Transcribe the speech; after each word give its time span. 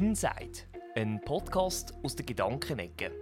Inside, 0.00 0.60
ein 0.94 1.20
Podcast 1.20 1.92
aus 2.02 2.16
der 2.16 2.24
Gedankenecke. 2.24 3.12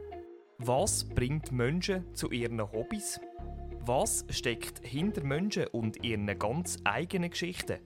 Was 0.59 1.03
bringt 1.03 1.51
Menschen 1.51 2.15
zu 2.15 2.31
ihren 2.31 2.61
Hobbys? 2.61 3.21
Was 3.81 4.25
steckt 4.31 4.87
hinter 4.87 5.25
Menschen 5.25 5.67
und 5.73 6.05
ihren 6.05 6.39
ganz 6.39 6.79
eigenen 6.85 7.31
Geschichten? 7.31 7.81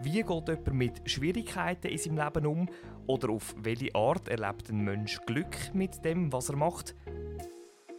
Wie 0.00 0.22
geht 0.22 0.48
jemand 0.48 0.72
mit 0.72 1.02
Schwierigkeiten 1.04 1.88
in 1.88 1.98
seinem 1.98 2.16
Leben 2.16 2.46
um? 2.46 2.68
Oder 3.06 3.28
auf 3.28 3.54
welche 3.58 3.94
Art 3.94 4.26
erlebt 4.28 4.70
ein 4.70 4.84
Mensch 4.84 5.20
Glück 5.26 5.74
mit 5.74 6.02
dem, 6.02 6.32
was 6.32 6.48
er 6.48 6.56
macht? 6.56 6.94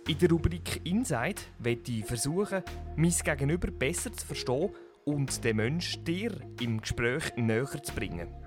In 0.08 0.18
der 0.18 0.32
Rubrik 0.32 0.82
Inside 0.84 1.40
werde 1.60 1.92
ich 1.92 2.06
versuchen, 2.06 2.64
mein 2.96 3.12
Gegenüber 3.12 3.70
besser 3.70 4.12
zu 4.12 4.26
verstehen 4.26 4.72
und 5.06 5.44
den 5.44 5.58
Menschen 5.58 6.04
dir 6.04 6.32
im 6.60 6.82
Gespräch 6.82 7.36
näher 7.36 7.84
zu 7.84 7.94
bringen. 7.94 8.41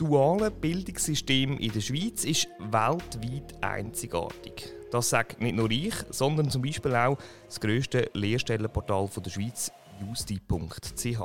Das 0.00 0.08
duale 0.08 0.50
Bildungssystem 0.50 1.58
in 1.58 1.72
der 1.72 1.82
Schweiz 1.82 2.24
ist 2.24 2.48
weltweit 2.58 3.62
einzigartig. 3.62 4.72
Das 4.90 5.10
sagt 5.10 5.42
nicht 5.42 5.56
nur 5.56 5.70
ich, 5.70 5.92
sondern 6.08 6.48
zum 6.48 6.62
Beispiel 6.62 6.96
auch 6.96 7.18
das 7.44 7.60
grösste 7.60 8.10
Lehrstellenportal 8.14 9.10
der 9.14 9.30
Schweiz, 9.30 9.70
justi.ch. 10.00 11.20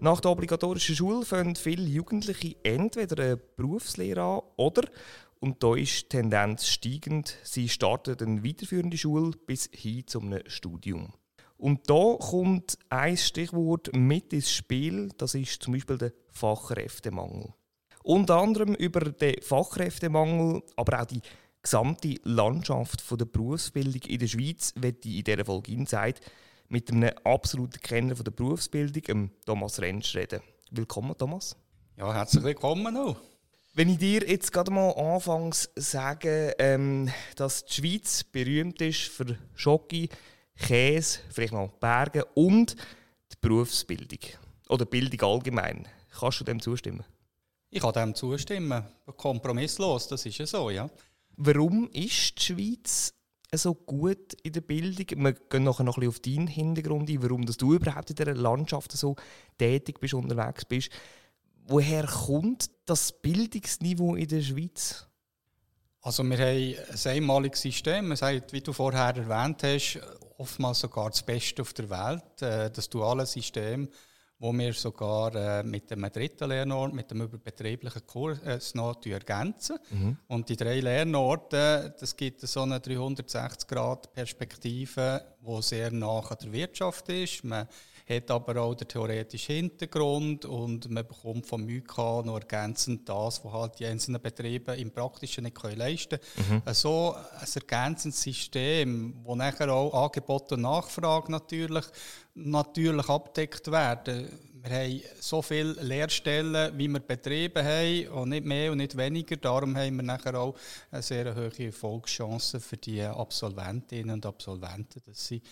Nach 0.00 0.20
der 0.20 0.30
obligatorischen 0.30 0.96
Schule 0.96 1.26
fangen 1.26 1.54
viele 1.54 1.82
Jugendliche 1.82 2.56
entweder 2.62 3.22
eine 3.22 3.36
Berufslehre 3.36 4.22
an 4.22 4.40
oder, 4.56 4.88
und 5.40 5.62
da 5.62 5.74
ist 5.74 6.04
die 6.04 6.08
Tendenz 6.16 6.68
steigend, 6.68 7.36
sie 7.42 7.68
starten 7.68 8.16
eine 8.22 8.42
weiterführende 8.42 8.96
Schule 8.96 9.32
bis 9.44 9.68
hin 9.70 10.06
zum 10.06 10.34
Studium. 10.46 11.12
Und 11.58 11.90
da 11.90 12.16
kommt 12.18 12.78
ein 12.88 13.18
Stichwort 13.18 13.94
mit 13.94 14.32
ins 14.32 14.50
Spiel, 14.50 15.10
das 15.18 15.34
ist 15.34 15.62
zum 15.62 15.74
Beispiel 15.74 15.98
der 15.98 16.14
Fachkräftemangel. 16.30 17.52
Unter 18.02 18.36
anderem 18.36 18.74
über 18.74 19.00
den 19.00 19.40
Fachkräftemangel, 19.42 20.62
aber 20.76 21.02
auch 21.02 21.06
die 21.06 21.20
gesamte 21.62 22.16
Landschaft 22.24 23.04
der 23.10 23.24
Berufsbildung 23.24 24.02
in 24.08 24.18
der 24.18 24.26
Schweiz, 24.26 24.72
wird 24.76 25.06
ich 25.06 25.18
in 25.18 25.24
dieser 25.24 25.44
Folge 25.44 25.72
Insight 25.72 26.20
mit 26.68 26.90
einem 26.90 27.12
absoluten 27.22 27.80
Kenner 27.80 28.14
der 28.14 28.30
Berufsbildung, 28.32 29.30
Thomas 29.46 29.80
Rentsch, 29.80 30.16
reden. 30.16 30.40
Willkommen, 30.70 31.16
Thomas. 31.16 31.56
Ja, 31.96 32.12
herzlich 32.12 32.42
willkommen 32.42 32.96
auch. 32.96 33.16
Wenn 33.74 33.88
ich 33.88 33.98
dir 33.98 34.28
jetzt 34.28 34.52
gerade 34.52 34.70
mal 34.70 34.90
anfangs 34.90 35.70
sage, 35.76 36.54
ähm, 36.58 37.08
dass 37.36 37.64
die 37.64 37.74
Schweiz 37.74 38.24
berühmt 38.24 38.80
ist 38.82 39.02
für 39.02 39.38
Schocke, 39.54 40.08
Käse, 40.56 41.20
vielleicht 41.30 41.52
noch 41.52 41.70
Berge 41.78 42.24
und 42.34 42.76
die 43.32 43.36
Berufsbildung 43.40 44.18
oder 44.68 44.84
Bildung 44.84 45.20
allgemein. 45.30 45.86
Kannst 46.18 46.40
du 46.40 46.44
dem 46.44 46.60
zustimmen? 46.60 47.04
Ich 47.74 47.80
kann 47.80 47.94
dem 47.94 48.14
zustimmen. 48.14 48.84
Kompromisslos, 49.16 50.06
das 50.06 50.26
ist 50.26 50.36
ja 50.36 50.46
so, 50.46 50.68
ja. 50.68 50.90
Warum 51.38 51.88
ist 51.90 52.38
die 52.38 52.42
Schweiz 52.42 53.14
so 53.50 53.74
gut 53.74 54.34
in 54.42 54.52
der 54.52 54.60
Bildung? 54.60 55.24
Wir 55.24 55.32
gehen 55.32 55.64
nachher 55.64 55.82
noch 55.82 55.96
ein 55.96 56.00
bisschen 56.00 56.08
auf 56.10 56.20
deinen 56.20 56.46
Hintergrund 56.48 57.08
ein, 57.08 57.22
warum 57.22 57.46
dass 57.46 57.56
du 57.56 57.72
überhaupt 57.72 58.10
in 58.10 58.16
dieser 58.16 58.34
Landschaft 58.34 58.92
so 58.92 59.16
tätig 59.56 60.00
bist, 60.00 60.12
unterwegs 60.12 60.66
bist. 60.66 60.90
Woher 61.64 62.06
kommt 62.06 62.70
das 62.84 63.10
Bildungsniveau 63.10 64.16
in 64.16 64.28
der 64.28 64.42
Schweiz? 64.42 65.06
Also 66.02 66.24
wir 66.24 66.36
haben 66.36 66.76
ein 66.76 67.10
einmaliges 67.10 67.62
System. 67.62 68.08
Wir 68.08 68.16
sagen, 68.16 68.42
wie 68.50 68.60
du 68.60 68.74
vorher 68.74 69.16
erwähnt 69.16 69.62
hast, 69.62 69.98
oftmals 70.36 70.80
sogar 70.80 71.08
das 71.08 71.22
Beste 71.22 71.62
auf 71.62 71.72
der 71.72 71.88
Welt. 71.88 72.42
Äh, 72.42 72.70
das 72.70 72.90
duale 72.90 73.24
System, 73.24 73.88
wo 74.42 74.52
wir 74.52 74.72
sogar 74.72 75.34
äh, 75.36 75.62
mit 75.62 75.92
einem 75.92 76.10
dritten 76.10 76.48
Lernort, 76.48 76.92
mit 76.92 77.08
dem 77.12 77.20
überbetrieblichen 77.20 78.04
Kurs 78.04 78.40
äh, 78.40 78.58
noch 78.74 78.96
ergänzen. 79.06 79.78
Mhm. 79.90 80.16
Und 80.26 80.48
die 80.48 80.56
drei 80.56 80.80
Lernorte, 80.80 81.94
das 81.98 82.16
gibt 82.16 82.40
so 82.40 82.62
eine 82.62 82.78
360-Grad-Perspektive, 82.78 85.31
die 85.44 85.62
sehr 85.62 85.90
nah 85.90 86.20
an 86.20 86.36
der 86.42 86.52
Wirtschaft 86.52 87.08
ist. 87.08 87.44
Man 87.44 87.66
hat 88.08 88.30
aber 88.30 88.60
auch 88.60 88.74
den 88.74 88.88
theoretischen 88.88 89.54
Hintergrund 89.54 90.44
und 90.44 90.90
man 90.90 91.06
bekommt 91.06 91.46
vom 91.46 91.64
MÜK 91.64 91.96
noch 92.24 92.38
ergänzend 92.40 93.08
das, 93.08 93.44
was 93.44 93.52
halt 93.52 93.78
die 93.78 93.86
einzelnen 93.86 94.20
Betriebe 94.20 94.74
im 94.74 94.90
Praktischen 94.90 95.44
nicht 95.44 95.62
leisten 95.76 96.18
können. 96.18 96.62
Mhm. 96.66 96.74
So 96.74 97.14
ein 97.14 97.48
ergänzendes 97.54 98.22
System, 98.22 99.14
wo 99.22 99.34
nachher 99.34 99.72
auch 99.72 100.04
Angebot 100.04 100.52
und 100.52 100.62
Nachfrage 100.62 101.30
natürlich, 101.30 101.84
natürlich 102.34 103.08
abdeckt 103.08 103.70
werden. 103.70 104.28
Wir 104.64 104.76
haben 104.76 105.02
so 105.18 105.42
viele 105.42 105.72
Lehrstellen, 105.72 106.78
wie 106.78 106.86
wir 106.86 107.00
Betriebe 107.00 107.64
haben, 107.64 108.06
und 108.20 108.28
nicht 108.28 108.44
mehr 108.44 108.70
und 108.70 108.78
nicht 108.78 108.96
weniger. 108.96 109.34
Darum 109.36 109.76
haben 109.76 109.96
wir 109.96 110.04
nachher 110.04 110.38
auch 110.38 110.56
eine 110.92 111.02
sehr 111.02 111.34
hohe 111.34 111.66
Erfolgschance 111.66 112.60
für 112.60 112.76
die 112.76 113.02
Absolventinnen 113.02 114.14
und 114.14 114.24
Absolventen, 114.24 115.02
dass 115.04 115.26
sie 115.26 115.42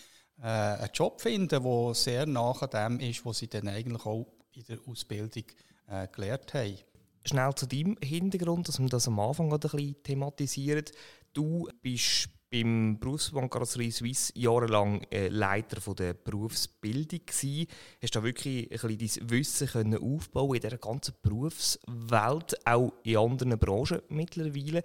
äh, 0.41 0.45
einen 0.45 0.91
Job 0.93 1.19
finden, 1.19 1.61
der 1.61 1.93
sehr 1.93 2.25
nach 2.25 2.65
dem 2.67 3.01
ist, 3.01 3.25
was 3.25 3.39
sie 3.39 3.49
dann 3.49 3.67
eigentlich 3.67 4.05
auch 4.05 4.27
in 4.53 4.63
der 4.63 4.79
Ausbildung 4.87 5.43
äh, 5.87 6.07
gelernt 6.07 6.53
haben. 6.53 6.77
Schnell 7.25 7.53
zu 7.55 7.65
deinem 7.65 7.97
Hintergrund, 8.01 8.69
dass 8.69 8.79
wir 8.79 8.87
das 8.87 9.09
am 9.09 9.19
Anfang 9.19 9.51
ein 9.51 9.59
bisschen 9.59 10.01
thematisieren. 10.03 10.85
Du 11.33 11.67
bist 11.81 12.29
beim 12.51 12.99
Berufsverband 12.99 13.49
Karosserie 13.49 13.91
Suisse 13.91 14.33
jahrelang 14.35 15.01
äh, 15.09 15.29
Leiter 15.29 15.79
von 15.79 15.95
der 15.95 16.13
Berufsbildung 16.13 17.21
gewesen. 17.25 17.67
Hast 18.01 18.15
da 18.15 18.23
wirklich 18.23 18.63
ein 18.65 18.97
bisschen 18.97 19.21
dein 19.21 19.29
Wissen 19.29 19.67
können 19.67 19.97
aufbauen 19.97 20.55
in 20.55 20.61
dieser 20.61 20.77
ganzen 20.77 21.15
Berufswelt, 21.21 22.67
auch 22.67 22.93
in 23.03 23.17
anderen 23.17 23.57
Branchen 23.57 24.01
mittlerweile. 24.09 24.83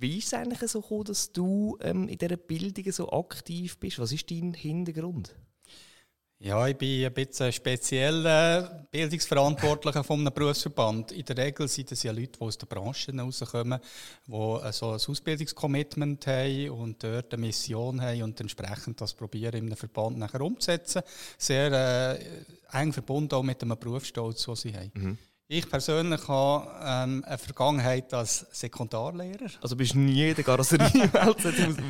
Wie 0.00 0.18
ist 0.18 0.26
es 0.26 0.34
eigentlich 0.34 0.68
so 0.68 0.80
gekommen, 0.80 1.04
dass 1.04 1.32
du 1.32 1.78
ähm, 1.80 2.08
in 2.08 2.18
dieser 2.18 2.36
Bildung 2.36 2.90
so 2.90 3.08
aktiv 3.12 3.78
bist? 3.78 4.00
Was 4.00 4.10
ist 4.10 4.28
dein 4.32 4.52
Hintergrund? 4.52 5.36
Ja, 6.44 6.66
ich 6.66 6.76
bin 6.76 7.06
ein 7.06 7.12
bisschen 7.12 7.52
spezieller 7.52 8.84
Bildungsverantwortlicher 8.90 10.02
von 10.02 10.18
einem 10.18 10.34
Berufsverband. 10.34 11.12
In 11.12 11.24
der 11.24 11.36
Regel 11.36 11.68
sind 11.68 11.92
es 11.92 12.02
ja 12.02 12.10
Leute, 12.10 12.32
die 12.32 12.40
aus 12.40 12.58
der 12.58 12.66
Branche 12.66 13.12
herauskommen, 13.12 13.78
die 14.26 14.72
so 14.72 14.88
ein 14.88 14.94
Ausbildungscommitment 14.94 16.26
haben 16.26 16.70
und 16.70 17.04
dort 17.04 17.32
eine 17.32 17.42
Mission 17.42 18.00
haben 18.00 18.24
und 18.24 18.40
entsprechend 18.40 19.00
das 19.00 19.14
probieren, 19.14 19.54
in 19.54 19.66
einem 19.66 19.76
Verband 19.76 20.18
nachher 20.18 20.40
umzusetzen. 20.40 21.02
Sehr 21.38 21.70
äh, 21.70 22.76
eng 22.76 22.92
verbunden 22.92 23.36
auch 23.36 23.44
mit 23.44 23.62
dem 23.62 23.68
Berufsstolz, 23.78 24.44
den 24.44 24.56
sie 24.56 24.74
haben. 24.74 24.90
Mhm. 24.94 25.18
Ich 25.54 25.68
persönlich 25.68 26.26
habe 26.28 26.66
ähm, 26.82 27.22
eine 27.26 27.36
Vergangenheit 27.36 28.14
als 28.14 28.46
Sekundarlehrer. 28.52 29.50
Also 29.60 29.76
bist 29.76 29.92
du 29.92 29.98
nie 29.98 30.30
in 30.30 30.34
der 30.34 30.44
Karosseriewelt, 30.44 31.12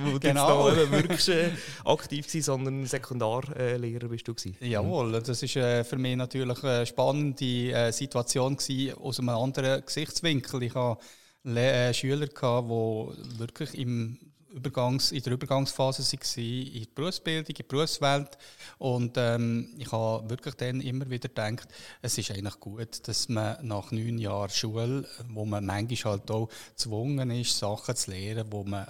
wo 0.05 0.19
genau. 0.21 0.69
du 0.69 0.91
wirklich 0.91 1.29
äh, 1.29 1.51
aktiv 1.85 2.27
warst, 2.27 2.45
sondern 2.45 2.87
Sekundarlehrer 2.87 4.09
bist 4.09 4.27
du 4.27 4.35
gewesen. 4.35 4.57
Jawohl, 4.59 5.13
das 5.23 5.45
ist 5.45 5.55
äh, 5.55 5.85
für 5.85 5.97
mich 5.97 6.17
natürlich 6.17 6.65
eine 6.65 6.87
spannende 6.87 7.73
äh, 7.73 7.93
Situation 7.93 8.57
gewesen, 8.57 8.99
aus 8.99 9.21
einem 9.21 9.29
anderen 9.29 9.87
Gesichtswinkel. 9.87 10.65
Ich 10.65 10.75
hatte 10.75 11.01
äh, 11.45 11.95
Schüler, 11.95 12.27
gehabt, 12.27 12.69
die 12.69 13.39
wirklich 13.39 13.79
im 13.79 14.19
Übergangs, 14.53 15.13
in 15.13 15.23
der 15.23 15.33
Übergangsphase 15.33 16.03
waren, 16.03 16.45
in 16.45 16.83
der 16.83 16.89
Berufsbildung, 16.95 17.47
in 17.47 17.55
der 17.55 17.65
Berufswelt. 17.65 18.39
Und 18.79 19.15
ähm, 19.17 19.75
ich 19.79 19.91
habe 19.91 20.29
wirklich 20.29 20.55
dann 20.55 20.81
immer 20.81 21.09
wieder 21.09 21.29
gedacht, 21.29 21.69
es 22.01 22.19
ist 22.19 22.31
eigentlich 22.31 22.59
gut, 22.61 23.07
dass 23.09 23.29
man 23.29 23.57
nach 23.67 23.91
neun 23.91 24.19
Jahren 24.19 24.51
Schule, 24.51 25.07
wo 25.29 25.45
man 25.45 25.65
manchmal 25.65 26.15
halt 26.15 26.31
auch 26.31 26.49
gezwungen 26.71 27.31
ist, 27.31 27.59
Sachen 27.59 27.97
zu 27.97 28.11
lernen, 28.11 28.47
wo 28.51 28.65
man 28.65 28.87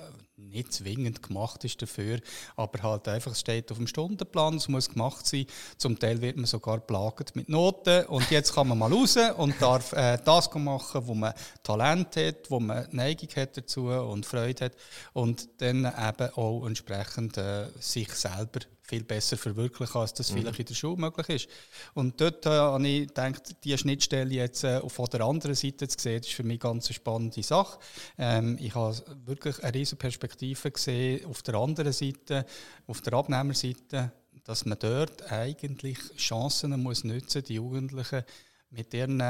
nicht 0.51 0.73
zwingend 0.73 1.23
gemacht 1.23 1.65
ist 1.65 1.81
dafür, 1.83 2.21
aber 2.57 2.83
halt 2.83 3.09
einfach, 3.09 3.33
es 3.33 3.41
steht 3.41 3.71
auf 3.71 3.79
dem 3.79 3.87
Stundenplan, 3.87 4.57
es 4.57 4.69
muss 4.69 4.89
gemacht 4.89 5.27
sein. 5.27 5.47
Zum 5.79 5.99
Teil 5.99 6.21
wird 6.21 6.37
man 6.37 6.47
sogar 6.47 6.81
plagt 6.81 7.37
mit 7.37 7.49
Noten 7.49 8.07
und 8.07 8.31
jetzt 8.31 8.55
kann 8.55 8.69
man 8.69 8.79
mal 8.79 8.93
raus 8.93 9.17
und 9.37 9.55
darf 9.61 9.93
äh, 9.93 10.19
das 10.25 10.53
machen, 10.55 11.07
wo 11.07 11.15
man 11.15 11.35
Talent 11.63 12.17
hat, 12.17 12.51
wo 12.51 12.61
man 12.61 12.87
Neigung 12.91 13.29
hat 13.37 13.57
dazu 13.57 13.87
und 13.87 14.27
Freude 14.27 14.67
hat 14.67 14.77
und 15.13 15.49
dann 15.59 15.85
eben 15.85 16.31
auch 16.35 16.67
entsprechend 16.67 17.37
äh, 17.39 17.67
sich 17.81 18.13
selber 18.13 18.61
viel 18.93 19.05
besser 19.05 19.39
verwirklichen, 19.39 19.99
als 19.99 20.13
das 20.13 20.31
mhm. 20.31 20.41
vielleicht 20.41 20.59
in 20.59 20.67
der 20.67 20.75
Schule 20.75 21.01
möglich 21.01 21.29
ist. 21.31 21.49
Und 21.95 22.21
dort 22.21 22.45
äh, 22.45 22.51
habe 22.51 22.87
ich 22.87 23.09
gedacht, 23.09 23.57
diese 23.65 23.79
Schnittstelle 23.79 24.35
jetzt 24.35 24.65
äh, 24.65 24.87
von 24.87 25.07
der 25.07 25.23
anderen 25.23 25.55
Seite 25.55 25.89
zu 25.89 25.99
sehen, 25.99 26.21
ist 26.21 26.33
für 26.33 26.43
mich 26.43 26.61
ganz 26.61 26.89
eine 26.89 26.95
spannende 26.95 27.43
Sache. 27.43 27.79
Ähm, 28.19 28.59
ich 28.61 28.75
habe 28.75 28.95
wirklich 29.25 29.63
eine 29.63 29.73
riesige 29.73 29.97
Perspektive 29.97 30.71
gesehen 30.71 31.25
auf 31.25 31.43
der 31.43 31.55
anderen 31.55 31.93
Seite, 31.95 32.45
auf 32.87 33.01
der 33.01 33.15
Abnehmerseite, 33.15 34.13
dass 34.45 34.67
man 34.67 34.79
dort 34.79 35.33
eigentlich 35.33 35.99
Chancen 36.19 36.79
muss 36.83 37.03
nutzen, 37.03 37.43
die 37.45 37.55
Jugendlichen 37.55 38.25
mit 38.71 38.93
ihren 38.93 39.23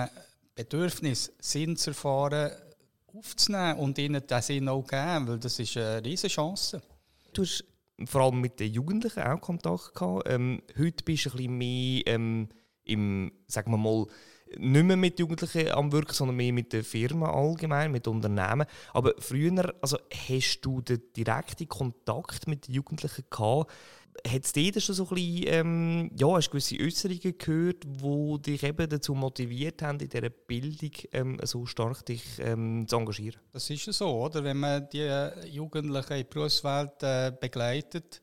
Bedürfnissen, 0.56 1.34
Sinn 1.38 1.76
zu 1.76 1.90
erfahren, 1.90 2.50
aufzunehmen 3.14 3.78
und 3.78 3.96
ihnen 3.98 4.26
diesen 4.26 4.42
Sinn 4.42 4.68
auch 4.68 4.84
geben, 4.84 5.28
weil 5.28 5.38
das 5.38 5.58
ist 5.60 5.76
eine 5.76 6.04
riesige 6.04 6.32
Chance. 6.32 6.82
Du 7.32 7.42
hast 7.42 7.64
vor 8.04 8.22
allem 8.22 8.40
mit 8.40 8.60
den 8.60 8.72
Jugendlichen 8.72 9.22
auch 9.22 9.40
Kontakt 9.40 9.94
gehabt. 9.94 10.28
Ähm, 10.28 10.62
heute 10.78 11.04
bist 11.04 11.26
du 11.26 11.30
ein 11.30 11.36
bisschen 11.36 11.58
mehr 11.58 12.02
ähm, 12.06 12.48
im, 12.84 13.32
sagen 13.46 13.70
wir 13.70 13.78
mal, 13.78 14.06
nicht 14.58 14.84
mehr 14.84 14.96
mit 14.96 15.18
Jugendlichen 15.18 15.70
am 15.70 15.92
Wirken, 15.92 16.12
sondern 16.12 16.36
mehr 16.36 16.52
mit 16.52 16.72
der 16.72 16.84
Firma 16.84 17.30
allgemein, 17.30 17.92
mit 17.92 18.06
Unternehmen. 18.06 18.66
Aber 18.92 19.14
früher, 19.18 19.74
also 19.80 19.98
hast 20.28 20.60
du 20.60 20.80
den 20.80 21.00
direkten 21.16 21.68
Kontakt 21.68 22.46
mit 22.46 22.68
den 22.68 22.74
Jugendlichen 22.74 23.24
gehabt? 23.30 23.70
Hat 24.26 24.44
es 24.44 24.52
dir 24.52 24.78
schon 24.78 24.94
so 24.94 25.04
ein 25.04 25.14
bisschen, 25.14 25.44
ähm, 25.46 26.10
ja, 26.16 26.28
hast 26.28 26.50
gewisse 26.50 26.76
Äußerungen 26.78 27.38
gehört, 27.38 27.84
die 27.84 28.42
dich 28.42 28.62
eben 28.62 28.88
dazu 28.88 29.14
motiviert 29.14 29.82
haben, 29.82 29.98
in 30.00 30.08
dieser 30.08 30.28
Bildung 30.28 30.90
ähm, 31.12 31.38
so 31.42 31.64
stark 31.66 32.04
dich 32.04 32.22
ähm, 32.38 32.86
zu 32.86 32.96
engagieren? 32.96 33.40
Das 33.52 33.68
ist 33.70 33.86
ja 33.86 33.92
so, 33.92 34.10
oder? 34.10 34.44
Wenn 34.44 34.58
man 34.58 34.86
die 34.92 35.30
Jugendlichen 35.50 36.12
in 36.12 36.18
die 36.18 36.24
Berufswelt 36.24 37.02
äh, 37.02 37.32
begleitet, 37.40 38.20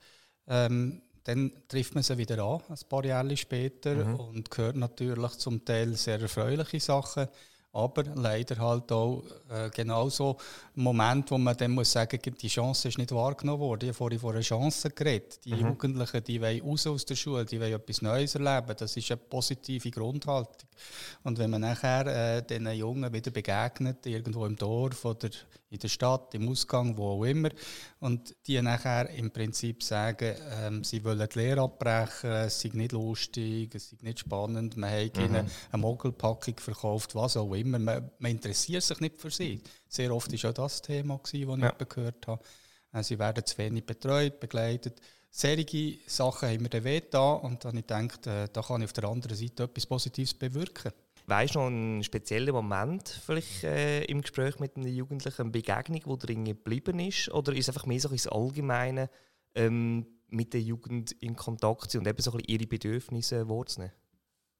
ähm, 0.47 1.01
dann 1.23 1.51
trifft 1.67 1.95
man 1.95 2.03
sie 2.03 2.17
wieder 2.17 2.43
an, 2.43 2.61
ein 2.69 2.77
paar 2.87 3.05
Jahre 3.05 3.35
später, 3.35 3.93
mhm. 3.95 4.15
und 4.15 4.57
hört 4.57 4.75
natürlich 4.75 5.31
zum 5.33 5.65
Teil 5.65 5.95
sehr 5.95 6.19
erfreuliche 6.19 6.79
Sachen 6.79 7.27
aber 7.71 8.03
leider 8.15 8.57
halt 8.57 8.91
auch 8.91 9.23
äh, 9.49 9.69
genauso 9.69 10.37
ein 10.75 10.83
Moment, 10.83 11.29
wo 11.29 11.37
man 11.37 11.55
dann 11.55 11.71
muss 11.71 11.91
sagen, 11.91 12.19
die 12.21 12.47
Chance 12.47 12.87
ist 12.87 12.97
nicht 12.97 13.11
wahrgenommen 13.11 13.59
worden. 13.59 13.83
Ich 13.83 13.89
habe 13.89 13.97
vorhin 13.97 14.19
von 14.19 14.31
einer 14.33 14.41
Chance 14.41 14.89
geredet. 14.89 15.39
Die 15.45 15.53
mhm. 15.53 15.69
Jugendlichen, 15.69 16.23
die 16.23 16.41
wollen 16.41 16.61
raus 16.61 16.87
aus 16.87 17.05
der 17.05 17.15
Schule, 17.15 17.45
die 17.45 17.59
wollen 17.59 17.73
etwas 17.73 18.01
Neues 18.01 18.35
erleben. 18.35 18.75
Das 18.77 18.97
ist 18.97 19.11
eine 19.11 19.17
positive 19.17 19.91
Grundhaltung. 19.91 20.69
Und 21.23 21.37
wenn 21.37 21.51
man 21.51 21.61
nachher 21.61 22.37
äh, 22.37 22.41
diesen 22.43 22.71
Jungen 22.71 23.13
wieder 23.13 23.31
begegnet, 23.31 24.05
irgendwo 24.05 24.45
im 24.45 24.55
Dorf 24.55 25.05
oder 25.05 25.29
in 25.69 25.79
der 25.79 25.87
Stadt, 25.87 26.33
im 26.33 26.49
Ausgang, 26.49 26.97
wo 26.97 27.09
auch 27.09 27.23
immer, 27.23 27.49
und 27.99 28.35
die 28.47 28.61
nachher 28.61 29.09
im 29.11 29.31
Prinzip 29.31 29.83
sagen, 29.83 30.35
ähm, 30.61 30.83
sie 30.83 31.03
wollen 31.03 31.27
die 31.31 31.39
Lehre 31.39 31.61
abbrechen, 31.61 32.31
es 32.31 32.59
sei 32.59 32.71
nicht 32.73 32.91
lustig, 32.91 33.75
es 33.75 33.91
sei 33.91 33.97
nicht 34.01 34.19
spannend, 34.19 34.77
man 34.77 34.89
hat 34.89 35.17
mhm. 35.17 35.25
ihnen 35.25 35.51
eine 35.71 35.81
Mogelpackung 35.81 36.57
verkauft, 36.57 37.13
was 37.13 37.37
auch 37.37 37.53
immer. 37.53 37.77
Man, 37.77 38.09
man, 38.17 38.31
interessiert 38.31 38.83
sich 38.83 38.99
nicht 38.99 39.21
für 39.21 39.29
sie. 39.29 39.61
Sehr 39.87 40.13
oft 40.13 40.31
war 40.31 40.49
auch 40.49 40.53
das 40.53 40.81
Thema, 40.81 41.19
das 41.21 41.33
ich 41.33 41.47
ja. 41.47 41.71
gehört 41.71 42.27
habe. 42.27 42.43
Äh, 42.91 43.03
sie 43.03 43.19
werden 43.19 43.45
zu 43.45 43.57
wenig 43.57 43.85
betreut, 43.85 44.39
begleitet. 44.39 44.99
Solche 45.31 45.99
Sachen 46.07 46.49
haben 46.49 46.63
mir 46.63 46.69
dann 46.69 46.83
weh 46.83 47.01
da 47.07 47.33
und 47.33 47.63
dann 47.63 47.77
habe 47.77 47.79
ich 47.79 47.87
gedacht, 47.87 48.25
äh, 48.25 48.47
da 48.51 48.61
kann 48.63 48.81
ich 48.81 48.85
auf 48.85 48.93
der 48.93 49.03
anderen 49.03 49.37
Seite 49.37 49.63
etwas 49.63 49.85
Positives 49.85 50.33
bewirken. 50.33 50.91
Weißt 51.29 51.53
du 51.53 51.59
noch 51.59 51.67
einen 51.67 52.03
speziellen 52.03 52.55
Moment 52.55 53.07
vielleicht 53.23 53.63
äh, 53.63 54.03
im 54.05 54.21
Gespräch 54.21 54.57
mit 54.59 54.75
einem 54.75 54.87
Jugendlichen, 54.87 55.43
eine 55.43 55.51
Begegnung, 55.51 56.01
die 56.03 56.25
drin 56.25 56.45
geblieben 56.45 56.99
ist? 56.99 57.29
Oder 57.29 57.53
ist 57.53 57.69
einfach 57.69 57.85
mehr 57.85 57.99
so 57.99 58.09
ins 58.09 58.25
Allgemeine 58.25 59.11
ähm, 59.53 60.07
mit 60.29 60.53
der 60.53 60.61
Jugend 60.61 61.11
in 61.11 61.35
Kontakt 61.35 61.93
und 61.93 62.07
eben 62.07 62.19
so 62.19 62.31
ein 62.31 62.39
ihre 62.47 62.65
Bedürfnisse 62.65 63.47
wahrzunehmen? 63.47 63.93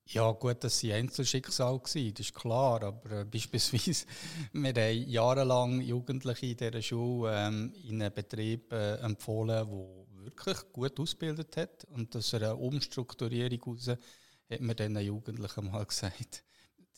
Ja, 0.05 0.31
gut, 0.31 0.63
dass 0.63 0.77
sie 0.77 0.93
Einzelschicksal 0.93 1.73
waren, 1.73 2.13
das 2.13 2.19
ist 2.19 2.35
klar. 2.35 2.83
Aber 2.83 3.21
äh, 3.21 3.25
beispielsweise, 3.25 4.05
wir 4.53 4.69
haben 4.69 5.09
jahrelang 5.09 5.81
Jugendliche 5.81 6.45
in 6.45 6.57
dieser 6.57 6.81
Schule 6.83 7.31
ähm, 7.35 7.73
in 7.83 7.99
einen 7.99 8.13
Betrieb 8.13 8.71
äh, 8.71 8.97
empfohlen, 8.97 9.47
der 9.47 10.23
wirklich 10.23 10.57
gut 10.71 10.99
ausgebildet 10.99 11.57
hat. 11.57 11.85
Und 11.85 12.15
aus 12.15 12.31
einer 12.35 12.59
Umstrukturierung 12.59 13.59
heraus 13.59 13.87
hat 13.87 14.61
man 14.61 14.75
diesen 14.75 14.99
Jugendlichen 14.99 15.71
mal 15.71 15.85
gesagt, 15.87 16.43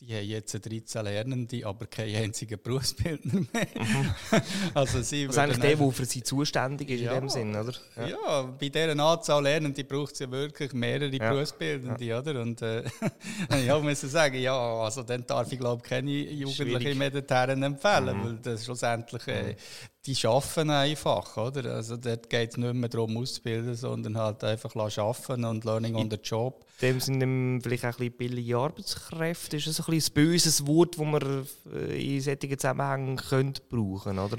die 0.02 0.16
haben 0.16 0.24
jetzt 0.24 0.52
13 0.52 1.04
Lernende, 1.04 1.64
aber 1.64 1.86
keinen 1.86 2.16
einzigen 2.16 2.58
Berufsbildner 2.60 3.40
mehr. 3.52 3.66
Mhm. 3.74 4.14
also 4.74 5.00
sie 5.02 5.26
das 5.26 5.36
ist 5.36 5.38
eigentlich 5.38 5.60
der, 5.60 5.76
der 5.76 5.90
für 5.92 6.04
sie 6.04 6.22
zuständig 6.22 6.90
ist 6.90 7.02
ja, 7.02 7.14
in 7.14 7.20
dem 7.20 7.28
Sinn, 7.28 7.54
oder? 7.54 7.72
Ja, 7.96 8.08
ja 8.08 8.42
bei 8.42 8.68
dieser 8.68 8.98
Anzahl 8.98 9.42
Lernende 9.42 9.84
braucht 9.84 10.14
es 10.14 10.18
ja 10.18 10.30
wirklich 10.30 10.72
mehrere 10.72 11.14
ja. 11.14 11.30
Berufsbildende, 11.30 12.18
oder? 12.18 12.40
Und 12.40 12.62
äh, 12.62 12.82
ich 13.64 13.82
muss 13.82 14.00
sagen, 14.00 14.40
ja, 14.40 14.56
also 14.56 15.02
dann 15.02 15.24
darf 15.26 15.52
ich 15.52 15.58
glaube 15.58 15.82
keine 15.82 16.10
Jugendlichen 16.10 16.98
mehr 16.98 17.10
dorthin 17.10 17.62
empfehlen, 17.62 18.18
mhm. 18.18 18.24
weil 18.24 18.38
das 18.42 18.64
schlussendlich 18.64 19.26
äh, 19.28 19.42
mhm 19.52 19.56
die 20.04 20.16
arbeiten 20.26 20.70
einfach, 20.70 21.36
oder? 21.36 21.74
Also 21.74 21.96
dort 21.96 22.28
geht 22.28 22.50
es 22.50 22.56
nicht 22.56 22.74
mehr 22.74 22.88
darum 22.88 23.16
auszubilden, 23.16 23.76
sondern 23.76 24.16
halt 24.16 24.42
einfach 24.42 24.74
arbeiten 24.74 25.44
und 25.44 25.64
Learning 25.64 25.94
on 25.94 26.10
the 26.10 26.16
Job. 26.16 26.66
In 26.80 26.88
dem 26.88 27.00
sind 27.00 27.62
vielleicht 27.62 27.84
auch 27.84 27.88
ein 27.90 27.96
bisschen 27.96 28.16
billige 28.16 28.56
Arbeitskräfte. 28.56 29.58
Ist 29.58 29.68
das 29.68 29.80
ein, 29.80 29.86
bisschen 29.86 30.10
ein 30.10 30.14
böses 30.14 30.66
Wort, 30.66 30.98
das 30.98 31.06
man 31.06 31.46
äh, 31.72 32.16
in 32.16 32.20
solchen 32.20 32.58
Zusammenhängen 32.58 33.16
könnte 33.16 33.62
brauchen 33.68 34.18
oder? 34.18 34.38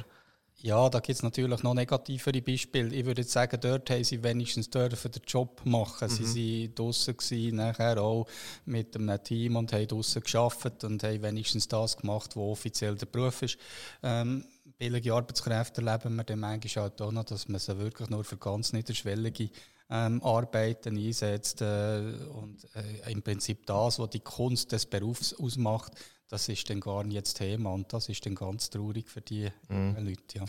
Ja, 0.57 0.89
da 0.89 0.99
gibt 1.01 1.17
es 1.17 1.23
natürlich 1.23 1.61
noch 1.61 1.73
negativere 1.73 2.41
Beispiele. 2.41 2.95
Ich 2.95 3.05
würde 3.05 3.23
sagen, 3.23 3.59
dort 3.59 3.89
haben 3.89 4.03
sie 4.05 4.23
wenigstens 4.23 4.69
dürfen 4.69 5.11
den 5.11 5.21
Job 5.27 5.61
machen. 5.65 6.09
Mhm. 6.09 6.25
Sie 6.25 6.63
waren 6.67 6.75
draußen 6.75 7.55
nachher 7.55 8.01
auch 8.01 8.27
mit 8.65 8.95
einem 8.95 9.21
Team 9.21 9.57
und 9.57 9.73
haben 9.73 9.87
draußen 9.87 10.21
gearbeitet 10.23 10.85
und 10.85 11.03
haben 11.03 11.21
wenigstens 11.21 11.67
das 11.67 11.97
gemacht, 11.97 12.37
was 12.37 12.43
offiziell 12.43 12.95
der 12.95 13.07
Beruf 13.07 13.41
ist. 13.41 13.57
Ähm, 14.03 14.45
billige 14.77 15.13
Arbeitskräfte 15.13 15.81
erleben 15.81 16.15
wir 16.15 16.23
dann 16.23 16.39
manchmal 16.39 16.83
halt 16.85 17.01
auch 17.01 17.11
noch, 17.11 17.23
dass 17.23 17.47
man 17.47 17.59
sie 17.59 17.77
wirklich 17.77 18.09
nur 18.09 18.23
für 18.23 18.37
ganz 18.37 18.73
niederschwellige 18.73 19.49
ähm, 19.89 20.21
Arbeiten 20.23 20.97
einsetzt. 20.97 21.61
Äh, 21.61 22.13
und 22.33 22.67
äh, 22.75 23.11
im 23.11 23.21
Prinzip 23.21 23.65
das, 23.65 23.99
was 23.99 24.09
die 24.09 24.19
Kunst 24.19 24.71
des 24.71 24.85
Berufs 24.85 25.33
ausmacht, 25.33 25.93
das 26.29 26.49
ist 26.49 26.69
dann 26.69 26.79
gar 26.79 27.03
nicht 27.03 27.21
das 27.21 27.33
Thema. 27.33 27.73
Und 27.73 27.93
das 27.93 28.09
ist 28.09 28.25
dann 28.25 28.35
ganz 28.35 28.69
traurig 28.69 29.07
für 29.09 29.21
die 29.21 29.49
mhm. 29.69 29.95
Leute. 29.99 30.39
Ja. 30.39 30.45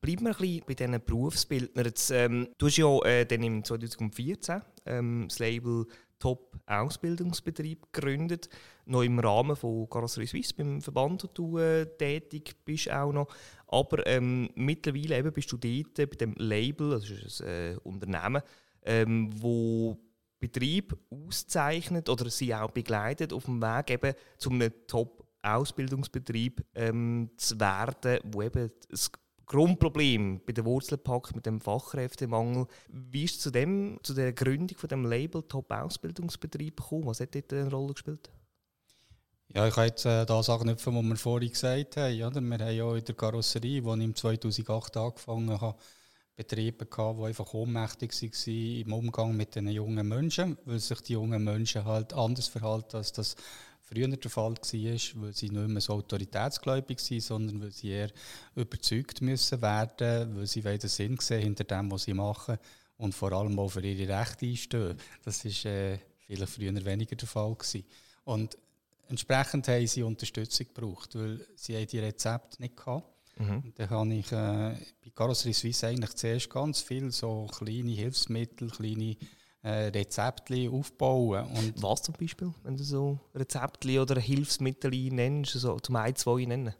Bleiben 0.00 0.24
wir 0.24 0.30
ein 0.30 0.36
bisschen 0.36 0.64
bei 0.66 0.74
diesen 0.74 1.04
Berufsbildnern. 1.04 1.84
Jetzt, 1.86 2.10
ähm, 2.10 2.48
du 2.58 2.66
hast 2.66 2.76
ja 2.76 2.98
äh, 3.04 3.24
dann 3.24 3.42
im 3.42 3.64
2014 3.64 4.60
ähm, 4.84 5.26
das 5.28 5.38
Label 5.38 5.86
Top-Ausbildungsbetrieb 6.18 7.92
gegründet. 7.92 8.48
Noch 8.86 9.02
im 9.02 9.18
Rahmen 9.18 9.56
von 9.56 9.88
Carrosserie 9.88 10.26
Suisse 10.26 10.54
beim 10.54 10.80
Verband, 10.80 11.24
wo 11.24 11.28
du 11.28 11.58
äh, 11.58 11.86
tätig 11.96 12.56
bist 12.64 12.90
auch 12.90 13.12
noch. 13.12 13.28
Aber 13.66 14.06
ähm, 14.06 14.48
mittlerweile 14.54 15.18
eben 15.18 15.32
bist 15.32 15.50
du 15.52 15.56
dort 15.56 15.94
bei 15.94 16.16
dem 16.16 16.34
Label, 16.36 16.90
das 16.90 17.10
ist 17.10 17.42
ein 17.42 17.48
äh, 17.48 17.76
Unternehmen, 17.82 18.42
ähm, 18.82 19.30
wo 19.34 19.98
Betrieb 20.38 20.96
auszeichnet 21.10 22.08
oder 22.08 22.28
sie 22.30 22.54
auch 22.54 22.70
begleitet 22.70 23.32
auf 23.32 23.46
dem 23.46 23.60
Weg 23.60 23.90
eben 23.90 24.14
zu 24.36 24.50
einem 24.50 24.72
Top-Ausbildungsbetrieb 24.86 26.64
ähm, 26.74 27.30
zu 27.36 27.58
werden, 27.58 28.20
wo 28.24 28.42
eben 28.42 28.70
das 28.88 29.10
Grundproblem 29.46 30.40
bei 30.44 30.52
der 30.52 30.64
Wurzelpack 30.64 31.34
mit 31.34 31.46
dem 31.46 31.60
Fachkräftemangel. 31.60 32.66
Wie 32.88 33.24
ist 33.24 33.40
zu, 33.40 33.50
dem, 33.50 33.98
zu 34.02 34.12
der 34.12 34.32
Gründung 34.32 34.76
von 34.76 34.88
dem 34.88 35.04
Label 35.04 35.42
Top-Ausbildungsbetrieb 35.42 36.76
gekommen? 36.76 37.06
Was 37.06 37.20
hat 37.20 37.34
dort 37.34 37.52
eine 37.52 37.70
Rolle 37.70 37.94
gespielt? 37.94 38.30
Ja, 39.54 39.66
ich 39.68 39.74
kann 39.74 39.86
jetzt 39.86 40.04
äh, 40.04 40.26
das 40.26 40.50
anknüpfen, 40.50 40.94
was 40.96 41.04
wir 41.04 41.16
vorhin 41.16 41.50
gesagt 41.50 41.96
haben. 41.96 42.22
Oder? 42.22 42.40
Wir 42.40 42.58
haben 42.58 42.76
ja 42.76 42.96
in 42.96 43.04
der 43.04 43.14
Karosserie, 43.14 43.80
die 43.80 43.88
ich 43.88 44.04
im 44.04 44.14
2008 44.14 44.96
angefangen 44.96 45.60
habe, 45.60 45.78
Betriebe 46.34 46.84
gehabt, 46.84 47.18
die 47.18 47.24
einfach 47.24 47.54
ohnmächtig 47.54 48.12
waren 48.12 48.80
im 48.80 48.92
Umgang 48.92 49.36
mit 49.36 49.54
den 49.54 49.68
jungen 49.68 50.06
Menschen, 50.06 50.58
weil 50.66 50.80
sich 50.80 51.00
die 51.00 51.14
jungen 51.14 51.42
Menschen 51.42 51.84
halt 51.84 52.12
anders 52.12 52.48
verhalten, 52.48 52.96
als 52.96 53.12
das 53.12 53.36
früher 53.86 54.08
der 54.08 54.30
Fall 54.30 54.54
war, 54.54 55.22
weil 55.22 55.32
sie 55.32 55.48
nicht 55.48 55.68
mehr 55.68 55.80
so 55.80 55.94
autoritätsgläubig 55.94 56.98
sind, 56.98 57.22
sondern 57.22 57.62
weil 57.62 57.70
sie 57.70 57.90
eher 57.90 58.10
überzeugt 58.54 59.22
müssen 59.22 59.62
werden, 59.62 60.36
weil 60.36 60.46
sie 60.46 60.60
den 60.60 60.80
Sinn 60.80 61.16
sehen 61.20 61.42
hinter 61.42 61.64
dem, 61.64 61.90
was 61.90 62.04
sie 62.04 62.14
machen 62.14 62.58
und 62.98 63.14
vor 63.14 63.32
allem 63.32 63.58
auch 63.58 63.68
für 63.68 63.84
ihre 63.84 64.08
Rechte 64.08 64.46
einstehen. 64.46 64.96
Das 65.24 65.44
war 65.44 65.72
äh, 65.72 65.98
vielleicht 66.26 66.52
früher 66.52 66.84
weniger 66.84 67.16
der 67.16 67.28
Fall 67.28 67.54
gewesen. 67.54 67.84
Und 68.24 68.58
entsprechend 69.08 69.68
haben 69.68 69.86
sie 69.86 70.02
Unterstützung 70.02 70.66
gebraucht, 70.66 71.14
weil 71.14 71.46
sie 71.54 71.86
die 71.86 71.98
Rezepte 72.00 72.62
nicht 72.62 72.84
hatten. 72.84 73.04
Mhm. 73.38 73.72
Dann 73.76 73.90
habe 73.90 74.14
ich 74.14 74.32
äh, 74.32 74.74
bei 75.04 75.10
Carrosserie 75.14 75.54
Suisse 75.54 75.86
eigentlich 75.86 76.14
zuerst 76.14 76.50
ganz 76.50 76.80
viel 76.80 77.12
so 77.12 77.46
kleine 77.46 77.92
Hilfsmittel, 77.92 78.70
kleine 78.70 79.16
äh, 79.66 79.88
Rezepte 79.88 80.70
aufbauen. 80.70 81.44
Und 81.56 81.82
Was 81.82 82.02
zum 82.02 82.14
Beispiel, 82.14 82.54
wenn 82.62 82.76
du 82.76 82.84
so 82.84 83.18
Rezepte 83.34 84.00
oder 84.00 84.20
Hilfsmittel 84.20 84.90
nennst, 85.10 85.52
so 85.54 85.78
zum 85.80 85.96
ein, 85.96 86.14
zwei 86.14 86.44
nennen? 86.44 86.72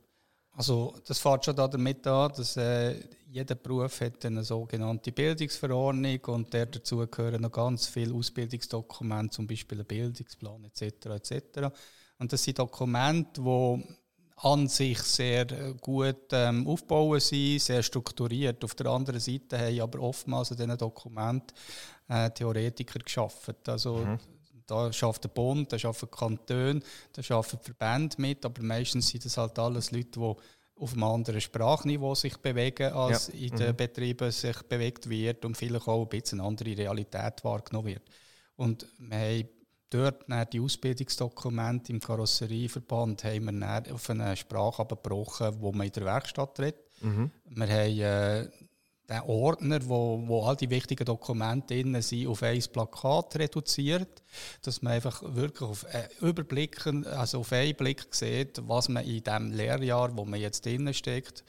Also 0.52 0.94
das 1.06 1.18
fängt 1.18 1.44
schon 1.44 1.56
damit 1.56 2.06
an, 2.06 2.32
dass 2.34 2.56
äh, 2.56 2.94
jeder 3.28 3.56
Beruf 3.56 4.00
hat 4.00 4.24
eine 4.24 4.42
sogenannte 4.42 5.12
Bildungsverordnung 5.12 6.24
und 6.26 6.52
der 6.52 6.66
dazu 6.66 7.06
gehören 7.06 7.42
noch 7.42 7.52
ganz 7.52 7.86
viele 7.86 8.14
Ausbildungsdokumente, 8.14 9.34
zum 9.34 9.46
Beispiel 9.46 9.80
ein 9.80 9.86
Bildungsplan 9.86 10.64
etc. 10.64 11.06
etc. 11.06 11.42
Und 12.18 12.32
das 12.32 12.42
sind 12.42 12.58
Dokumente, 12.58 13.42
die 13.42 13.84
an 14.36 14.68
sich 14.68 14.98
sehr 14.98 15.50
äh, 15.50 15.74
gut 15.80 16.28
ähm, 16.32 16.66
aufbauen 16.66 17.20
sind, 17.20 17.60
sehr 17.60 17.82
strukturiert. 17.82 18.62
Auf 18.64 18.74
der 18.74 18.86
anderen 18.86 19.20
Seite 19.20 19.58
haben 19.58 19.80
aber 19.80 20.00
oftmals 20.00 20.50
in 20.50 20.58
diesen 20.58 20.76
Dokumenten 20.76 21.54
äh, 22.08 22.30
Theoretiker 22.30 22.98
geschaffen. 22.98 23.54
Also 23.66 23.98
mhm. 23.98 24.18
da 24.66 24.92
schafft 24.92 25.24
der 25.24 25.28
Bund, 25.28 25.72
da 25.72 25.78
schaffen 25.78 26.10
Kantone, 26.10 26.80
da 27.12 27.22
schaffen 27.22 27.58
Verbände 27.60 28.16
mit, 28.18 28.44
aber 28.44 28.62
meistens 28.62 29.08
sind 29.08 29.24
das 29.24 29.36
halt 29.36 29.58
alles 29.58 29.90
Leute, 29.90 30.20
die 30.20 30.34
auf 30.78 30.92
einem 30.92 31.04
anderen 31.04 31.40
Sprachniveau 31.40 32.14
sich 32.14 32.36
bewegen, 32.36 32.92
als 32.92 33.28
ja. 33.28 33.46
in 33.46 33.56
den 33.56 33.70
mhm. 33.70 33.76
Betrieben 33.76 34.30
sich 34.30 34.62
bewegt 34.62 35.08
wird 35.08 35.44
und 35.44 35.56
vielleicht 35.56 35.88
auch 35.88 36.02
ein 36.02 36.08
bisschen 36.08 36.40
eine 36.40 36.48
andere 36.48 36.76
Realität 36.76 37.42
wahrgenommen 37.44 37.86
wird. 37.88 38.02
Und 38.56 38.86
wir 38.98 39.16
haben 39.16 39.48
dort 39.90 40.24
die 40.52 40.60
Ausbildungsdokumente 40.60 41.92
im 41.92 42.00
Karosserieverband 42.00 43.24
haben 43.24 43.60
wir 43.60 43.94
auf 43.94 44.10
eine 44.10 44.36
Sprache 44.36 44.82
abgebrochen, 44.82 45.56
wo 45.60 45.72
man 45.72 45.86
in 45.86 45.92
der 45.92 46.04
Werkstatt 46.04 46.58
redet. 46.60 46.80
Mhm. 47.00 47.30
Wir 47.48 47.68
haben 47.68 48.00
äh, 48.00 48.48
den 49.08 49.20
Ordner, 49.22 49.80
wo, 49.88 50.22
wo 50.26 50.42
all 50.42 50.56
die 50.56 50.70
wichtigen 50.70 51.04
Dokumente 51.04 51.74
drin 51.74 52.00
sind, 52.02 52.26
auf 52.26 52.42
ein 52.42 52.62
Plakat 52.72 53.36
reduziert, 53.36 54.22
dass 54.62 54.82
man 54.82 54.94
einfach 54.94 55.22
wirklich 55.24 55.68
auf 55.68 55.86
Überblick, 56.20 56.86
also 56.86 57.40
auf 57.40 57.52
einen 57.52 57.76
Blick 57.76 58.06
sieht, 58.10 58.60
was 58.66 58.88
man 58.88 59.04
in 59.04 59.22
dem 59.22 59.52
Lehrjahr, 59.52 60.16
wo 60.16 60.24
man 60.24 60.40
jetzt 60.40 60.66
drin 60.66 60.92
steckt, 60.92 61.44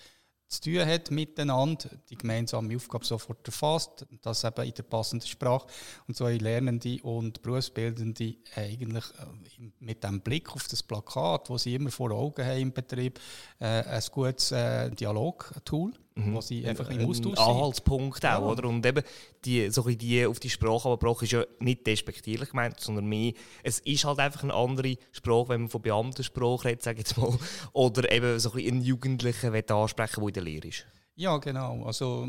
zu 0.48 0.62
tun 0.62 0.86
hat 0.86 1.12
miteinander, 1.12 1.90
die 2.10 2.18
gemeinsame 2.18 2.76
Aufgabe 2.76 3.06
sofort 3.06 3.46
erfasst, 3.46 4.06
das 4.22 4.46
eben 4.46 4.66
in 4.66 4.74
der 4.74 4.84
passenden 4.84 5.28
Sprache. 5.28 5.68
Und 6.08 6.16
so 6.16 6.26
haben 6.26 6.40
Lernende 6.40 7.00
und 7.04 7.42
Berufsbildende 7.42 8.36
eigentlich 8.56 9.04
äh, 9.04 9.72
mit 9.80 10.04
dem 10.04 10.22
Blick 10.22 10.54
auf 10.56 10.68
das 10.70 10.84
Plakat, 10.84 11.50
das 11.50 11.64
sie 11.64 11.76
immer 11.76 11.92
vor 11.92 12.12
Augen 12.12 12.46
haben 12.46 12.62
im 12.62 12.72
Betrieb, 12.72 13.20
äh, 13.60 13.66
ein 13.66 14.04
gutes 14.12 14.52
äh, 14.54 14.90
Dialogtool 14.92 15.94
mhm. 16.18 16.34
wo 16.34 16.42
sie 16.42 16.66
einfach 16.66 16.90
im 16.90 17.08
Austausch 17.08 17.38
ein 17.38 17.46
Anhaltspunkt 17.46 18.26
auch, 18.26 18.30
ja. 18.30 18.40
oder? 18.40 18.68
Und 18.68 18.86
eben 18.86 19.04
die, 19.46 19.70
so 19.70 19.88
die 19.88 20.26
auf 20.26 20.40
die 20.40 20.50
Sprache 20.50 20.90
abgebrochen 20.90 21.26
ist 21.26 21.32
ja 21.32 21.46
nicht 21.60 21.86
despektierlich 21.86 22.50
gemeint, 22.50 22.80
sondern 22.80 23.06
mehr, 23.06 23.34
es 23.64 23.80
ist 23.80 24.06
halt 24.06 24.20
einfach 24.20 24.44
eine 24.44 24.54
andere 24.54 24.98
Sprache, 25.12 25.50
wenn 25.50 25.62
man 25.62 25.70
von 25.70 25.82
Beamtensprache 25.82 26.66
redet, 26.66 26.84
sage 26.84 27.02
ich 27.02 27.08
jetzt 27.08 27.18
mal, 27.18 27.38
oder 27.74 28.12
eben 28.12 28.40
so 28.40 28.54
ein 28.54 28.68
einen 28.68 28.82
Jugendlichen 28.82 29.54
ansprechen 29.54 30.20
der 30.20 30.28
in 30.28 30.34
der 30.34 30.44
Lehre 30.44 30.68
ist. 30.68 30.86
Ja, 31.16 31.38
genau. 31.38 31.84
Also 31.84 32.28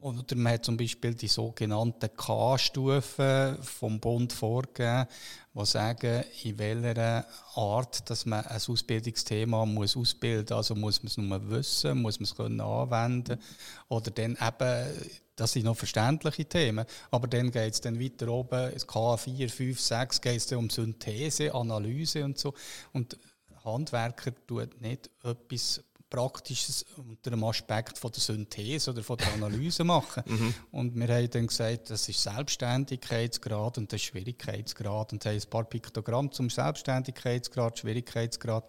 oder 0.00 0.36
man 0.36 0.52
hat 0.52 0.64
zum 0.64 0.76
Beispiel 0.76 1.14
die 1.14 1.26
sogenannten 1.26 2.08
K-Stufen 2.16 3.58
vom 3.62 3.98
Bund 3.98 4.32
vorgegeben, 4.32 5.08
die 5.54 5.66
sagen, 5.66 6.24
in 6.44 6.58
welcher 6.58 7.26
Art 7.56 8.08
dass 8.08 8.24
man 8.24 8.44
ein 8.46 8.56
Ausbildungsthema 8.56 9.66
muss 9.66 9.96
ausbilden 9.96 10.56
muss. 10.56 10.70
Also 10.70 10.74
muss 10.76 11.02
man 11.02 11.08
es 11.08 11.16
nur 11.16 11.50
wissen, 11.50 12.00
muss 12.00 12.20
man 12.20 12.24
es 12.24 12.36
können 12.36 12.60
anwenden 12.60 13.40
oder 13.88 14.12
dann 14.12 14.38
eben, 14.40 15.18
das 15.34 15.52
sind 15.52 15.64
noch 15.64 15.76
verständliche 15.76 16.44
Themen, 16.44 16.86
aber 17.10 17.26
dann 17.26 17.50
geht 17.50 17.74
es 17.74 17.80
dann 17.80 18.00
weiter 18.00 18.28
oben, 18.28 18.72
K4, 18.74 19.48
5, 19.48 19.80
6 19.80 20.20
geht 20.20 20.36
es 20.36 20.52
um 20.52 20.70
Synthese, 20.70 21.52
Analyse 21.54 22.24
und 22.24 22.38
so. 22.38 22.54
Und 22.92 23.18
Handwerker 23.64 24.32
tut 24.46 24.80
nicht 24.80 25.10
etwas 25.24 25.82
Praktisches 26.10 26.84
unter 26.96 27.30
dem 27.30 27.44
Aspekt 27.44 27.98
von 27.98 28.10
der 28.10 28.20
Synthese 28.20 28.90
oder 28.90 29.02
von 29.02 29.16
der 29.16 29.32
Analyse 29.34 29.84
machen. 29.84 30.22
mhm. 30.26 30.54
Und 30.70 30.94
wir 30.96 31.08
haben 31.08 31.30
dann 31.30 31.46
gesagt, 31.46 31.90
das 31.90 32.08
ist 32.08 32.22
Selbstständigkeitsgrad 32.22 33.78
und 33.78 33.92
das 33.92 34.00
ist 34.00 34.06
Schwierigkeitsgrad. 34.06 35.12
Und 35.12 35.24
haben 35.24 35.34
ein 35.34 35.50
paar 35.50 35.64
Piktogramme 35.64 36.30
zum 36.30 36.50
Selbstständigkeitsgrad, 36.50 37.78
Schwierigkeitsgrad 37.78 38.64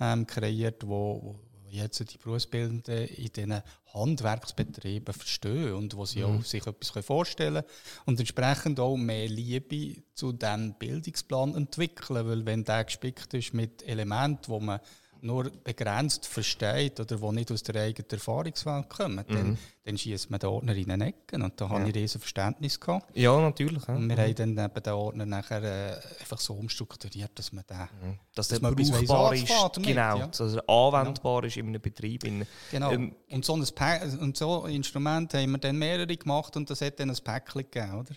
ähm, 0.00 0.26
kreiert, 0.26 0.86
wo, 0.86 1.20
wo 1.22 1.40
jetzt 1.70 2.00
die 2.12 2.18
Berufsbildenden 2.18 3.06
in 3.06 3.32
diesen 3.32 3.62
Handwerksbetrieben 3.92 5.14
verstehen 5.14 5.74
und 5.74 5.96
wo 5.96 6.04
sie 6.04 6.20
mhm. 6.20 6.38
auch 6.38 6.44
sich 6.44 6.66
etwas 6.66 7.04
vorstellen 7.04 7.62
können 7.62 8.04
und 8.06 8.18
entsprechend 8.18 8.80
auch 8.80 8.96
mehr 8.96 9.28
Liebe 9.28 10.02
zu 10.14 10.32
diesem 10.32 10.74
Bildungsplan 10.74 11.54
entwickeln, 11.54 12.26
weil 12.26 12.46
wenn 12.46 12.64
der 12.64 12.84
gespickt 12.84 13.34
ist 13.34 13.54
mit 13.54 13.86
Elementen, 13.86 14.48
wo 14.48 14.60
man 14.60 14.80
nur 15.22 15.50
begrenzt 15.64 16.26
versteht 16.26 17.00
oder 17.00 17.16
die 17.16 17.32
nicht 17.32 17.52
aus 17.52 17.62
der 17.62 17.82
eigenen 17.82 18.10
Erfahrungswelt 18.10 18.88
kommen, 18.88 19.24
mhm. 19.28 19.34
dann, 19.34 19.58
dann 19.84 19.98
schießt 19.98 20.30
man 20.30 20.40
den 20.40 20.50
Ordner 20.50 20.74
in 20.74 20.88
den 20.88 21.00
Ecken. 21.00 21.42
Und 21.42 21.60
da 21.60 21.66
ja. 21.66 21.70
habe 21.70 21.88
ich 21.88 21.94
riesen 21.94 22.20
Verständnis 22.20 22.78
gehabt. 22.78 23.16
Ja, 23.16 23.40
natürlich. 23.40 23.86
Ja. 23.86 23.94
Und 23.94 24.08
wir 24.08 24.16
mhm. 24.16 24.20
haben 24.20 24.54
dann 24.56 24.64
eben 24.66 24.82
den 24.82 24.92
Ordner 24.92 25.26
nachher 25.26 25.62
äh, 25.62 26.20
einfach 26.20 26.38
so 26.38 26.54
umstrukturiert, 26.54 27.30
dass 27.34 27.52
man 27.52 27.64
den, 27.68 27.76
mhm. 27.78 28.18
dass, 28.34 28.48
dass 28.48 28.60
der 28.60 28.70
brauchbar 28.70 29.34
ist, 29.34 29.50
damit, 29.50 29.88
genau, 29.88 30.18
ja. 30.18 30.26
dass 30.26 30.40
er 30.40 30.68
anwendbar 30.68 31.42
genau. 31.42 31.46
ist 31.46 31.56
in 31.56 31.66
einem 31.66 31.80
Betrieb. 31.80 32.24
In, 32.24 32.46
genau. 32.70 32.90
Ähm, 32.90 33.14
und, 33.30 33.44
so 33.44 33.54
ein 33.54 34.18
und 34.18 34.36
so 34.36 34.66
Instrument 34.66 35.34
haben 35.34 35.50
wir 35.52 35.58
dann 35.58 35.76
mehrere 35.76 36.16
gemacht 36.16 36.56
und 36.56 36.68
das 36.70 36.80
hat 36.80 37.00
dann 37.00 37.10
ein 37.10 37.16
Päckchen 37.22 37.62
gegeben, 37.70 38.00
oder? 38.00 38.14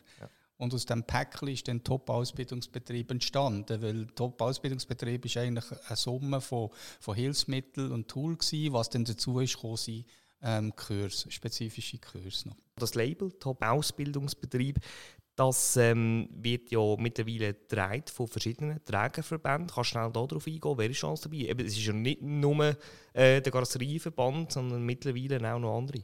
Und 0.58 0.74
aus 0.74 0.86
dem 0.86 1.04
Päckchen 1.04 1.50
ist 1.50 1.68
dann 1.68 1.84
Top-Ausbildungsbetrieb 1.84 3.12
entstanden, 3.12 3.82
weil 3.82 4.08
Top-Ausbildungsbetrieb 4.08 5.26
ist 5.26 5.38
eigentlich 5.38 5.66
eine 5.88 5.96
Summe 5.98 6.42
von, 6.42 6.70
von 7.00 7.16
Hilfsmitteln 7.16 7.92
und 7.92 8.08
Tools 8.08 8.50
gewesen, 8.50 8.74
was 8.74 8.90
dann 8.90 9.04
dazu 9.04 9.40
ist 9.40 9.56
gekommen, 9.56 10.06
ähm, 10.44 10.76
Kurs, 10.76 11.26
spezifische 11.30 11.98
Kurse 11.98 12.50
noch. 12.50 12.58
Das 12.76 12.96
Label 12.96 13.32
Top-Ausbildungsbetrieb, 13.32 14.80
das 15.36 15.78
ähm, 15.78 16.30
wird 16.32 16.70
ja 16.70 16.96
mittlerweile 16.98 17.54
getragen 17.54 18.04
von 18.14 18.28
verschiedenen 18.28 18.84
Trägerverbänden. 18.86 19.68
Kannst 19.68 19.92
du 19.92 19.94
schnell 19.94 20.12
darauf 20.12 20.46
eingehen? 20.46 20.78
Wer 20.78 20.90
ist 20.90 20.98
schon 20.98 21.18
dabei? 21.22 21.38
Eben, 21.38 21.66
es 21.66 21.78
ist 21.78 21.86
ja 21.86 21.94
nicht 21.94 22.22
nur 22.22 22.78
äh, 23.14 23.42
der 23.42 23.52
Karosserieverband, 23.52 24.52
sondern 24.52 24.84
mittlerweile 24.84 25.54
auch 25.54 25.60
noch 25.60 25.78
andere. 25.78 26.04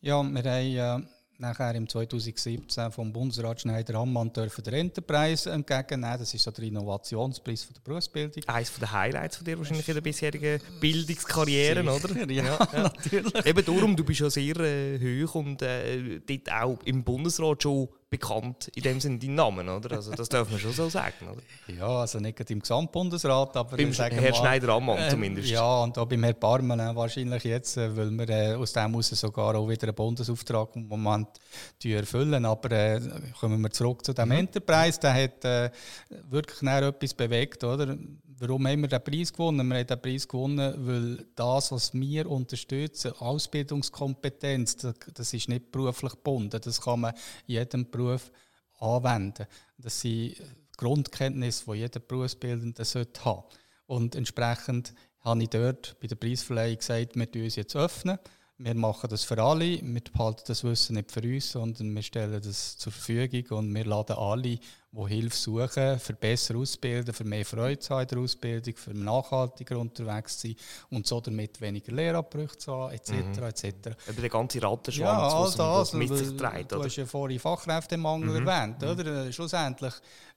Ja, 0.00 0.22
wir 0.22 0.42
haben... 0.42 1.04
Äh, 1.04 1.08
nachher 1.42 1.74
im 1.74 1.88
2017 1.88 2.90
vom 2.90 3.12
Bundesrat 3.12 3.60
Schneider 3.60 3.96
Ammann 3.96 4.32
dürfen 4.32 4.64
der 4.64 4.74
Enterprise 4.74 5.50
entgegennehmen. 5.50 6.18
Das 6.18 6.32
ist 6.32 6.42
so 6.42 6.50
der 6.50 6.64
Innovationspreis 6.64 7.64
von 7.64 7.74
der 7.74 7.80
Berufsbildung. 7.82 8.42
Eines 8.46 8.78
der 8.78 8.92
Highlights 8.92 9.36
von 9.36 9.44
dir 9.44 9.58
wahrscheinlich 9.58 9.88
in 9.88 9.94
der 9.94 10.00
bisherigen 10.00 10.60
Bildungskarriere, 10.80 11.82
oder? 11.82 12.32
Ja, 12.32 12.44
ja, 12.44 12.68
ja, 12.72 12.82
natürlich. 12.84 13.46
Eben 13.46 13.64
darum, 13.64 13.96
du 13.96 14.04
bist 14.04 14.20
ja 14.20 14.30
sehr 14.30 14.56
äh, 14.60 14.98
hoch 14.98 15.34
und 15.34 15.60
äh, 15.60 16.20
dort 16.20 16.52
auch 16.52 16.78
im 16.84 17.04
Bundesrat 17.04 17.62
schon 17.62 17.88
bekannt, 18.12 18.68
in 18.74 18.82
dem 18.82 19.00
Sinne 19.00 19.18
dein 19.18 19.34
Namen, 19.34 19.70
oder? 19.70 19.96
Also 19.96 20.12
das 20.12 20.28
darf 20.28 20.50
man 20.50 20.60
schon 20.60 20.72
so 20.72 20.86
sagen, 20.90 21.28
oder? 21.32 21.40
Ja, 21.74 21.88
also 21.88 22.20
nicht 22.20 22.38
im 22.50 22.60
Gesamtbundesrat, 22.60 23.56
aber 23.56 23.74
beim 23.78 23.90
Herr 23.90 24.34
Schneider-Ammann 24.34 24.98
äh, 24.98 25.08
zumindest. 25.08 25.48
Ja, 25.48 25.82
und 25.82 25.96
auch 25.96 26.04
beim 26.04 26.22
Herrn 26.22 26.38
Barmen 26.38 26.78
wahrscheinlich 26.94 27.42
jetzt, 27.44 27.78
äh, 27.78 27.96
weil 27.96 28.10
wir 28.10 28.28
äh, 28.28 28.54
aus 28.54 28.74
dem 28.74 28.90
heraus 28.90 29.08
sogar 29.08 29.54
auch 29.54 29.66
wieder 29.66 29.84
einen 29.84 29.94
Bundesauftrag 29.94 30.76
im 30.76 30.88
Moment 30.88 31.28
erfüllen. 31.82 32.44
Aber 32.44 32.70
äh, 32.70 33.00
kommen 33.40 33.62
wir 33.62 33.70
zurück 33.70 34.04
zu 34.04 34.12
dem 34.12 34.28
mhm. 34.28 34.32
Enterprise, 34.32 35.00
der 35.00 35.14
hat 35.14 35.44
äh, 35.46 35.70
wirklich 36.28 36.62
etwas 36.62 37.14
bewegt, 37.14 37.64
oder? 37.64 37.96
Warum 38.42 38.66
haben 38.66 38.80
wir 38.80 38.88
den 38.88 39.04
Preis 39.04 39.32
gewonnen? 39.32 39.68
Wir 39.68 39.78
haben 39.78 39.86
den 39.86 40.02
Preis 40.02 40.26
gewonnen, 40.26 40.74
weil 40.84 41.26
das, 41.36 41.70
was 41.70 41.94
wir 41.94 42.28
unterstützen, 42.28 43.12
Ausbildungskompetenz, 43.12 44.78
das, 45.14 45.32
ist 45.32 45.48
nicht 45.48 45.70
beruflich 45.70 46.10
gebunden. 46.10 46.60
Das 46.60 46.80
kann 46.80 47.02
man 47.02 47.14
in 47.46 47.54
jedem 47.54 47.88
Beruf 47.88 48.32
anwenden. 48.80 49.46
Das 49.78 50.00
sind 50.00 50.34
Grundkenntnisse, 50.76 51.66
die 51.68 51.78
jeder 51.78 52.00
Berufsbildende 52.00 52.84
sollte 52.84 53.24
haben 53.24 53.44
Und 53.86 54.16
entsprechend 54.16 54.92
habe 55.20 55.44
ich 55.44 55.50
dort 55.50 55.96
bei 56.00 56.08
der 56.08 56.16
Preisverleihung 56.16 56.78
gesagt, 56.78 57.14
wir 57.14 57.26
öffnen 57.26 57.44
uns 57.44 57.54
jetzt 57.54 57.76
öffnen. 57.76 58.18
Wir 58.58 58.74
machen 58.74 59.10
das 59.10 59.24
für 59.24 59.42
alle, 59.42 59.80
wir 59.82 60.00
behalten 60.12 60.42
das 60.46 60.62
Wissen 60.62 60.94
nicht 60.94 61.10
für 61.10 61.22
uns, 61.22 61.50
sondern 61.50 61.94
wir 61.94 62.02
stellen 62.02 62.40
das 62.40 62.76
zur 62.76 62.92
Verfügung 62.92 63.58
und 63.58 63.74
wir 63.74 63.84
laden 63.84 64.16
alle, 64.16 64.42
die 64.42 65.06
Hilfe 65.06 65.36
suchen, 65.36 65.98
für 65.98 66.12
besser 66.12 66.56
ausbilden, 66.56 67.14
für 67.14 67.24
mehr 67.24 67.44
Freude 67.46 67.78
zu 67.78 67.94
haben 67.94 68.02
in 68.02 68.08
der 68.08 68.18
Ausbildung, 68.18 68.76
für 68.76 68.94
nachhaltiger 68.94 69.78
unterwegs 69.78 70.38
zu 70.38 70.48
sein 70.48 70.56
und 70.90 71.06
so 71.06 71.20
damit 71.20 71.60
weniger 71.60 71.92
Lehrabbrüche 71.92 72.58
zu 72.58 72.72
haben, 72.72 72.92
etc. 72.92 73.12
Mhm. 73.12 73.42
etc. 73.42 73.64
Über 74.06 74.20
den 74.20 74.30
ganzen 74.30 74.60
Rattenschwanz, 74.60 75.32
ja, 75.32 75.38
all 75.38 75.46
das, 75.46 75.58
was 75.58 75.92
mit 75.94 76.14
sich 76.14 76.36
trägt. 76.36 76.72
Du 76.72 76.84
hast 76.84 76.96
ja 76.96 77.06
vorhin 77.06 77.38
Fachkräftemangel 77.38 78.40
mhm. 78.40 78.46
erwähnt. 78.46 78.82
Mhm. 78.82 78.88
Oder? 78.88 79.32
Schlussendlich 79.32 79.94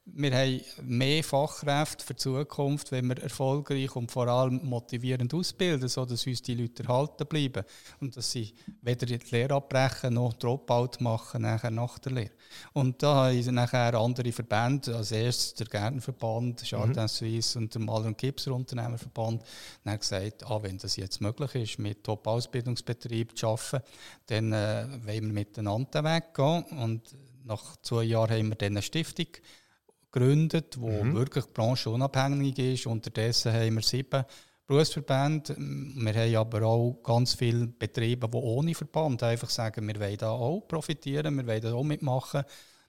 wir 0.08 0.38
haben 0.38 0.62
mehr 0.84 1.24
Fachkräfte 1.24 2.06
für 2.06 2.14
die 2.14 2.20
Zukunft, 2.20 2.92
wenn 2.92 3.08
wir 3.08 3.22
erfolgreich 3.24 3.96
und 3.96 4.12
vor 4.12 4.28
allem 4.28 4.64
motivierend 4.64 5.34
ausbilden, 5.34 5.90
sodass 5.90 6.28
uns 6.28 6.44
die 6.44 6.54
Leute 6.54 6.84
erhalten 6.84 7.26
bleiben 7.26 7.64
und 8.00 8.16
dass 8.16 8.32
sie 8.32 8.54
weder 8.82 9.08
die 9.08 9.20
Lehre 9.32 9.56
abbrechen 9.56 10.14
noch 10.14 10.34
Dropout 10.34 11.00
machen 11.00 11.42
nachher 11.42 11.72
nach 11.72 11.98
der 11.98 12.12
Lehre. 12.12 12.32
Und 12.74 13.02
da 13.02 13.26
haben 13.26 13.56
nachher 13.56 13.96
andere 13.96 14.32
Verbände, 14.32 14.96
als 14.96 15.12
erstes 15.12 15.56
der 15.56 15.68
Gärtnerverband, 15.68 16.70
Jardin 16.70 17.04
mhm. 17.04 17.08
Suisse 17.08 17.58
und 17.58 17.74
der 17.74 17.82
Maler- 17.82 18.08
und 18.08 18.18
Gipser 18.18 18.54
Unternehmerverband, 18.54 19.44
dann 19.84 20.00
gesagt, 20.00 20.46
ah, 20.46 20.62
wenn 20.62 20.78
das 20.78 20.98
jetzt 20.98 21.20
möglich 21.20 21.56
ist, 21.56 21.80
mit 21.80 22.04
Top-Ausbildungsbetrieb 22.04 23.36
zu 23.36 23.48
arbeiten, 23.48 23.84
dann 24.28 24.54
äh, 24.54 24.86
wollen 25.04 25.28
wir 25.28 25.34
miteinander 25.34 26.04
weggehen. 26.04 26.64
Und 26.80 27.16
nach 27.44 27.76
zwei 27.78 28.04
Jahren 28.04 28.38
haben 28.38 28.50
wir 28.50 28.56
dann 28.56 28.74
eine 28.74 28.82
Stiftung 28.84 29.28
gegründet, 30.16 30.76
die 30.76 30.80
mhm. 30.80 31.14
wirklich 31.14 31.46
branchenunabhängig 31.48 32.58
ist. 32.58 32.88
Unterdessen 32.88 33.54
haben 33.54 33.76
wir 33.76 33.84
sieben 33.84 34.24
Berufsverbände. 34.66 35.56
Wir 35.58 36.14
haben 36.14 36.36
aber 36.36 36.66
auch 36.66 37.00
ganz 37.04 37.34
viele 37.34 37.68
Betriebe, 37.68 38.28
die 38.28 38.38
ohne 38.38 38.74
Verband 38.74 39.22
einfach 39.24 39.50
sagen, 39.50 39.88
wir 39.88 40.00
wollen 40.00 40.18
da 40.18 40.32
auch 40.32 40.62
profitieren, 40.62 41.36
wir 41.36 41.46
wollen 41.46 41.62
da 41.62 41.74
auch 41.74 41.84
mitmachen. 41.84 42.44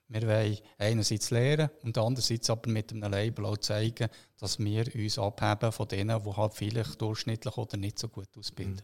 Wir 0.08 0.22
wollen 0.22 0.56
einerseits 0.78 1.30
lernen 1.32 1.68
und 1.82 1.98
andererseits 1.98 2.48
aber 2.48 2.70
mit 2.70 2.92
einem 2.92 3.10
Label 3.10 3.44
auch 3.44 3.58
zeigen, 3.58 4.08
dass 4.38 4.60
wir 4.60 4.84
uns 4.94 5.18
abheben 5.18 5.72
von 5.72 5.88
denen, 5.88 6.22
die 6.22 6.30
halt 6.30 6.54
vielleicht 6.54 7.00
durchschnittlich 7.02 7.56
oder 7.56 7.76
nicht 7.76 7.98
so 7.98 8.06
gut 8.08 8.28
ausbilden. 8.38 8.82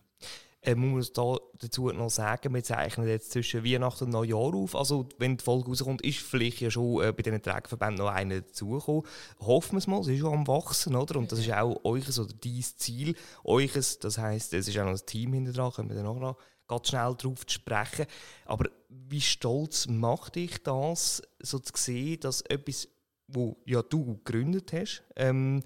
Äh, 0.62 0.76
man 0.76 0.90
muss 0.90 1.12
da 1.12 1.36
dazu 1.58 1.88
noch 1.90 2.08
sagen, 2.08 2.54
wir 2.54 2.62
zeichnen 2.62 3.08
jetzt 3.08 3.32
zwischen 3.32 3.64
Weihnachten 3.64 4.04
und 4.04 4.10
Neujahr 4.10 4.54
auf. 4.54 4.76
Also, 4.76 5.08
wenn 5.18 5.36
die 5.36 5.44
Folge 5.44 5.68
rauskommt, 5.68 6.02
ist 6.02 6.20
vielleicht 6.20 6.60
ja 6.60 6.70
schon 6.70 7.02
äh, 7.02 7.12
bei 7.12 7.22
diesen 7.22 7.42
Trägerverbänden 7.42 8.04
noch 8.04 8.12
einer 8.12 8.40
dazugekommen. 8.40 9.02
Hoffen 9.40 9.72
wir 9.72 9.78
es 9.78 9.86
mal, 9.88 10.00
es 10.00 10.08
ist 10.08 10.20
schon 10.20 10.32
am 10.32 10.46
Wachsen, 10.46 10.94
oder? 10.94 11.16
Und 11.18 11.32
das 11.32 11.40
ist 11.40 11.52
auch 11.52 11.84
euch 11.84 12.08
oder 12.18 12.32
dein 12.32 12.62
Ziel. 12.62 13.16
Euches, 13.44 13.98
das 13.98 14.18
heisst, 14.18 14.54
es 14.54 14.68
ist 14.68 14.78
auch 14.78 14.84
noch 14.84 14.92
ein 14.92 15.06
Team 15.06 15.32
hinter 15.32 15.52
dran, 15.52 15.72
können 15.72 15.88
wir 15.88 15.96
dann 15.96 16.06
auch 16.06 16.20
noch 16.20 16.36
ganz 16.68 16.88
schnell 16.88 17.14
darauf 17.18 17.40
sprechen. 17.48 18.06
Aber 18.44 18.70
wie 18.88 19.20
stolz 19.20 19.88
macht 19.88 20.36
dich 20.36 20.62
das, 20.62 21.22
so 21.40 21.58
zu 21.58 21.72
sehen, 21.76 22.20
dass 22.20 22.42
etwas, 22.42 22.88
wo 23.26 23.56
ja 23.66 23.82
du 23.82 24.04
gegründet 24.04 24.72
hast, 24.72 25.02
ähm, 25.16 25.62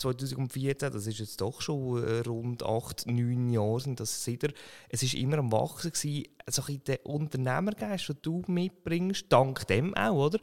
2014, 0.00 0.92
das 0.92 1.06
ist 1.06 1.18
jetzt 1.18 1.40
doch 1.40 1.60
schon 1.60 2.02
äh, 2.02 2.20
rund 2.20 2.62
acht, 2.62 3.06
neun 3.06 3.50
Jahre 3.50 3.80
sind 3.80 4.00
das 4.00 4.24
seither. 4.24 4.50
Es 4.88 5.02
ist 5.02 5.14
immer 5.14 5.38
am 5.38 5.52
Wachsen 5.52 5.92
gewesen. 5.92 6.24
Also 6.46 6.62
der 6.86 7.06
Unternehmergeist, 7.06 8.08
den 8.08 8.16
du 8.22 8.42
mitbringst, 8.46 9.26
dank 9.28 9.66
dem 9.68 9.94
auch, 9.94 10.26
oder? 10.26 10.38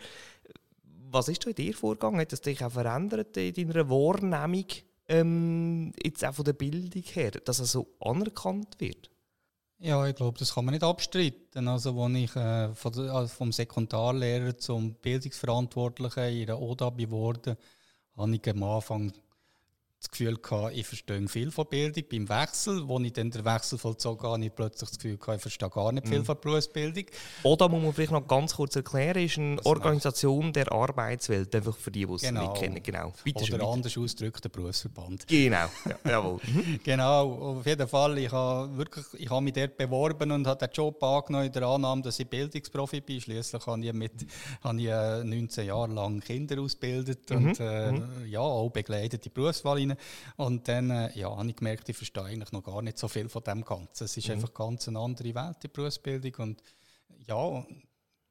Was 1.09 1.27
ist 1.27 1.45
da 1.45 1.49
in 1.49 1.55
dir 1.55 1.73
vorgegangen? 1.73 2.19
Hat 2.19 2.31
das 2.31 2.41
dich 2.41 2.63
auch 2.63 2.71
verändert 2.71 3.35
in 3.37 3.53
deiner 3.53 3.89
Wahrnehmung, 3.89 4.65
ähm, 5.09 5.93
jetzt 6.03 6.23
auch 6.23 6.35
von 6.35 6.45
der 6.45 6.53
Bildung 6.53 7.03
her, 7.03 7.31
dass 7.31 7.59
er 7.59 7.65
so 7.65 7.87
anerkannt 7.99 8.75
wird? 8.79 9.09
Ja, 9.79 10.05
ich 10.07 10.15
glaube, 10.15 10.39
das 10.39 10.55
kann 10.55 10.65
man 10.65 10.73
nicht 10.73 10.83
abstreiten. 10.83 11.67
Also, 11.67 12.01
als 12.01 12.15
ich 12.15 12.35
äh, 12.35 12.73
von 12.73 12.93
also 13.09 13.27
vom 13.27 13.51
Sekundarlehrer 13.51 14.57
zum 14.57 14.95
Bildungsverantwortlichen 14.95 16.23
in 16.23 16.47
der 16.47 16.59
ODA 16.59 16.89
geworden 16.89 17.55
habe 18.17 18.35
ich 18.35 18.49
am 18.49 18.63
Anfang 18.63 19.13
das 19.99 20.11
Gefühl 20.11 20.37
gehabt, 20.37 20.75
ich 20.75 20.85
verstehe 20.85 21.27
viel 21.27 21.49
von 21.49 21.65
Bildung. 21.67 22.03
Beim 22.09 22.29
Wechsel, 22.29 22.87
wo 22.87 22.99
ich 22.99 23.13
dann 23.13 23.31
den 23.31 23.43
Wechsel 23.43 23.79
vollzogen 23.79 24.29
habe, 24.29 24.45
ich 24.45 24.53
plötzlich 24.53 24.89
das 24.89 24.99
Gefühl 24.99 25.17
gehabt, 25.17 25.37
ich 25.37 25.41
verstehe 25.41 25.69
gar 25.69 25.91
nicht 25.91 26.07
viel 26.07 26.19
mhm. 26.19 26.25
von 26.25 26.37
Berufsbildung. 26.39 27.05
Oder 27.41 27.67
muss 27.67 27.81
man 27.81 27.93
vielleicht 27.93 28.11
noch 28.11 28.27
ganz 28.27 28.55
kurz 28.55 28.75
erklären, 28.75 29.23
ist 29.23 29.39
eine 29.39 29.65
Organisation 29.65 30.53
der 30.53 30.71
Arbeitswelt, 30.71 31.53
einfach 31.55 31.75
für 31.75 31.89
die, 31.89 32.05
die 32.05 32.13
es 32.13 32.21
genau. 32.21 32.41
nicht 32.41 32.61
kennen. 32.61 32.83
Genau. 32.83 33.11
Bitte 33.23 33.39
Oder 33.39 33.45
schön, 33.47 33.61
anders 33.61 33.97
ausgedrückt, 33.97 34.43
der 34.43 34.49
Berufsverband. 34.49 35.27
Genau, 35.27 35.65
ja, 35.89 35.95
jawohl. 36.11 36.39
Mhm. 36.45 36.79
genau, 36.83 37.57
auf 37.57 37.65
jeden 37.65 37.87
Fall, 37.87 38.19
ich 38.19 38.31
habe, 38.31 38.77
wirklich, 38.77 39.05
ich 39.13 39.29
habe 39.31 39.41
mich 39.41 39.53
dort 39.53 39.77
beworben 39.77 40.31
und 40.31 40.45
habe 40.45 40.59
den 40.67 40.73
Job 40.73 41.01
angenommen 41.01 41.47
in 41.47 41.51
der 41.51 41.63
Annahme, 41.63 42.03
dass 42.03 42.19
ich 42.19 42.27
Bildungsprofi 42.27 43.01
bin. 43.01 43.19
Schließlich 43.19 43.65
habe 43.65 43.83
ich, 43.83 43.93
mit, 43.93 44.13
habe 44.63 44.79
ich 44.79 44.87
19 44.87 45.63
äh, 45.63 45.67
Jahre 45.67 45.91
lang 45.91 46.19
Kinder 46.19 46.61
ausgebildet 46.61 47.31
mhm. 47.31 47.35
und 47.35 47.59
äh, 47.59 47.91
mhm. 47.93 48.27
ja, 48.27 48.41
auch 48.41 48.69
begleitet 48.69 49.25
die 49.25 49.29
Berufswahl 49.29 49.86
rein. 49.91 49.97
Und 50.35 50.67
dann 50.67 50.89
äh, 50.89 51.11
ja, 51.17 51.35
habe 51.35 51.49
ich 51.49 51.55
gemerkt, 51.55 51.89
ich 51.89 51.97
verstehe 51.97 52.23
eigentlich 52.23 52.51
noch 52.51 52.63
gar 52.63 52.81
nicht 52.81 52.97
so 52.97 53.07
viel 53.07 53.29
von 53.29 53.43
dem 53.43 53.63
Ganzen. 53.63 54.03
Es 54.05 54.17
ist 54.17 54.27
mhm. 54.27 54.35
einfach 54.35 54.53
ganz 54.53 54.87
eine 54.87 54.99
andere 54.99 55.33
Welt, 55.35 55.57
die 55.63 55.67
Berufsbildung. 55.67 56.33
Und 56.35 56.63
ja, 57.27 57.65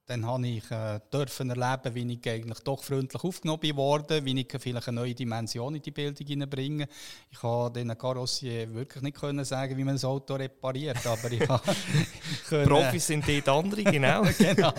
dann 0.07 0.25
habe 0.25 0.47
ich 0.47 0.71
äh, 0.71 1.01
dürfen 1.13 1.51
erleben, 1.51 1.95
wie 1.95 2.13
ich 2.13 2.31
eigentlich 2.31 2.61
doch 2.61 2.83
freundlich 2.85 3.23
aufgenommen 3.25 3.77
wurde, 3.77 4.25
wie 4.25 4.41
ich 4.41 4.47
vielleicht 4.57 4.87
eine 4.87 5.01
neue 5.01 5.15
Dimension 5.15 5.75
in 5.75 5.83
die 5.83 5.91
Bildung 5.91 6.25
hineinbringe. 6.25 6.87
Ich 7.29 7.39
konnte 7.39 7.81
den 7.81 7.99
Karossier 7.99 8.73
wirklich 8.73 9.03
nicht 9.03 9.17
können 9.17 9.45
sagen, 9.45 9.77
wie 9.77 9.83
man 9.83 9.97
das 9.97 10.05
Auto 10.05 10.35
repariert, 10.35 11.05
aber 11.05 11.33
ich 11.33 11.41
können, 12.49 12.69
Profis 12.69 13.07
sind 13.07 13.25
dort 13.27 13.49
andere, 13.49 13.83
genau. 13.83 14.23
genau. 14.39 14.73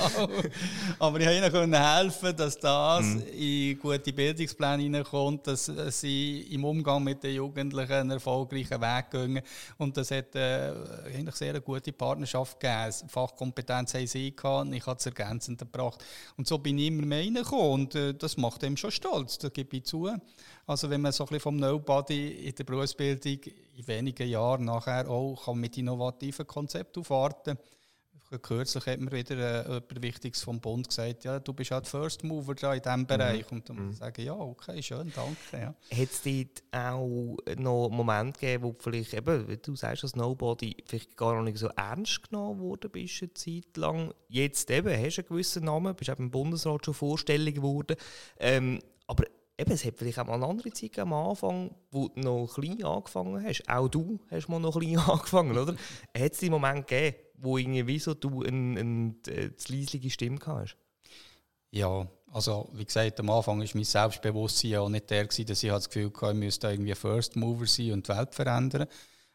Aber 0.97 1.19
ich 1.19 1.41
konnte 1.41 1.63
ihnen 1.63 1.73
helfen, 1.73 2.35
dass 2.35 2.57
das 2.57 3.05
mm. 3.05 3.19
in 3.37 3.79
gute 3.79 4.13
Bildungspläne 4.13 4.83
hineinkommt, 4.83 5.47
dass 5.47 5.69
sie 5.89 6.41
im 6.51 6.63
Umgang 6.63 7.03
mit 7.03 7.21
den 7.21 7.35
Jugendlichen 7.35 7.91
einen 7.91 8.11
erfolgreichen 8.11 8.79
Weg 8.79 9.11
gehen. 9.11 9.41
Und 9.77 9.97
das 9.97 10.09
hat 10.11 10.33
äh, 10.35 10.71
eigentlich 11.13 11.35
sehr 11.35 11.49
eine 11.49 11.61
gute 11.61 11.91
Partnerschaft 11.91 12.57
gegeben. 12.61 13.09
Fachkompetenz 13.09 13.93
haben 13.93 14.07
sie 14.07 14.33
gehabt, 14.33 14.71
ich 14.71 14.85
habe 14.85 14.97
ergänzend 15.17 15.59
gebracht. 15.59 16.03
Und 16.37 16.47
so 16.47 16.57
bin 16.57 16.77
ich 16.77 16.87
immer 16.87 17.05
mehr 17.05 17.19
reingekommen 17.19 17.71
und 17.71 17.95
äh, 17.95 18.13
das 18.13 18.37
macht 18.37 18.63
einem 18.63 18.77
schon 18.77 18.91
stolz, 18.91 19.37
das 19.37 19.53
gebe 19.53 19.77
ich 19.77 19.85
zu. 19.85 20.09
Also 20.65 20.89
wenn 20.89 21.01
man 21.01 21.11
so 21.11 21.23
ein 21.23 21.27
bisschen 21.27 21.41
vom 21.41 21.55
Nobody 21.57 22.47
in 22.47 22.55
der 22.55 22.63
Berufsbildung 22.63 23.39
in 23.75 23.87
wenigen 23.87 24.27
Jahren 24.27 24.65
nachher 24.65 25.09
auch 25.09 25.45
kann 25.45 25.59
mit 25.59 25.77
innovativen 25.77 26.45
Konzepten 26.45 26.99
aufwarten 26.99 27.55
kann, 27.55 27.65
Kürzlich 28.41 28.85
hat 28.85 28.99
mir 28.99 29.11
wieder 29.11 29.37
äh, 29.37 29.67
jemand 29.67 30.01
Wichtiges 30.01 30.43
vom 30.43 30.59
Bund 30.59 30.89
gesagt, 30.89 31.23
ja, 31.23 31.39
du 31.39 31.53
bist 31.53 31.71
halt 31.71 31.87
First 31.87 32.25
Mover 32.25 32.55
da 32.55 32.73
in 32.73 32.81
diesem 32.81 32.99
mhm. 33.01 33.07
Bereich. 33.07 33.51
Und 33.51 33.69
dann 33.69 33.87
mhm. 33.87 33.93
sagen, 33.93 34.21
ja, 34.21 34.33
okay, 34.33 34.81
schön, 34.83 35.11
danke. 35.15 35.37
Ja. 35.53 35.67
Hat 35.97 36.09
es 36.11 36.21
dort 36.23 36.63
auch 36.71 37.37
noch 37.57 37.89
Momente 37.89 38.39
gegeben, 38.39 38.63
wo 38.63 38.75
vielleicht, 38.77 39.13
eben, 39.13 39.57
du 39.61 39.75
sagst, 39.75 40.03
dass 40.03 40.15
Nobody 40.15 40.75
vielleicht 40.85 41.15
gar 41.15 41.35
noch 41.35 41.43
nicht 41.43 41.57
so 41.57 41.69
ernst 41.69 42.29
genommen 42.29 42.59
wurde 42.59 42.89
bist 42.89 43.21
eine 43.21 43.33
Zeit 43.33 43.77
lang. 43.77 44.13
Jetzt 44.27 44.69
eben, 44.71 44.89
hast 44.89 45.17
du 45.17 45.21
einen 45.21 45.29
gewissen 45.29 45.63
Namen, 45.63 45.95
bist 45.95 46.09
eben 46.09 46.23
im 46.23 46.31
Bundesrat 46.31 46.85
schon 46.85 46.93
vorstellig 46.93 47.55
geworden. 47.55 47.95
Ähm, 48.39 48.79
aber 49.07 49.23
eben, 49.57 49.71
es 49.71 49.85
hat 49.85 49.97
vielleicht 49.97 50.19
auch 50.19 50.27
mal 50.27 50.35
eine 50.35 50.45
andere 50.45 50.71
Zeit 50.71 50.99
am 50.99 51.13
Anfang, 51.13 51.71
wo 51.91 52.09
du 52.09 52.19
noch 52.19 52.53
klein 52.53 52.83
angefangen 52.83 53.43
hast. 53.43 53.63
Auch 53.67 53.87
du 53.87 54.19
hast 54.29 54.49
mal 54.49 54.59
noch 54.59 54.79
klein 54.79 54.97
angefangen, 55.07 55.57
oder? 55.57 55.73
hat 55.73 56.33
es 56.33 56.39
den 56.39 56.51
Moment 56.51 56.87
gegeben, 56.87 57.15
wo 57.37 57.57
irgendwie 57.57 57.99
so 57.99 58.13
du 58.13 58.43
eine, 58.43 58.79
eine, 58.79 59.15
eine 59.27 59.53
leisliche 59.69 60.09
Stimme 60.09 60.39
hast? 60.45 60.77
Ja, 61.71 62.07
also 62.31 62.69
wie 62.73 62.85
gesagt, 62.85 63.19
am 63.19 63.29
Anfang 63.29 63.59
war 63.59 63.67
mein 63.73 63.83
Selbstbewusstsein 63.83 64.75
auch 64.75 64.89
nicht 64.89 65.09
der, 65.09 65.25
gewesen, 65.25 65.45
dass 65.45 65.63
ich 65.63 65.69
das 65.69 65.89
Gefühl 65.89 66.11
hatte, 66.13 66.33
ich 66.33 66.39
müsste 66.39 66.67
irgendwie 66.67 66.95
First 66.95 67.35
Mover 67.35 67.65
sein 67.65 67.93
und 67.93 68.07
die 68.07 68.15
Welt 68.15 68.33
verändern. 68.33 68.87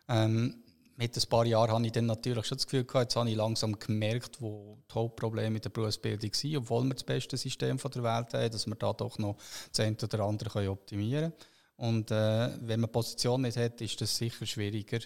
Ähm, 0.08 0.62
mit 0.96 1.16
ein 1.16 1.28
paar 1.28 1.46
Jahren 1.46 1.70
habe 1.70 1.86
ich 1.86 1.92
dann 1.92 2.06
natürlich 2.06 2.46
schon 2.46 2.58
das 2.58 2.66
Gefühl 2.66 2.84
gehabt, 2.84 3.04
jetzt 3.04 3.16
habe 3.16 3.30
ich 3.30 3.36
langsam 3.36 3.78
gemerkt, 3.78 4.40
wo 4.40 4.78
die 4.90 4.94
Hauptprobleme 4.94 5.50
mit 5.50 5.64
der 5.64 5.70
Berufsbildung 5.70 6.32
sind, 6.34 6.56
obwohl 6.56 6.84
wir 6.84 6.94
das 6.94 7.04
beste 7.04 7.36
System 7.36 7.76
der 7.78 8.02
Welt 8.02 8.34
haben, 8.34 8.50
dass 8.50 8.66
wir 8.66 8.74
da 8.74 8.92
doch 8.92 9.18
noch 9.18 9.36
das 9.70 9.80
eine 9.80 9.96
oder 10.02 10.20
andere 10.20 10.70
optimieren 10.70 11.32
können. 11.76 11.96
Und 11.96 12.10
äh, 12.10 12.50
wenn 12.60 12.80
man 12.80 12.92
Position 12.92 13.42
nicht 13.42 13.56
hat, 13.56 13.80
ist 13.80 14.00
das 14.00 14.16
sicher 14.16 14.46
schwieriger. 14.46 15.00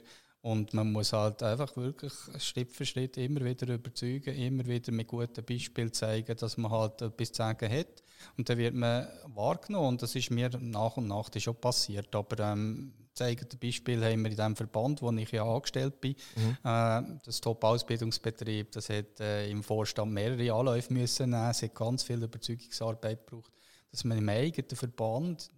Und 0.47 0.75
man 0.75 0.93
muss 0.93 1.13
halt 1.13 1.43
einfach 1.43 1.77
wirklich 1.77 2.13
Schritt 2.39 2.71
für 2.71 2.87
Schritt 2.87 3.17
immer 3.17 3.45
wieder 3.45 3.67
überzeugen, 3.75 4.33
immer 4.37 4.65
wieder 4.65 4.93
mit 4.93 5.09
guten 5.09 5.45
Beispielen 5.45 5.93
zeigen, 5.93 6.37
dass 6.37 6.57
man 6.57 6.71
halt 6.71 7.03
etwas 7.03 7.33
zu 7.33 7.39
sagen 7.39 7.69
hat. 7.69 8.05
Und 8.39 8.49
dann 8.49 8.57
wird 8.57 8.75
man 8.75 9.09
wahrgenommen. 9.35 9.89
Und 9.89 10.03
das 10.03 10.15
ist 10.15 10.31
mir 10.31 10.49
nach 10.61 10.97
und 10.99 11.09
nach 11.09 11.31
schon 11.37 11.57
passiert. 11.57 12.15
Aber 12.15 12.39
ähm, 12.39 12.93
zeigende 13.13 13.57
Beispiel 13.57 14.05
haben 14.05 14.23
wir 14.23 14.31
in 14.31 14.37
dem 14.37 14.55
Verband, 14.55 15.03
wo 15.03 15.11
ich 15.11 15.33
ja 15.33 15.43
angestellt 15.45 16.01
bin. 16.01 16.15
Mhm. 16.37 16.57
Äh, 16.63 17.03
das 17.25 17.41
Top-Ausbildungsbetrieb, 17.41 18.71
das 18.71 18.89
hat 18.89 19.19
äh, 19.19 19.51
im 19.51 19.65
Vorstand 19.65 20.13
mehrere 20.13 20.53
Anläufe 20.53 20.93
müssen 20.93 21.31
nehmen. 21.31 21.51
Es 21.51 21.63
hat 21.63 21.75
ganz 21.75 22.05
viel 22.05 22.23
Überzeugungsarbeit 22.23 23.27
gebraucht, 23.27 23.51
dass 23.91 24.05
man 24.05 24.17
im 24.17 24.29
eigenen 24.29 24.77
Verband 24.77 25.51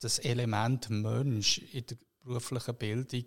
das 0.00 0.18
Element 0.18 0.90
Mensch 0.90 1.58
in 1.58 1.86
der 1.86 1.96
beruflichen 2.24 2.74
Bildung 2.74 3.26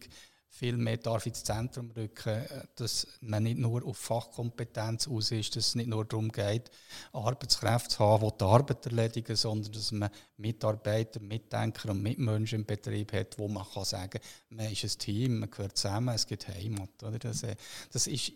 viel 0.56 0.78
mehr 0.78 0.98
darf 0.98 1.26
ins 1.26 1.44
Zentrum 1.44 1.90
rücken, 1.92 2.30
äh, 2.30 2.68
dass 2.76 3.08
man 3.22 3.44
nicht 3.44 3.58
nur 3.58 3.84
auf 3.86 3.98
Fachkompetenz 3.98 5.08
aus 5.08 5.32
ist, 5.32 5.56
dass 5.56 5.70
es 5.70 5.76
nicht 5.76 5.90
nur 5.90 6.06
darum 6.06 6.32
geht, 6.32 6.70
Arbeitskräfte 7.12 7.90
zu 7.90 8.00
haben, 8.00 8.30
die 8.30 8.38
die 8.38 8.46
Arbeit 8.46 8.86
erledigen, 8.86 9.36
sondern 9.36 9.72
dass 9.72 9.92
man 9.92 10.12
Mitarbeiter, 10.38 11.20
Mitdenker 11.22 11.90
und 11.90 12.04
Mitmenschen 12.04 12.60
im 12.60 12.66
Betrieb 12.66 13.14
hat, 13.14 13.40
wo 13.40 13.48
man 13.48 13.66
kann 13.74 13.84
sagen 13.84 14.20
man 14.50 14.72
ist 14.72 14.84
ein 14.84 15.00
Team, 15.00 15.40
man 15.40 15.50
gehört 15.50 15.76
zusammen, 15.76 16.14
es 16.14 16.28
gibt 16.28 16.48
Heimat. 16.48 17.02
Oder? 17.02 17.18
Das, 17.18 17.42
äh, 17.42 17.56
das 17.92 18.06
ist 18.06 18.32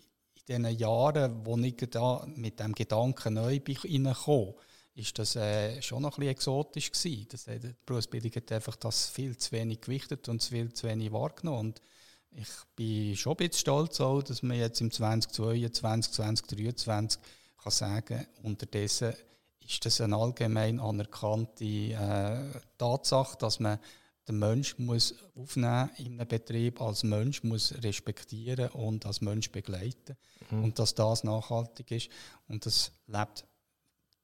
in 0.48 0.64
den 0.64 0.76
Jahren, 0.76 1.46
wo 1.46 1.56
ich 1.58 1.76
da 1.92 2.26
mit 2.36 2.60
dem 2.60 2.74
Gedanken 2.74 3.36
neu 3.36 3.60
bin 3.60 3.78
reingekommen 3.78 4.56
ist 4.96 5.20
das 5.20 5.36
äh, 5.36 5.80
schon 5.84 6.02
noch 6.02 6.18
ein 6.18 6.22
bisschen 6.22 6.32
exotisch 6.32 6.92
gewesen. 6.92 7.28
Das, 7.30 7.48
äh, 7.48 7.60
die 7.60 7.76
Berufsbildung 7.86 8.32
hat 8.32 8.52
einfach 8.52 8.76
das 8.78 9.08
viel 9.08 9.38
zu 9.38 9.52
wenig 9.52 9.82
gewichtet 9.82 10.28
und 10.28 10.42
viel 10.42 10.74
zu 10.74 10.88
wenig 10.88 11.12
wahrgenommen. 11.12 11.60
Und 11.60 11.82
ich 12.32 12.50
bin 12.76 13.16
schon 13.16 13.34
ein 13.34 13.38
bisschen 13.38 13.60
stolz, 13.60 14.00
auch, 14.00 14.22
dass 14.22 14.44
man 14.44 14.58
jetzt 14.58 14.82
im 14.82 14.92
2022, 14.92 16.14
2023 16.14 17.22
kann 17.62 17.72
sagen 17.72 18.28
unterdessen 18.44 19.14
ist 19.68 19.86
das 19.86 20.00
eine 20.00 20.16
allgemein 20.16 20.80
anerkannte 20.80 21.66
äh, 21.66 22.60
Tatsache, 22.78 23.38
dass 23.38 23.60
man 23.60 23.80
den 24.28 24.40
Mensch 24.40 24.78
muss 24.78 25.16
aufnehmen 25.36 25.90
in 25.98 26.20
einem 26.20 26.28
Betrieb, 26.28 26.82
als 26.82 27.04
Mensch 27.04 27.44
muss 27.44 27.74
respektieren 27.84 28.70
und 28.70 29.06
als 29.06 29.22
Mensch 29.22 29.52
begleiten 29.52 30.18
mhm. 30.50 30.66
und 30.66 30.80
dass 30.80 30.96
das 30.96 31.24
nachhaltig 31.24 31.92
ist 31.92 32.10
und 32.48 32.66
das 32.66 32.92
lebt 33.08 33.46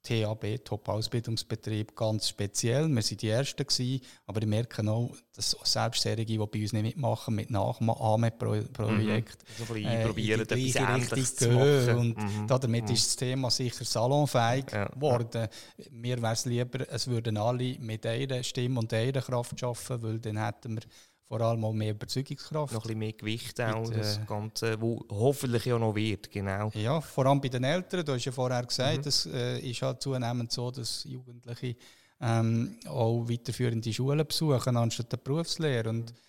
TAB, 0.04 0.64
Top-Ausbildungsbetrieb, 0.66 1.96
ganz 1.96 2.28
speziell. 2.28 2.90
Wir 2.90 2.96
waren 2.96 3.18
die 3.18 3.30
Ersten, 3.30 3.66
gewesen, 3.66 4.02
aber 4.26 4.42
ich 4.42 4.48
merke 4.48 4.90
auch, 4.92 5.16
dass 5.34 5.56
selbst 5.64 6.04
die 6.04 6.38
bei 6.38 6.44
uns 6.44 6.74
nicht 6.74 6.74
mitmachen, 6.74 7.36
mit 7.36 7.50
Nachahme-Projekt, 7.50 8.78
mhm. 8.78 9.26
also 9.60 9.76
äh, 9.76 10.06
probieren, 10.06 10.42
etwas 10.42 10.76
Ähnliches 10.76 11.36
zu 11.38 11.50
machen. 11.50 11.98
Und 11.98 12.18
mhm. 12.18 12.48
damit 12.48 12.86
mhm. 12.86 12.94
ist 12.94 13.08
das 13.08 13.16
Thema 13.16 13.50
sicher 13.50 13.86
salonfähig 13.86 14.66
ja. 14.72 14.86
geworden. 14.86 15.48
Mir 15.90 16.22
wäre 16.22 16.34
es 16.34 16.46
lieber, 16.46 16.86
es 16.92 17.08
würden 17.08 17.38
alle 17.38 17.78
mit 17.80 18.06
einer 18.06 18.44
Stimme 18.44 18.80
und 18.82 18.94
einer 18.94 19.22
Kraft 19.22 19.64
arbeiten, 19.64 20.04
weil 20.04 20.20
dann 20.20 20.44
hätten 20.44 20.76
wir 20.76 20.84
vor 21.28 21.42
allem 21.42 21.64
auch 21.66 21.74
mehr 21.74 21.92
Überzeugungskraft. 21.92 22.74
Noch 22.74 22.82
ein 22.82 22.88
bisschen 22.88 23.00
mehr 23.00 23.14
Gewicht 23.14 23.60
auch, 23.62 23.88
Mit, 23.88 24.00
das 24.00 24.26
Ganze, 24.26 24.80
wo 24.80 25.04
hoffentlich 25.10 25.66
ja 25.66 25.80
noch 25.80 25.96
wird, 25.96 26.32
genau. 26.32 26.70
Ja, 26.74 27.02
vor 27.02 27.26
allem 27.26 27.42
bei 27.42 27.50
den 27.50 27.64
Eltern, 27.64 28.06
du 28.06 28.14
hast 28.14 28.26
ja 28.26 28.32
vorher 28.32 28.64
gesagt, 28.66 29.06
es 29.06 29.26
mhm. 29.26 29.34
äh, 29.34 29.60
ist 29.60 29.82
halt 29.82 30.02
zunehmend 30.02 30.52
so, 30.52 30.72
dass 30.72 31.04
Jugendliche 31.06 31.76
ähm, 32.22 32.78
auch 32.88 33.28
weiterführende 33.28 33.92
Schulen 33.92 34.26
besuchen, 34.26 34.78
anstatt 34.78 35.12
der 35.12 35.18
Berufslehre. 35.18 35.90
Und 35.90 36.12
mhm 36.12 36.24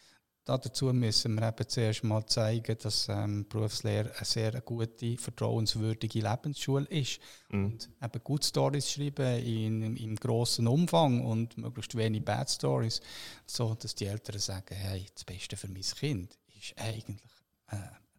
dazu 0.44 0.92
müssen 0.92 1.34
wir 1.36 1.48
eben 1.48 1.68
zuerst 1.68 2.04
mal 2.04 2.24
zeigen, 2.26 2.76
dass 2.82 3.08
ähm, 3.08 3.46
Berufslehre 3.48 4.12
eine 4.14 4.24
sehr 4.24 4.60
gute, 4.60 5.16
vertrauenswürdige 5.16 6.20
Lebensschule 6.20 6.86
ist. 6.86 7.18
Mhm. 7.50 7.64
Und 7.64 7.90
eben 8.02 8.24
gute 8.24 8.46
Stories 8.46 8.90
schreiben 8.90 9.38
in, 9.44 9.96
im 9.96 10.16
grossen 10.16 10.66
Umfang 10.66 11.24
und 11.24 11.56
möglichst 11.56 11.94
wenig 11.96 12.24
Bad 12.24 12.50
Stories, 12.50 13.00
so 13.46 13.74
dass 13.74 13.94
die 13.94 14.06
Eltern 14.06 14.38
sagen, 14.38 14.74
hey, 14.74 15.06
das 15.14 15.24
Beste 15.24 15.56
für 15.56 15.68
mein 15.68 15.82
Kind 15.82 16.38
ist 16.58 16.74
eigentlich 16.76 17.22
äh, 17.70 17.76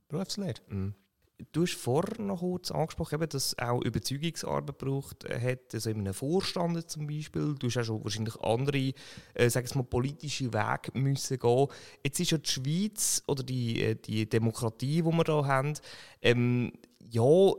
Berufslehre. 0.08 0.62
Mhm. 0.70 0.96
Du 1.52 1.64
hast 1.64 1.76
vorher 1.76 2.22
noch 2.22 2.40
kurz 2.40 2.72
angesprochen, 2.72 3.20
dass 3.20 3.48
es 3.48 3.60
auch 3.60 3.82
Überzeugungsarbeit 3.82 4.78
braucht 4.78 5.30
hat, 5.30 5.74
also 5.74 5.90
in 5.90 6.00
einem 6.00 6.14
Vorstand 6.14 6.90
zum 6.90 7.08
Beispiel. 7.08 7.56
Du 7.60 7.68
hast 7.68 7.78
auch 7.78 7.84
schon 7.84 8.04
wahrscheinlich 8.04 8.40
andere, 8.42 8.94
äh, 9.34 9.50
mal, 9.76 9.84
politische 9.84 10.54
Wege 10.54 10.92
müssen 10.94 11.38
gehen. 11.38 11.68
Jetzt 12.06 12.20
ist 12.22 12.32
ja 12.32 12.38
die 12.38 12.50
Schweiz 12.50 13.22
oder 13.28 13.44
die, 13.44 13.82
äh, 13.82 13.96
die 13.96 14.30
Demokratie, 14.30 15.02
die 15.02 15.04
wir 15.04 15.24
hier 15.26 15.46
haben, 15.46 15.74
ähm, 16.22 16.72
ja, 17.12 17.54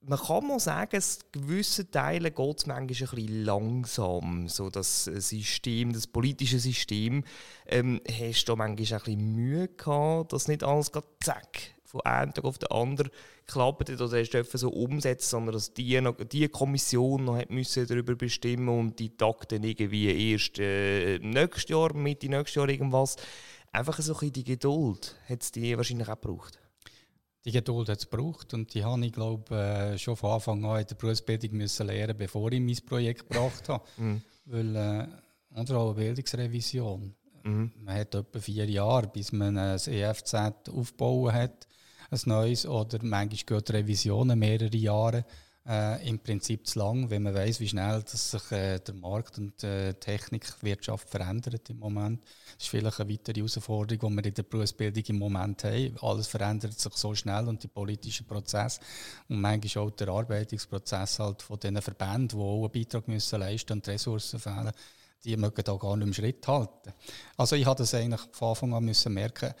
man 0.00 0.18
kann 0.18 0.46
mal 0.46 0.58
sagen, 0.58 0.90
dass 0.92 1.20
gewisse 1.30 1.90
Teile 1.90 2.30
geht 2.30 2.58
es 2.58 2.66
manchmal 2.66 2.80
ein 2.80 2.86
bisschen 2.86 3.44
langsam. 3.44 4.48
So 4.48 4.70
das 4.70 5.04
System, 5.04 5.92
das 5.92 6.06
politische 6.06 6.58
System, 6.58 7.24
ähm, 7.66 8.00
hast 8.10 8.44
du 8.44 8.52
da 8.52 8.56
manchmal 8.56 8.70
ein 8.70 8.76
bisschen 8.76 9.34
Mühe 9.34 9.68
gehabt, 9.68 10.32
dass 10.32 10.48
nicht 10.48 10.64
alles 10.64 10.90
gerade 10.90 11.06
zack 11.22 11.77
von 11.88 12.02
einem 12.02 12.34
Tag 12.34 12.44
auf 12.44 12.58
den 12.58 12.70
anderen 12.70 13.10
klappt 13.46 13.88
oder 13.88 14.18
erst 14.18 14.58
so 14.58 14.68
umsetzen, 14.68 15.30
sondern 15.30 15.54
dass 15.54 15.72
die, 15.72 15.98
noch, 16.00 16.16
die 16.16 16.46
Kommission 16.48 17.24
noch 17.24 17.38
hat 17.38 17.50
müssen 17.50 17.86
darüber 17.86 18.14
bestimmen 18.14 18.68
und 18.68 18.98
die 18.98 19.16
dann 19.16 19.62
irgendwie 19.62 20.32
erst 20.32 20.58
äh, 20.58 21.18
nächstes 21.20 21.70
Jahr, 21.70 21.94
Mitte 21.94 22.28
nächstes 22.28 22.56
Jahr 22.56 22.68
irgendwas. 22.68 23.16
Einfach 23.72 23.98
so 24.00 24.14
ein 24.18 24.32
die 24.32 24.44
Geduld 24.44 25.16
hat 25.28 25.42
es 25.42 25.50
die 25.50 25.76
wahrscheinlich 25.76 26.08
auch 26.08 26.20
gebraucht. 26.20 26.58
Die 27.46 27.52
Geduld 27.52 27.88
hat 27.88 27.98
es 27.98 28.10
gebraucht 28.10 28.52
und 28.52 28.74
die 28.74 28.84
habe 28.84 29.06
ich, 29.06 29.12
glaube 29.12 29.56
äh, 29.56 29.98
schon 29.98 30.16
von 30.16 30.32
Anfang 30.32 30.62
an 30.66 30.80
in 30.80 30.86
der 30.86 30.94
Berufsbildung 30.94 31.52
müssen 31.52 31.86
lernen, 31.86 32.18
bevor 32.18 32.52
ich 32.52 32.60
mein 32.60 32.76
Projekt 32.86 33.28
gebracht 33.28 33.68
habe. 33.68 33.84
Mhm. 33.96 34.22
Weil, 34.44 34.76
äh, 34.76 35.06
auch 35.74 35.86
eine 35.86 35.94
Bildungsrevision. 35.94 37.14
Mhm. 37.44 37.72
Man 37.80 37.94
hat 37.94 38.14
etwa 38.14 38.38
vier 38.38 38.66
Jahre, 38.66 39.08
bis 39.08 39.32
man 39.32 39.56
ein 39.56 39.78
EFZ 39.78 40.34
aufbauen 40.70 41.32
hat 41.32 41.66
ein 42.10 42.20
neues 42.24 42.66
oder 42.66 42.98
manchmal 43.02 43.60
geht 43.60 43.70
Revisionen 43.70 44.38
mehrere 44.38 44.76
Jahre. 44.76 45.24
Äh, 45.68 46.08
im 46.08 46.18
Prinzip 46.18 46.66
zu 46.66 46.78
lang, 46.78 47.10
wenn 47.10 47.24
man 47.24 47.34
weiß, 47.34 47.60
wie 47.60 47.68
schnell 47.68 48.02
dass 48.02 48.30
sich 48.30 48.52
äh, 48.52 48.78
der 48.78 48.94
Markt 48.94 49.36
und 49.36 49.62
äh, 49.62 49.92
Technikwirtschaft 49.92 51.10
verändert 51.10 51.68
im 51.68 51.80
Moment. 51.80 52.22
Das 52.56 52.64
ist 52.64 52.68
vielleicht 52.68 52.98
eine 52.98 53.10
weitere 53.10 53.40
Herausforderung, 53.40 54.12
die 54.12 54.16
wir 54.16 54.24
in 54.24 54.34
der 54.34 54.42
Berufsbildung 54.44 55.04
im 55.08 55.18
Moment 55.18 55.64
haben. 55.64 55.94
Alles 56.00 56.26
verändert 56.26 56.80
sich 56.80 56.94
so 56.94 57.14
schnell 57.14 57.46
und 57.48 57.62
die 57.62 57.68
politischen 57.68 58.26
Prozesse 58.26 58.80
und 59.28 59.42
manchmal 59.42 59.84
auch 59.84 59.90
der 59.90 60.08
Arbeitungsprozess 60.08 61.18
halt 61.18 61.42
von 61.42 61.60
diesen 61.60 61.82
Verbänden, 61.82 62.28
die 62.28 62.36
auch 62.36 62.62
einen 62.62 62.72
Beitrag 62.72 63.06
müssen 63.06 63.38
leisten 63.38 63.74
und 63.74 63.88
Ressourcen 63.88 64.40
fehlen, 64.40 64.72
die 65.22 65.36
mögen 65.36 65.64
da 65.64 65.76
gar 65.76 65.96
nicht 65.98 66.06
im 66.06 66.14
Schritt 66.14 66.48
halten. 66.48 66.94
Also 67.36 67.56
ich 67.56 67.66
hatte 67.66 67.82
das 67.82 67.92
eigentlich 67.92 68.22
von 68.32 68.48
Anfang 68.48 68.72
an 68.72 68.84
müssen 68.86 69.12
merken, 69.12 69.52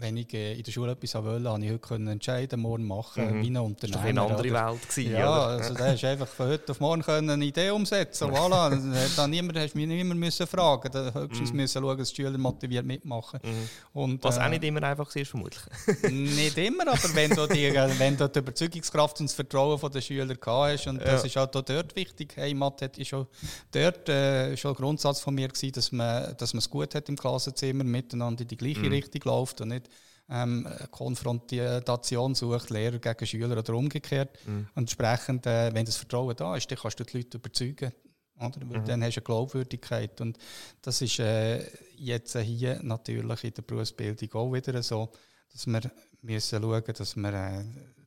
wenn 0.00 0.16
ich 0.16 0.34
äh, 0.34 0.54
in 0.54 0.62
der 0.64 0.72
Schule 0.72 0.92
etwas 0.92 1.14
wollte, 1.14 1.48
habe 1.48 1.64
ich 1.64 1.70
heute 1.70 1.78
können 1.78 2.08
entscheiden, 2.08 2.60
morgen 2.60 2.86
machen, 2.86 3.38
mhm. 3.38 3.42
wie 3.42 3.50
ein 3.50 3.56
Unternehmer. 3.58 3.94
Das 3.94 4.02
war 4.02 4.08
eine 4.08 4.20
andere? 4.22 4.52
Welt. 4.52 4.88
Gewesen, 4.88 5.12
ja, 5.12 5.30
oder? 5.30 5.46
also 5.46 5.74
da 5.74 5.86
hast 5.86 6.04
einfach 6.04 6.26
von 6.26 6.48
heute 6.48 6.72
auf 6.72 6.80
morgen 6.80 7.02
können 7.02 7.30
eine 7.30 7.44
Idee 7.44 7.70
umsetzen. 7.70 8.28
voilà. 8.32 8.76
da 9.16 9.28
niemand, 9.28 9.56
hast 9.56 9.76
mich 9.76 9.86
niemand 9.86 10.18
müssen 10.18 10.48
fragen. 10.48 10.90
Da 10.90 11.12
höchstens 11.14 11.52
mhm. 11.52 11.58
müssen 11.58 11.80
schauen, 11.80 11.96
dass 11.96 12.08
die 12.08 12.16
Schüler 12.16 12.36
motiviert 12.38 12.86
mitmachen. 12.86 13.38
Mhm. 13.42 13.68
Und, 14.00 14.24
Was 14.24 14.38
äh, 14.38 14.40
auch 14.40 14.48
nicht 14.48 14.64
immer 14.64 14.82
einfach 14.82 15.14
ist, 15.14 15.30
vermutlich. 15.30 15.62
nicht 16.10 16.58
immer, 16.58 16.88
aber 16.88 17.14
wenn 17.14 17.30
du, 17.30 17.46
die, 17.46 17.72
wenn 17.72 18.16
du 18.16 18.28
die 18.28 18.38
Überzeugungskraft 18.40 19.20
und 19.20 19.26
das 19.28 19.34
Vertrauen 19.34 19.78
der 19.92 20.00
Schüler 20.00 20.34
gehabt 20.34 20.72
hast, 20.72 20.86
und 20.88 21.00
das 21.00 21.24
ist 21.24 21.36
auch 21.38 21.46
dort 21.46 21.94
wichtig. 21.94 22.36
Heimat 22.36 22.82
hat 22.82 22.98
ist 22.98 23.08
schon 23.08 23.28
dort 23.70 24.08
äh, 24.08 24.56
schon 24.56 24.72
ein 24.72 24.76
Grundsatz 24.76 25.20
von 25.20 25.34
mir 25.34 25.46
gewesen, 25.46 25.72
dass 25.72 25.92
man, 25.92 26.36
dass 26.36 26.52
man 26.52 26.58
es 26.58 26.68
gut 26.68 26.96
hat 26.96 27.08
im 27.08 27.16
Klassenzimmer, 27.16 27.84
miteinander 27.84 28.42
in 28.42 28.48
die 28.48 28.56
gleiche 28.56 28.80
mhm. 28.80 28.88
Richtung 28.88 29.22
läuft 29.24 29.60
und 29.68 29.74
nicht 29.74 29.88
ähm, 30.30 30.68
Konfrontation 30.90 32.34
sucht, 32.34 32.70
Lehrer 32.70 32.98
gegen 32.98 33.26
Schüler 33.26 33.56
oder 33.56 33.74
umgekehrt. 33.74 34.38
Mhm. 34.46 34.68
Und 34.74 34.82
entsprechend, 34.82 35.46
äh, 35.46 35.72
wenn 35.72 35.86
das 35.86 35.96
Vertrauen 35.96 36.36
da 36.36 36.56
ist, 36.56 36.70
dann 36.70 36.78
kannst 36.78 37.00
du 37.00 37.04
die 37.04 37.16
Leute 37.18 37.38
überzeugen. 37.38 37.92
Oder? 38.38 38.64
Mhm. 38.64 38.84
Dann 38.84 39.02
hast 39.02 39.16
du 39.16 39.20
eine 39.20 39.24
Glaubwürdigkeit. 39.24 40.20
Und 40.20 40.38
das 40.82 41.00
ist 41.00 41.18
äh, 41.18 41.64
jetzt 41.96 42.36
hier 42.38 42.80
natürlich 42.82 43.44
in 43.44 43.54
der 43.54 43.62
Berufsbildung 43.62 44.32
auch 44.34 44.52
wieder 44.52 44.82
so, 44.82 45.10
dass 45.50 45.66
wir 45.66 45.80
müssen 46.22 46.62
schauen 46.62 46.82
müssen, 46.86 46.94
dass 46.94 47.16
wir 47.16 47.32
äh, 47.32 47.64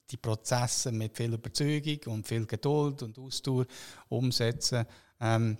die 0.09 0.17
Prozesse 0.17 0.91
mit 0.91 1.17
viel 1.17 1.33
Überzeugung 1.33 2.13
und 2.13 2.27
viel 2.27 2.45
Geduld 2.45 3.01
und 3.01 3.17
Ausdauer 3.17 3.65
umsetzen. 4.09 4.85
Ähm, 5.19 5.57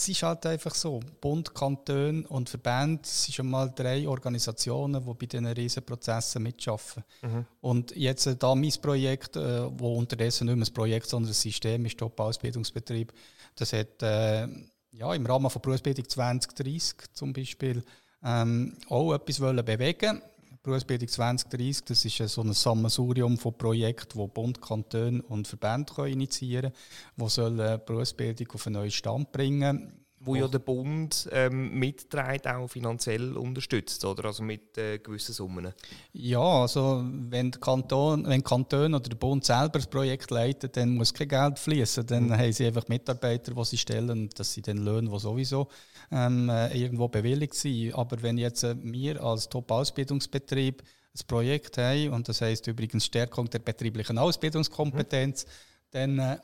es 0.00 0.08
ist 0.08 0.22
halt 0.22 0.46
einfach 0.46 0.76
so, 0.76 1.00
Bund, 1.20 1.52
Kanton 1.52 2.24
und 2.26 2.48
Verband 2.48 3.04
sind 3.04 3.34
schon 3.34 3.50
mal 3.50 3.68
drei 3.74 4.06
Organisationen, 4.06 5.04
die 5.04 5.14
bei 5.14 5.26
diesen 5.26 5.46
riesen 5.46 5.84
Prozessen 5.84 6.44
mitschaffen. 6.44 7.02
Mhm. 7.20 7.44
Und 7.60 7.96
jetzt 7.96 8.26
äh, 8.26 8.36
da 8.36 8.54
mein 8.54 8.72
Projekt, 8.80 9.34
äh, 9.34 9.66
wo 9.76 9.96
unterdessen 9.96 10.46
nicht 10.46 10.56
mehr 10.56 10.66
ein 10.66 10.72
Projekt, 10.72 11.08
sondern 11.08 11.30
ein 11.30 11.34
System 11.34 11.84
ist, 11.84 11.98
Top-Ausbildungsbetrieb, 11.98 13.12
das 13.56 13.72
hat 13.72 14.00
äh, 14.04 14.46
ja, 14.92 15.14
im 15.14 15.26
Rahmen 15.26 15.50
von 15.50 15.60
Berufsbildung 15.60 16.08
2030 16.08 16.94
zum 17.12 17.32
Beispiel 17.32 17.82
ähm, 18.22 18.76
auch 18.88 19.14
etwas 19.14 19.40
wollen 19.40 19.64
bewegen 19.64 20.22
Berufsbildung 20.68 21.08
2030, 21.08 21.84
das 21.86 22.04
ist 22.04 22.18
so 22.28 22.42
ein 22.42 22.52
Sammelsurium 22.52 23.38
von 23.38 23.56
Projekten, 23.56 24.18
die 24.18 24.26
Bund, 24.28 24.60
Kanton 24.60 25.20
und 25.20 25.48
Verbände 25.48 26.10
initiieren 26.10 26.72
können, 27.18 27.56
die 27.56 27.56
die 27.56 27.78
Berufsbildung 27.86 28.48
auf 28.52 28.66
einen 28.66 28.74
neuen 28.74 28.90
Stand 28.90 29.32
bringen 29.32 30.04
wo 30.28 30.36
ja 30.36 30.46
der 30.46 30.58
Bund 30.58 31.28
ähm, 31.32 31.78
mitträgt, 31.78 32.46
auch 32.46 32.68
finanziell 32.68 33.36
unterstützt, 33.36 34.04
oder? 34.04 34.26
Also 34.26 34.42
mit 34.42 34.76
äh, 34.78 34.98
gewissen 34.98 35.32
Summen. 35.32 35.72
Ja, 36.12 36.40
also 36.40 37.02
wenn 37.04 37.50
der 37.50 37.60
Kanton, 37.60 38.26
wenn 38.26 38.44
Kanton 38.44 38.94
oder 38.94 39.08
der 39.08 39.16
Bund 39.16 39.44
selber 39.44 39.78
das 39.78 39.86
Projekt 39.86 40.30
leitet, 40.30 40.76
dann 40.76 40.94
muss 40.94 41.14
kein 41.14 41.28
Geld 41.28 41.58
fließen. 41.58 42.06
Dann 42.06 42.26
mhm. 42.26 42.38
haben 42.38 42.52
sie 42.52 42.66
einfach 42.66 42.86
Mitarbeiter, 42.88 43.54
die 43.54 43.64
sie 43.64 43.78
stellen, 43.78 44.10
und 44.10 44.38
das 44.38 44.52
sind 44.52 44.68
dann 44.68 44.78
Löhne, 44.78 45.10
die 45.10 45.18
sowieso 45.18 45.68
ähm, 46.12 46.48
äh, 46.48 46.76
irgendwo 46.78 47.08
bewilligt 47.08 47.54
sind. 47.54 47.94
Aber 47.94 48.22
wenn 48.22 48.38
jetzt 48.38 48.62
äh, 48.64 48.76
wir 48.80 49.22
als 49.22 49.48
Top-Ausbildungsbetrieb 49.48 50.82
ein 50.82 51.26
Projekt 51.26 51.78
haben, 51.78 52.10
und 52.10 52.28
das 52.28 52.40
heißt 52.40 52.66
übrigens 52.66 53.06
Stärkung 53.06 53.48
der 53.50 53.60
betrieblichen 53.60 54.18
Ausbildungskompetenz, 54.18 55.46
mhm. 55.46 55.50
dann 55.90 56.18
äh, 56.18 56.38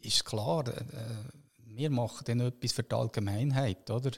ist 0.00 0.24
klar, 0.24 0.66
äh, 0.68 0.72
wir 1.78 1.90
machen 1.90 2.24
dann 2.26 2.40
etwas 2.40 2.72
für 2.72 2.82
die 2.82 2.94
Allgemeinheit, 2.94 3.88
oder? 3.90 4.10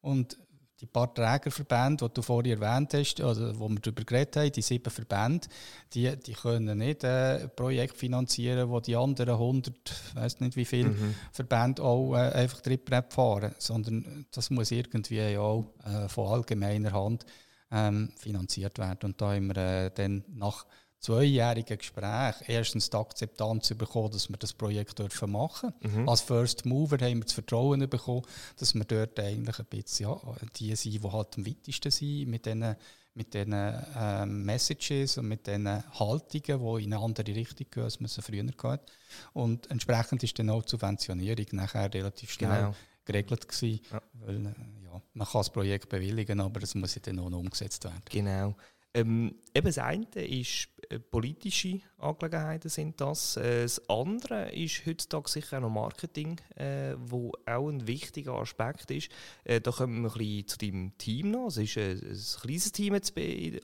Und 0.00 0.38
die 0.80 0.86
paar 0.86 1.12
Trägerverbände, 1.12 2.06
die 2.06 2.14
du 2.14 2.22
vorhin 2.22 2.60
erwähnt 2.60 2.92
hast, 2.92 3.18
oder 3.20 3.58
wo 3.58 3.68
wir 3.68 3.80
darüber 3.80 4.04
geredet 4.04 4.36
haben, 4.36 4.52
die 4.52 4.60
sieben 4.60 4.90
Verbände, 4.90 5.48
die, 5.94 6.14
die 6.16 6.34
können 6.34 6.78
nicht 6.78 7.02
äh, 7.02 7.44
ein 7.44 7.50
Projekt 7.56 7.96
finanzieren, 7.96 8.68
wo 8.68 8.80
die 8.80 8.94
anderen 8.94 9.34
100, 9.34 9.74
weiß 10.14 10.40
nicht 10.40 10.56
wie 10.56 10.66
viele 10.66 10.90
mhm. 10.90 11.14
Verbände 11.32 11.82
auch 11.82 12.14
äh, 12.14 12.30
einfach 12.32 12.60
Trittbrett 12.60 13.14
fahren, 13.14 13.54
sondern 13.58 14.26
das 14.30 14.50
muss 14.50 14.70
irgendwie 14.70 15.38
auch 15.38 15.64
äh, 15.84 16.08
von 16.08 16.28
allgemeiner 16.28 16.92
Hand 16.92 17.24
ähm, 17.70 18.10
finanziert 18.18 18.78
werden. 18.78 19.00
Und 19.04 19.20
da 19.20 19.32
haben 19.32 19.46
wir 19.46 19.56
äh, 19.56 19.90
dann 19.94 20.24
nach 20.28 20.66
zweijährigen 21.00 21.78
Gespräch 21.78 22.34
erstens 22.46 22.90
die 22.90 22.96
Akzeptanz 22.96 23.74
bekommen, 23.74 24.10
dass 24.10 24.28
wir 24.28 24.36
das 24.36 24.52
Projekt 24.52 24.98
dürfen 24.98 25.32
machen 25.32 25.72
dürfen. 25.80 26.02
Mhm. 26.02 26.08
Als 26.08 26.20
First 26.20 26.66
Mover 26.66 26.98
haben 26.98 27.18
wir 27.18 27.24
das 27.24 27.32
Vertrauen 27.32 27.88
bekommen, 27.88 28.22
dass 28.58 28.74
wir 28.74 28.84
dort 28.84 29.18
eigentlich 29.20 29.58
ein 29.58 29.66
bisschen 29.66 30.08
ja, 30.08 30.20
die 30.56 30.74
sind, 30.76 30.92
die 30.92 31.10
halt 31.10 31.36
am 31.36 31.46
weitesten 31.46 31.90
sind 31.90 32.28
mit 32.28 32.46
diesen 32.46 32.76
mit 33.14 33.32
den 33.32 33.52
äh, 33.54 34.26
Messages 34.26 35.16
und 35.16 35.28
mit 35.28 35.46
den 35.46 35.66
Haltungen, 35.66 36.76
die 36.78 36.84
in 36.84 36.92
eine 36.92 37.02
andere 37.02 37.34
Richtung 37.34 37.66
gehen, 37.70 37.84
als 37.84 37.98
man 37.98 38.08
sie 38.08 38.20
früher 38.20 38.44
hatte. 38.44 38.92
Und 39.32 39.70
entsprechend 39.70 40.22
ist 40.22 40.38
dann 40.38 40.50
auch 40.50 40.62
die 40.62 40.72
Subventionierung 40.72 41.46
nachher 41.52 41.92
relativ 41.94 42.30
schnell 42.30 42.58
genau. 42.58 42.74
geregelt 43.06 43.48
gewesen, 43.48 43.80
ja. 43.90 44.02
weil 44.12 44.36
äh, 44.36 44.54
ja, 44.84 45.02
man 45.14 45.26
kann 45.26 45.38
das 45.40 45.48
Projekt 45.48 45.88
bewilligen, 45.88 46.40
aber 46.40 46.62
es 46.62 46.74
muss 46.74 47.00
dann 47.00 47.18
auch 47.18 47.30
noch 47.30 47.38
umgesetzt 47.38 47.84
werden. 47.84 48.02
Genau. 48.10 48.54
Ähm, 48.96 49.34
eben 49.54 49.66
das 49.66 49.76
eine 49.76 50.06
ist 50.14 50.68
äh, 50.88 50.98
politische 50.98 51.80
Angelegenheiten 51.98 52.70
sind 52.70 52.98
das. 52.98 53.36
Äh, 53.36 53.62
das 53.62 53.86
andere 53.90 54.50
ist 54.52 54.86
heutzutage 54.86 55.28
sicher 55.28 55.58
auch 55.58 55.62
noch 55.62 55.68
Marketing, 55.68 56.40
äh, 56.54 56.94
wo 56.96 57.30
auch 57.44 57.68
ein 57.68 57.86
wichtiger 57.86 58.32
Aspekt 58.32 58.90
ist. 58.90 59.10
Äh, 59.44 59.60
da 59.60 59.70
kommen 59.70 60.00
wir 60.00 60.10
ein 60.10 60.18
bisschen 60.18 60.48
zu 60.48 60.58
deinem 60.58 60.96
Team 60.96 61.30
noch. 61.30 61.48
Es 61.48 61.58
ist 61.58 61.76
ein, 61.76 61.98
ein 61.98 62.40
kleines 62.40 62.72
Team 62.72 62.94
jetzt 62.94 63.12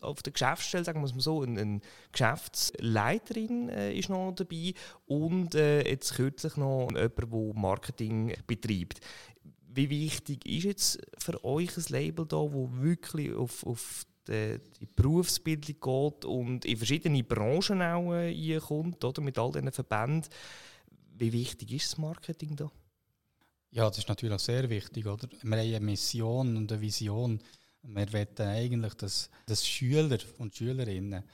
auf 0.03 0.23
der 0.23 0.35
Geschäftsstelle, 0.35 0.85
sagen 0.85 1.01
wir 1.01 1.11
mal 1.11 1.21
so. 1.21 1.41
Eine, 1.41 1.61
eine 1.63 1.81
Geschäftsleiterin 2.13 3.71
äh, 3.71 3.95
ist 3.95 4.11
noch 4.11 4.33
dabei 4.33 4.75
und 5.07 5.55
äh, 5.55 5.89
jetzt 5.89 6.15
kürzlich 6.15 6.59
noch 6.59 6.89
jemand, 6.91 7.19
der 7.19 7.55
Marketing 7.55 8.35
betreibt 8.47 9.01
wie 9.75 9.89
wichtig 9.89 10.45
ist 10.45 10.65
jetzt 10.65 11.01
für 11.17 11.43
euch 11.47 11.75
ein 11.79 11.85
Label 11.89 12.27
da, 12.27 12.37
wo 12.37 12.69
wirklich 12.73 13.33
auf, 13.33 13.65
auf 13.65 14.05
die, 14.29 14.61
die 14.81 14.87
Berufsbildung 14.87 15.77
geht 15.81 16.25
und 16.25 16.65
in 16.65 16.77
verschiedene 16.77 17.25
Branchen 17.25 17.83
auch 17.83 18.15
äh, 18.15 18.59
kommt, 18.59 19.05
oder, 19.05 19.23
mit 19.23 19.39
all 19.39 19.53
diesen 19.53 19.73
Verbänden. 19.73 20.31
Wie 21.17 21.33
wichtig 21.33 21.73
ist 21.73 21.93
das 21.93 21.99
Marketing 21.99 22.57
da? 22.57 22.71
Ja, 23.71 23.89
das 23.89 23.99
ist 23.99 24.09
natürlich 24.09 24.41
sehr 24.41 24.69
wichtig. 24.69 25.07
Oder? 25.07 25.29
Wir 25.31 25.41
haben 25.41 25.53
eine 25.53 25.81
Mission 25.81 26.57
und 26.57 26.71
eine 26.71 26.81
Vision. 26.81 27.41
Wir 27.83 28.13
wollen 28.13 28.49
eigentlich, 28.49 28.95
dass, 28.95 29.31
dass 29.47 29.67
Schüler 29.67 30.19
und 30.39 30.55
Schülerinnen 30.55 31.25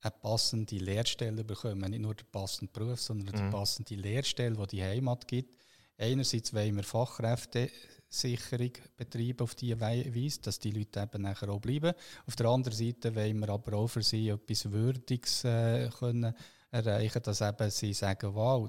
eine 0.00 0.10
passende 0.20 0.76
Lehrstelle 0.76 1.44
bekommen. 1.44 1.90
Nicht 1.90 2.00
nur 2.00 2.14
den 2.14 2.26
passenden 2.30 2.72
Beruf, 2.72 3.00
sondern 3.00 3.34
mhm. 3.34 3.46
die 3.46 3.50
passende 3.50 3.94
Lehrstelle, 3.94 4.56
die 4.56 4.76
die 4.76 4.82
Heimat 4.82 5.28
gibt. 5.28 5.62
Einerseits 6.02 6.52
wollen 6.52 6.74
wir 6.74 6.82
Fachkräfte 6.82 7.70
Sicherung 8.08 8.72
betreiben 8.96 9.38
auf 9.38 9.54
diese 9.54 9.78
Weise, 9.78 10.40
dass 10.40 10.58
die 10.58 10.72
Leute 10.72 11.00
eben 11.00 11.22
nachher 11.22 11.48
auch 11.48 11.60
bleiben. 11.60 11.94
Auf 12.26 12.34
der 12.34 12.46
anderen 12.46 12.76
Seite 12.76 13.14
wollen 13.14 13.38
wir 13.38 13.48
aber 13.50 13.74
auch 13.74 13.86
für 13.86 14.02
sie 14.02 14.28
etwas 14.28 14.68
Würdiges 14.68 15.44
äh, 15.44 15.88
können 15.96 16.34
erreichen, 16.72 17.22
dass 17.22 17.40
eben 17.40 17.70
sie 17.70 17.94
sagen, 17.94 18.34
wow, 18.34 18.68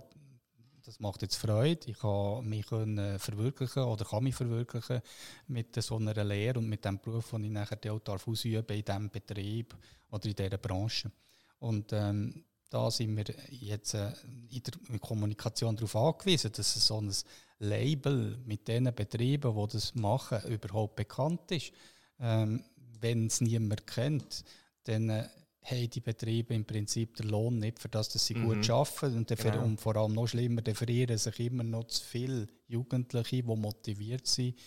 das 0.86 1.00
macht 1.00 1.24
jetzt 1.24 1.38
Freude, 1.38 1.90
ich 1.90 1.98
kann 1.98 2.48
mich 2.48 2.68
können 2.68 3.18
verwirklichen 3.18 3.82
oder 3.82 4.06
kann 4.06 4.26
mich 4.26 4.36
verwirklichen 4.36 5.02
mit 5.48 5.82
so 5.82 5.96
einer 5.96 6.24
Lehre 6.24 6.60
und 6.60 6.70
mit 6.70 6.86
dem 6.86 7.00
Beruf, 7.00 7.32
den 7.32 7.46
ich 7.46 7.52
nachher 7.52 7.80
auch 7.92 8.00
darf 8.00 8.28
in 8.28 8.64
diesem 8.64 9.10
Betrieb 9.10 9.76
oder 10.12 10.26
in 10.26 10.36
dieser 10.36 10.58
Branche. 10.60 11.12
Und 11.58 11.94
ähm, 11.94 12.46
da 12.74 12.90
sind 12.90 13.16
wir 13.16 13.26
jetzt 13.52 13.94
äh, 13.94 14.12
in 14.50 14.64
der 14.90 15.00
Kommunikation 15.00 15.76
darauf 15.76 15.96
angewiesen, 15.96 16.52
dass 16.54 16.76
es 16.76 16.88
so 16.88 17.00
ein 17.00 17.14
Label 17.60 18.40
mit 18.46 18.68
den 18.68 18.86
Betrieben, 18.96 19.56
die 19.56 19.74
das 19.74 19.94
machen, 19.94 20.42
überhaupt 20.52 20.96
bekannt 20.96 21.52
ist. 21.52 21.72
Ähm, 22.20 22.64
Wenn 23.00 23.28
es 23.28 23.42
niemand 23.42 23.86
kennt, 23.86 24.44
dann 24.86 25.10
äh, 25.10 25.28
haben 25.62 25.90
die 25.92 26.02
Betriebe 26.02 26.56
im 26.56 26.66
Prinzip 26.66 27.16
den 27.16 27.30
Lohn 27.30 27.60
nicht 27.60 27.80
für 27.80 27.90
das, 27.90 28.10
dass 28.10 28.26
sie 28.26 28.34
mhm. 28.34 28.46
gut 28.46 28.70
arbeiten. 28.72 29.18
Und, 29.18 29.28
genau. 29.28 29.64
und 29.64 29.80
vor 29.80 29.96
allem 29.96 30.14
noch 30.14 30.28
schlimmer, 30.28 30.64
dann 30.64 31.18
sich 31.18 31.40
immer 31.42 31.64
noch 31.64 31.86
zu 31.86 32.04
viele 32.04 32.48
Jugendliche, 32.68 33.44
die 33.44 33.56
motiviert 33.56 34.26
sind, 34.26 34.58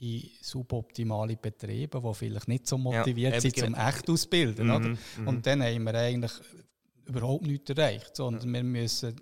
in 0.00 0.30
suboptimale 0.42 1.36
Betriebe, 1.36 2.00
die 2.00 2.14
vielleicht 2.14 2.46
nicht 2.48 2.66
so 2.66 2.76
motiviert 2.76 3.34
ja, 3.34 3.40
sind, 3.40 3.56
zum 3.56 3.72
genau. 3.72 3.88
echt 3.88 4.08
ausbilden. 4.10 4.66
Mhm, 4.66 4.74
oder? 4.74 4.88
Mhm. 4.88 5.28
Und 5.28 5.46
dann 5.46 5.62
haben 5.62 5.84
wir 5.84 5.94
eigentlich 5.94 6.32
überhaupt 7.08 7.46
nichts 7.46 7.70
erreicht, 7.70 8.16
sondern 8.16 8.52
wir 8.52 8.62
müssen 8.62 9.16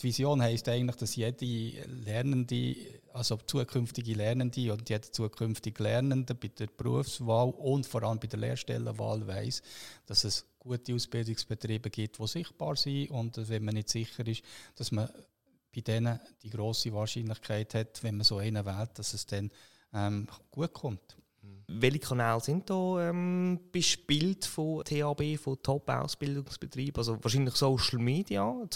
die 0.00 0.04
Vision 0.04 0.40
heisst 0.40 0.68
eigentlich, 0.68 0.96
dass 0.96 1.16
jede 1.16 1.44
Lernende, 1.86 2.76
also 3.12 3.36
zukünftige 3.36 4.14
Lernende 4.14 4.72
und 4.72 4.88
jeder 4.88 5.12
zukünftige 5.12 5.82
Lernende 5.82 6.34
bei 6.34 6.48
der 6.48 6.68
Berufswahl 6.68 7.50
und 7.50 7.86
vor 7.86 8.02
allem 8.02 8.18
bei 8.18 8.26
der 8.26 8.40
Lehrstellenwahl 8.40 9.26
weiß, 9.26 9.62
dass 10.06 10.24
es 10.24 10.46
gute 10.58 10.94
Ausbildungsbetriebe 10.94 11.90
gibt, 11.90 12.18
die 12.18 12.26
sichtbar 12.26 12.76
sind 12.76 13.10
und 13.10 13.48
wenn 13.48 13.64
man 13.64 13.74
nicht 13.74 13.90
sicher 13.90 14.26
ist, 14.26 14.42
dass 14.76 14.92
man 14.92 15.10
bei 15.74 15.80
denen 15.80 16.20
die 16.42 16.50
große 16.50 16.92
Wahrscheinlichkeit 16.92 17.74
hat, 17.74 18.02
wenn 18.02 18.16
man 18.16 18.24
so 18.24 18.38
einen 18.38 18.64
wählt, 18.64 18.98
dass 18.98 19.14
es 19.14 19.26
dann 19.26 19.50
ähm, 19.92 20.26
gut 20.50 20.72
kommt. 20.72 21.16
Welche 21.80 21.98
Kanäle 21.98 22.40
sind 22.40 22.68
da 22.68 23.08
ähm, 23.08 23.58
bespielt 23.70 24.44
von 24.44 24.84
THB, 24.84 25.38
von 25.38 25.62
Top-Ausbildungsbetrieben? 25.62 26.98
Also 26.98 27.18
wahrscheinlich 27.22 27.54
Social 27.54 27.98
Media, 27.98 28.44
um 28.44 28.60
ein 28.60 28.68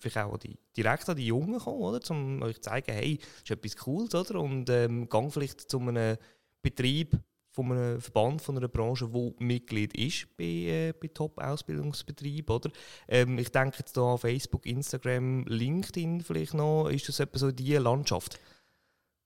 bisschen 0.00 0.22
auch 0.22 0.38
die, 0.38 0.58
direkt 0.76 1.08
an 1.08 1.16
die 1.16 1.26
Jungen 1.26 1.58
zu 1.58 1.64
kommen, 1.64 1.82
oder? 1.82 2.00
um 2.10 2.42
euch 2.42 2.56
zu 2.56 2.62
zeigen, 2.62 2.92
hey, 2.92 3.18
das 3.18 3.42
ist 3.44 3.50
etwas 3.50 3.76
Cooles, 3.76 4.14
oder? 4.14 4.40
Und 4.40 4.68
ähm, 4.70 5.08
gang 5.08 5.32
vielleicht 5.32 5.70
zu 5.70 5.78
einem 5.78 6.16
Betrieb, 6.62 7.18
von 7.52 7.72
einem 7.72 8.00
Verband, 8.00 8.40
von 8.40 8.56
einer 8.56 8.68
Branche, 8.68 9.12
wo 9.12 9.34
Mitglied 9.38 9.94
ist 9.94 10.28
bei, 10.36 10.44
äh, 10.44 10.92
bei 10.92 11.08
Top-Ausbildungsbetrieben, 11.08 12.54
oder? 12.54 12.70
Ähm, 13.08 13.38
ich 13.38 13.50
denke 13.50 13.78
jetzt 13.80 13.96
da 13.96 14.12
an 14.12 14.18
Facebook, 14.18 14.66
Instagram, 14.66 15.44
LinkedIn 15.46 16.20
vielleicht 16.22 16.54
noch. 16.54 16.88
Ist 16.88 17.08
das 17.08 17.20
etwa 17.20 17.38
so 17.38 17.50
die 17.50 17.74
Landschaft? 17.74 18.38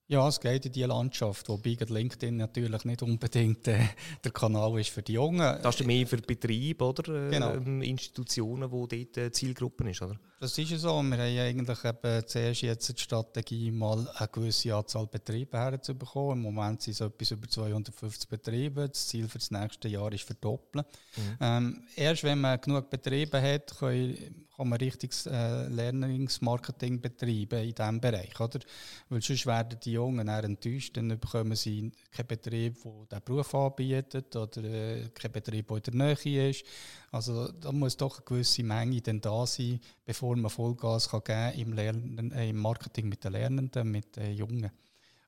Ja, 0.07 0.29
es 0.29 0.38
geht 0.38 0.67
in 0.67 0.73
diese 0.73 0.87
Landschaft, 0.87 1.49
wobei 1.49 1.79
LinkedIn 1.81 2.37
natürlich 2.37 2.85
nicht 2.85 3.03
unbedingt 3.03 3.67
äh, 3.69 3.88
der 4.23 4.33
Kanal 4.33 4.79
ist 4.79 4.90
für 4.90 5.03
die 5.03 5.14
Jungen. 5.14 5.59
Das 5.62 5.81
ist 5.81 5.87
mehr 5.87 6.07
für 6.07 6.19
Betriebe 6.19 6.85
oder 6.85 7.27
äh, 7.27 7.31
genau. 7.31 7.55
Ähm, 7.55 7.81
Institutionen, 7.81 8.71
wo 8.71 8.87
dort 8.87 9.17
äh, 9.17 9.33
Zielgruppen 9.33 9.87
ist, 9.87 10.03
oder? 10.03 10.17
Das 10.40 10.59
ist 10.59 10.71
ja 10.71 10.77
so. 10.77 11.03
Wir 11.03 11.17
haben 11.17 11.38
eigentlich 11.38 11.85
eben 11.85 12.27
zuerst 12.27 12.61
jetzt 12.61 12.99
die 12.99 13.01
Strategie, 13.01 13.71
mal 13.71 14.07
eine 14.17 14.29
gewisse 14.29 14.75
Anzahl 14.75 15.07
Betriebe 15.07 15.57
herzubekommen. 15.57 16.37
Im 16.37 16.53
Moment 16.53 16.83
sind 16.83 16.93
es 16.93 17.01
etwas 17.01 17.31
über 17.31 17.49
250 17.49 18.29
Betriebe. 18.29 18.87
Das 18.90 19.09
Ziel 19.09 19.27
für 19.27 19.38
das 19.38 19.51
nächste 19.51 19.88
Jahr 19.88 20.12
ist 20.12 20.25
verdoppeln. 20.25 20.85
Mhm. 21.17 21.37
Ähm, 21.40 21.83
erst 21.97 22.25
wenn 22.25 22.43
man 22.43 22.61
genug 22.61 22.90
Betriebe 22.90 23.40
hat, 23.40 23.75
können 23.79 24.45
kann 24.57 24.69
man 24.69 24.79
richtiges 24.79 25.27
äh, 25.27 25.67
Lernungsmarketing 25.67 27.01
betreiben 27.01 27.64
in 27.64 27.75
diesem 27.75 28.01
Bereich. 28.01 28.38
Oder? 28.38 28.61
Weil 29.09 29.21
sonst 29.21 29.47
werden 29.47 29.79
die 29.83 29.94
Jungen 29.95 30.29
eher 30.29 30.45
enttäuscht, 30.45 30.97
dann 30.97 31.09
bekommen 31.09 31.57
sie 31.57 31.91
keinen 32.11 32.27
Betrieb, 32.27 32.83
der 32.83 32.93
diesen 33.21 33.25
Beruf 33.25 33.55
anbietet 33.55 34.35
oder 34.37 34.63
äh, 34.65 35.09
keinen 35.11 35.33
Betrieb, 35.33 35.69
der 35.69 35.77
in 35.77 35.99
der 35.99 36.17
Nähe 36.25 36.51
ist. 36.51 36.65
Also 37.11 37.51
da 37.53 37.73
muss 37.73 37.97
doch 37.97 38.17
eine 38.17 38.25
gewisse 38.25 38.63
Menge 38.63 39.01
dann 39.01 39.21
da 39.21 39.47
sein, 39.47 39.81
bevor 40.05 40.37
man 40.37 40.51
Vollgas 40.51 41.09
kann 41.09 41.23
geben 41.25 41.61
im, 41.61 41.73
Lernen, 41.73 42.33
äh, 42.33 42.49
im 42.51 42.57
Marketing 42.57 43.09
mit 43.09 43.25
den 43.25 43.33
Lernenden, 43.33 43.91
mit 43.91 44.17
den 44.17 44.35
Jungen. 44.35 44.71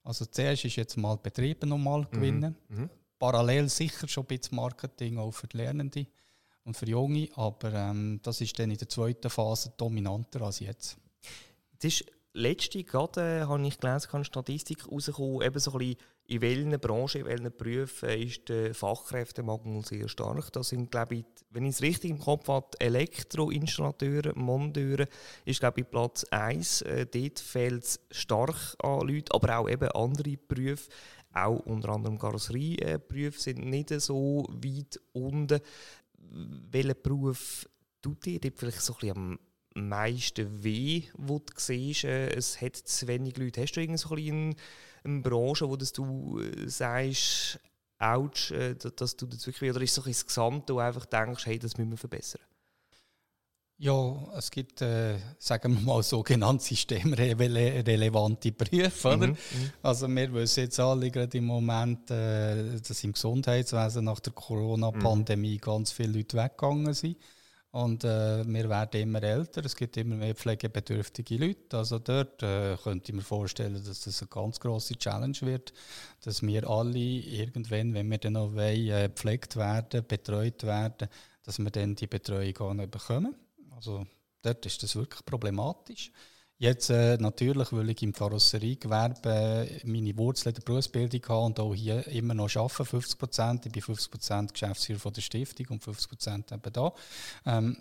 Also 0.04 0.24
zuerst 0.26 0.64
ist 0.64 0.76
jetzt 0.76 0.96
mal 0.96 1.16
Betriebe 1.16 1.66
nochmal 1.66 2.02
mhm. 2.02 2.10
gewinnen. 2.10 2.56
Mhm. 2.68 2.90
Parallel 3.18 3.68
sicher 3.68 4.06
schon 4.08 4.24
ein 4.24 4.26
bisschen 4.28 4.56
Marketing 4.56 5.18
auch 5.18 5.32
für 5.32 5.48
die 5.48 5.56
Lernenden 5.56 6.06
und 6.64 6.76
für 6.76 6.86
Junge, 6.86 7.28
aber 7.34 7.72
ähm, 7.72 8.20
das 8.22 8.40
ist 8.40 8.58
dann 8.58 8.70
in 8.70 8.76
der 8.76 8.88
zweiten 8.88 9.30
Phase 9.30 9.72
dominanter 9.76 10.42
als 10.42 10.60
jetzt. 10.60 10.96
Jetzt 11.72 11.84
ist 11.84 12.15
letzte 12.36 12.84
gerade, 12.84 13.20
äh, 13.20 13.46
habe 13.46 13.66
ich 13.66 13.78
gelesen, 13.78 14.10
kann 14.10 14.24
Statistik 14.24 14.90
rausgekommen, 14.90 15.42
eben 15.42 15.58
so 15.58 15.72
ein 15.72 15.78
bisschen, 15.78 15.96
in 16.28 16.40
welchen 16.40 16.80
Branchen, 16.80 17.20
in 17.20 17.26
welchen 17.26 17.56
Berufen 17.56 18.08
ist 18.08 18.48
der 18.48 18.74
Fachkräftemangel 18.74 19.84
sehr 19.84 20.08
stark. 20.08 20.52
Das 20.52 20.68
sind, 20.68 20.90
glaube 20.90 21.16
ich, 21.16 21.24
wenn 21.50 21.64
ich 21.64 21.76
es 21.76 21.82
richtig 21.82 22.10
im 22.10 22.18
Kopf 22.18 22.48
habe, 22.48 22.66
Elektroinstallateure, 22.78 24.36
Monteure 24.36 25.06
ist, 25.44 25.60
glaube 25.60 25.80
ich, 25.80 25.90
Platz 25.90 26.24
1. 26.30 26.82
Äh, 26.82 27.06
dort 27.06 27.40
fehlt 27.40 27.84
es 27.84 28.00
stark 28.10 28.76
an 28.82 29.06
Leuten, 29.06 29.32
aber 29.32 29.58
auch 29.58 29.68
eben 29.68 29.88
andere 29.90 30.36
Berufe, 30.36 30.90
auch 31.32 31.60
unter 31.66 31.90
anderem 31.90 32.18
Karosserieberufe 32.18 33.38
sind 33.38 33.66
nicht 33.66 33.90
so 34.00 34.46
weit 34.48 34.98
unten 35.12 35.60
welcher 36.70 36.94
Beruf 36.94 37.68
tut 38.02 38.24
dir 38.24 38.40
dort 38.40 38.58
vielleicht 38.58 38.80
so 38.80 38.94
ein 38.94 38.98
bisschen 39.00 39.16
am 39.16 39.38
meisten 39.82 40.62
weh, 40.62 41.04
wo 41.14 41.38
du 41.38 41.52
siehst, 41.56 42.04
äh, 42.04 42.30
es 42.34 42.60
hat 42.60 42.76
zu 42.76 43.06
wenig 43.06 43.36
Leute? 43.36 43.62
Hast 43.62 43.72
du 43.72 43.80
bisschen 43.86 44.54
eine 45.04 45.20
Branche, 45.20 45.68
wo 45.68 45.76
du 45.76 46.40
äh, 46.40 46.68
sagst, 46.68 47.60
ouch, 47.98 48.50
äh, 48.50 48.74
dass 48.74 49.16
du 49.16 49.26
das 49.26 49.46
wirklich, 49.46 49.70
oder 49.70 49.80
ist 49.80 49.90
es 49.90 49.94
so 49.96 50.02
das 50.02 50.26
Gesamte, 50.26 50.74
wo 50.74 50.78
du 50.78 50.84
einfach 50.84 51.06
denkst, 51.06 51.46
hey, 51.46 51.58
das 51.58 51.76
müssen 51.76 51.90
wir 51.90 51.98
verbessern? 51.98 52.42
Ja, 53.78 54.32
es 54.34 54.50
gibt, 54.50 54.80
äh, 54.80 55.18
sagen 55.38 55.74
wir 55.74 55.80
mal, 55.82 56.02
sogenannte 56.02 56.64
systemrelevante 56.64 58.52
Berufe. 58.52 59.08
Oder? 59.08 59.26
Mhm, 59.26 59.32
mhm, 59.32 59.70
also 59.82 60.08
wir 60.08 60.32
wissen 60.32 60.60
jetzt 60.60 60.80
alle 60.80 61.10
gerade 61.10 61.36
im 61.36 61.44
Moment, 61.44 62.10
äh, 62.10 62.80
dass 62.80 63.04
im 63.04 63.12
Gesundheitswesen 63.12 64.06
nach 64.06 64.20
der 64.20 64.32
Corona-Pandemie 64.32 65.56
mhm. 65.56 65.60
ganz 65.60 65.92
viele 65.92 66.16
Leute 66.18 66.38
weggegangen 66.38 66.94
sind. 66.94 67.18
Und 67.76 68.04
äh, 68.04 68.42
wir 68.46 68.70
werden 68.70 69.02
immer 69.02 69.22
älter, 69.22 69.62
es 69.62 69.76
gibt 69.76 69.98
immer 69.98 70.16
mehr 70.16 70.34
pflegebedürftige 70.34 71.36
Leute. 71.36 71.76
Also 71.76 71.98
dort 71.98 72.42
äh, 72.42 72.74
könnte 72.82 73.10
ich 73.10 73.14
mir 73.14 73.20
vorstellen, 73.20 73.74
dass 73.74 74.00
das 74.00 74.22
eine 74.22 74.28
ganz 74.30 74.58
große 74.58 74.96
Challenge 74.96 75.36
wird, 75.42 75.74
dass 76.24 76.40
wir 76.40 76.66
alle 76.70 76.98
irgendwann, 76.98 77.92
wenn 77.92 78.10
wir 78.10 78.16
dann 78.16 78.32
noch 78.32 78.54
wollen, 78.54 78.88
äh, 78.88 79.10
gepflegt 79.10 79.56
werden, 79.56 80.06
betreut 80.08 80.62
werden, 80.62 81.08
dass 81.42 81.58
wir 81.58 81.70
dann 81.70 81.94
die 81.94 82.06
Betreuung 82.06 82.56
auch 82.60 82.72
nicht 82.72 82.92
bekommen. 82.92 83.34
Also 83.74 84.06
dort 84.40 84.64
ist 84.64 84.82
das 84.82 84.96
wirklich 84.96 85.26
problematisch. 85.26 86.12
Jetzt 86.58 86.88
äh, 86.88 87.18
natürlich, 87.18 87.70
weil 87.70 87.90
ich 87.90 88.02
im 88.02 88.14
Karosseriegewerbe 88.14 89.68
äh, 89.68 89.80
meine 89.84 90.16
Wurzeln 90.16 90.54
der 90.54 90.62
Berufsbildung 90.62 91.20
habe 91.28 91.44
und 91.44 91.60
auch 91.60 91.74
hier 91.74 92.06
immer 92.06 92.32
noch 92.32 92.54
arbeite, 92.56 92.86
50 92.86 93.18
Prozent. 93.18 93.66
Ich 93.66 93.72
bin 93.72 93.82
50 93.82 94.10
Prozent 94.10 94.52
Geschäftsführer 94.54 94.98
von 94.98 95.12
der 95.12 95.20
Stiftung 95.20 95.66
und 95.68 95.84
50 95.84 96.08
Prozent 96.08 96.52
eben 96.52 96.72
da. 96.72 96.94
Ähm, 97.44 97.76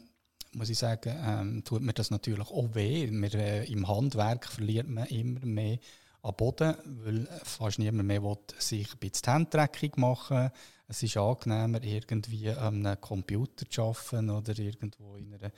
muss 0.51 0.69
ich 0.69 0.77
sagen, 0.77 1.15
ähm, 1.25 1.63
tut 1.63 1.83
mir 1.83 1.93
das 1.93 2.11
natürlich 2.11 2.49
auch 2.49 2.75
weh. 2.75 3.09
Wir, 3.09 3.33
äh, 3.35 3.71
Im 3.71 3.88
Handwerk 3.88 4.45
verliert 4.45 4.89
man 4.89 5.05
immer 5.07 5.45
mehr 5.45 5.77
an 6.21 6.33
Boden, 6.35 6.75
weil 7.05 7.27
fast 7.43 7.79
niemand 7.79 8.07
mehr 8.07 8.23
will 8.23 8.38
sich 8.57 8.91
ein 8.91 8.99
bisschen 8.99 9.33
Handtreckung 9.33 9.91
machen 9.95 10.51
Es 10.89 11.01
ist 11.01 11.15
angenehmer, 11.15 11.81
irgendwie 11.81 12.49
an 12.49 12.85
einem 12.85 12.99
Computer 12.99 13.69
zu 13.69 13.83
arbeiten 13.83 14.29
oder 14.29 14.57
irgendwo 14.59 15.15
in 15.15 15.33
einer 15.33 15.51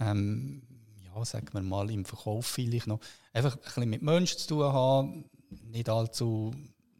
ähm, 0.00 0.62
ja, 1.14 1.24
sagen 1.24 1.48
wir 1.52 1.62
mal, 1.62 1.90
im 1.90 2.04
Verkauf 2.04 2.46
vielleicht 2.46 2.86
noch 2.86 3.00
einfach 3.32 3.56
ein 3.56 3.62
bisschen 3.62 3.90
mit 3.90 4.02
Menschen 4.02 4.38
zu 4.38 4.48
tun 4.48 4.72
haben, 4.72 5.24
nicht 5.70 5.88
allzu 5.88 6.54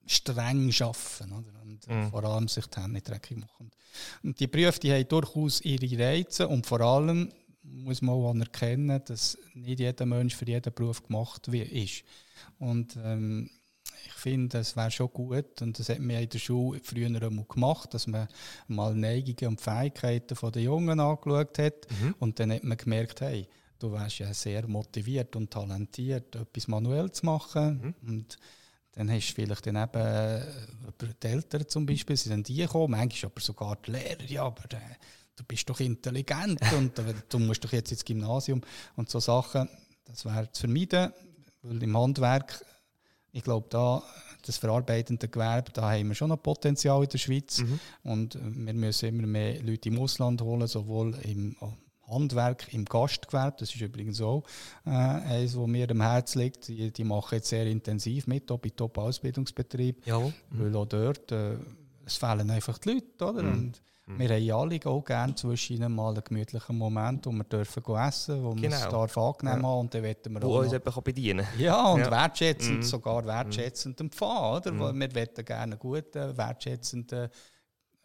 streng 0.07 0.71
arbeiten 0.81 1.33
oder? 1.33 1.63
und 1.63 1.89
mhm. 1.89 2.11
vor 2.11 2.25
allem 2.25 2.49
sich 2.49 2.67
die 2.67 2.81
Hände 2.81 2.93
nicht 2.93 3.09
dreckig 3.09 3.39
machen. 3.39 3.71
Und 4.23 4.39
die 4.41 4.47
Berufe 4.47 4.81
die 4.81 4.93
haben 4.93 5.09
durchaus 5.09 5.61
ihre 5.63 5.99
Reize 5.99 6.49
und 6.49 6.67
vor 6.67 6.81
allem 6.81 7.31
muss 7.63 8.03
man 8.03 8.15
auch 8.15 8.31
anerkennen, 8.31 9.01
dass 9.07 9.39
nicht 9.55 9.81
jeder 9.81 10.07
Mensch 10.07 10.35
für 10.35 10.47
jeden 10.47 10.73
Beruf 10.75 11.03
gemacht 11.03 11.49
ist. 11.49 12.05
Und 12.59 12.97
ähm, 13.03 13.49
ich 14.07 14.13
finde, 14.13 14.59
es 14.59 14.77
wäre 14.77 14.91
schon 14.91 15.09
gut, 15.13 15.63
und 15.63 15.79
das 15.79 15.89
hat 15.89 15.99
man 15.99 16.17
in 16.17 16.29
der 16.29 16.39
Schule 16.39 16.81
früher 16.83 17.07
einmal 17.07 17.47
gemacht, 17.49 17.95
dass 17.95 18.07
man 18.07 18.29
mal 18.69 18.95
Neigungen 18.95 19.53
und 19.53 19.61
Fähigkeiten 19.61 20.37
der 20.53 20.63
Jungen 20.63 21.01
angeschaut 21.01 21.59
hat. 21.59 21.87
Mhm. 21.91 22.15
Und 22.19 22.39
dann 22.39 22.53
hat 22.53 22.65
man 22.65 22.77
gemerkt, 22.77 23.21
hey, 23.23 23.49
du 23.85 23.93
wärst 23.93 24.19
ja 24.19 24.33
sehr 24.33 24.67
motiviert 24.67 25.37
und 25.37 25.51
talentiert, 25.51 26.35
etwas 26.35 26.69
manuell 26.69 27.11
zu 27.13 27.27
machen. 27.27 27.95
Mhm. 28.03 28.09
Und 28.09 28.39
dann 28.93 29.11
hast 29.11 29.29
du 29.29 29.35
vielleicht 29.35 29.67
dann 29.67 29.77
eben 29.77 30.03
äh, 30.03 31.15
die 31.23 31.27
Eltern 31.27 31.69
zum 31.69 31.85
Beispiel, 31.85 32.17
sie 32.17 32.29
sind 32.29 32.49
die 32.49 32.57
gekommen, 32.57 32.93
manchmal 32.93 33.31
aber 33.33 33.41
sogar 33.41 33.77
die 33.85 33.91
Lehrer, 33.91 34.23
ja, 34.23 34.45
aber 34.45 34.65
äh, 34.73 34.97
du 35.37 35.45
bist 35.45 35.69
doch 35.69 35.81
intelligent 35.81 36.61
und 36.79 36.99
äh, 36.99 37.15
du 37.29 37.39
musst 37.39 37.65
doch 37.65 37.73
jetzt 37.73 37.91
ins 37.93 38.05
Gymnasium 38.05 38.63
und 38.97 39.11
so 39.11 39.21
Sachen. 39.21 39.69
Das 40.05 40.25
wäre 40.25 40.51
zu 40.51 40.63
vermeiden, 40.63 41.13
weil 41.63 41.83
im 41.83 41.97
Handwerk, 41.97 42.65
ich 43.33 43.43
glaube, 43.43 43.67
da 43.69 44.03
das 44.47 44.59
verarbeitende 44.59 45.29
Gewerbe, 45.29 45.73
da 45.73 45.91
haben 45.91 46.09
wir 46.09 46.15
schon 46.15 46.29
noch 46.29 46.43
Potenzial 46.43 47.03
in 47.03 47.09
der 47.09 47.19
Schweiz 47.19 47.61
mhm. 47.61 47.81
und 48.03 48.39
wir 48.43 48.75
müssen 48.75 49.09
immer 49.09 49.27
mehr 49.27 49.63
Leute 49.63 49.89
im 49.89 49.99
Ausland 49.99 50.43
holen, 50.43 50.67
sowohl 50.67 51.17
im 51.23 51.57
Handwerk 52.15 52.73
im 52.73 52.85
Gastgewerbe, 52.85 53.57
das 53.59 53.75
ist 53.75 53.81
übrigens 53.81 54.21
auch 54.21 54.45
äh, 54.87 54.91
eines, 54.91 55.59
was 55.59 55.67
mir 55.67 55.91
am 55.91 56.01
Herzen 56.01 56.41
liegt. 56.41 56.69
Die, 56.69 56.93
die 56.93 57.05
machen 57.05 57.35
jetzt 57.37 57.49
sehr 57.49 57.67
intensiv 57.67 58.27
mit, 58.27 58.51
auch 58.51 58.59
bei 58.59 58.71
Top-Ausbildungsbetrieben, 58.71 60.03
mhm. 60.07 60.33
weil 60.51 60.77
auch 60.77 60.87
dort 60.87 61.33
äh, 61.33 61.57
es 62.07 62.17
fehlen 62.17 62.51
einfach 62.51 62.79
die 62.79 62.95
Leute, 62.95 63.25
oder? 63.25 63.43
Mhm. 63.43 63.53
Und 63.53 63.83
mhm. 64.07 64.19
wir 64.19 64.29
haben 64.29 64.51
alle 64.51 64.81
auch 64.87 65.05
gerne 65.05 65.35
zwischen 65.35 65.95
mal 65.95 66.13
einen 66.13 66.25
gemütlichen 66.25 66.77
Moment, 66.77 67.27
wo 67.27 67.33
wir 67.33 67.45
dürfen 67.45 67.83
essen, 67.97 68.45
wo 68.45 68.51
genau. 68.51 68.63
wir 68.63 68.71
es 68.71 68.89
darf 68.89 69.19
angenehm 69.19 69.63
ja. 69.63 69.69
haben 69.69 69.81
und 69.81 69.95
dann 69.95 70.03
wollen 70.03 70.17
wir 70.25 70.43
wo 70.43 70.57
auch 70.57 70.63
uns 70.63 70.73
jemand 70.73 71.05
bedienen 71.05 71.47
Ja, 71.59 71.93
und 71.93 72.01
ja. 72.01 72.11
wertschätzend, 72.11 72.79
mhm. 72.79 72.83
sogar 72.83 73.25
wertschätzend 73.25 74.01
empfangen, 74.01 74.57
oder? 74.57 74.73
Mhm. 74.73 74.79
Wir 74.79 75.15
wollen 75.15 75.45
gerne 75.45 75.63
einen 75.63 75.79
guten, 75.79 76.37
wertschätzenden 76.37 77.31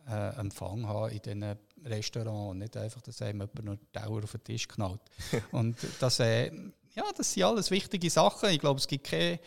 äh, 0.09 0.39
Empfang 0.39 0.87
haben 0.87 1.11
in 1.11 1.19
diesen 1.19 1.55
Restaurant 1.85 2.51
und 2.51 2.59
nicht 2.59 2.75
einfach, 2.77 3.01
dass 3.01 3.21
einem 3.21 3.41
jemand 3.41 3.63
noch 3.63 3.77
Dauer 3.91 4.23
auf 4.23 4.31
den 4.31 4.43
Tisch 4.43 4.67
knallt. 4.67 5.01
und 5.51 5.77
das, 5.99 6.19
äh, 6.19 6.51
ja, 6.95 7.03
das 7.15 7.33
sind 7.33 7.43
alles 7.43 7.71
wichtige 7.71 8.09
Sachen. 8.09 8.49
Ich 8.49 8.59
glaube, 8.59 8.79
es 8.79 8.87
gibt 8.87 9.07
keine, 9.07 9.39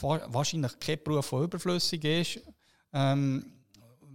wahrscheinlich 0.00 0.78
keinen 0.78 1.02
Beruf, 1.02 1.30
der 1.30 1.40
überflüssig 1.40 2.04
ist. 2.04 2.40
Ähm, 2.92 3.62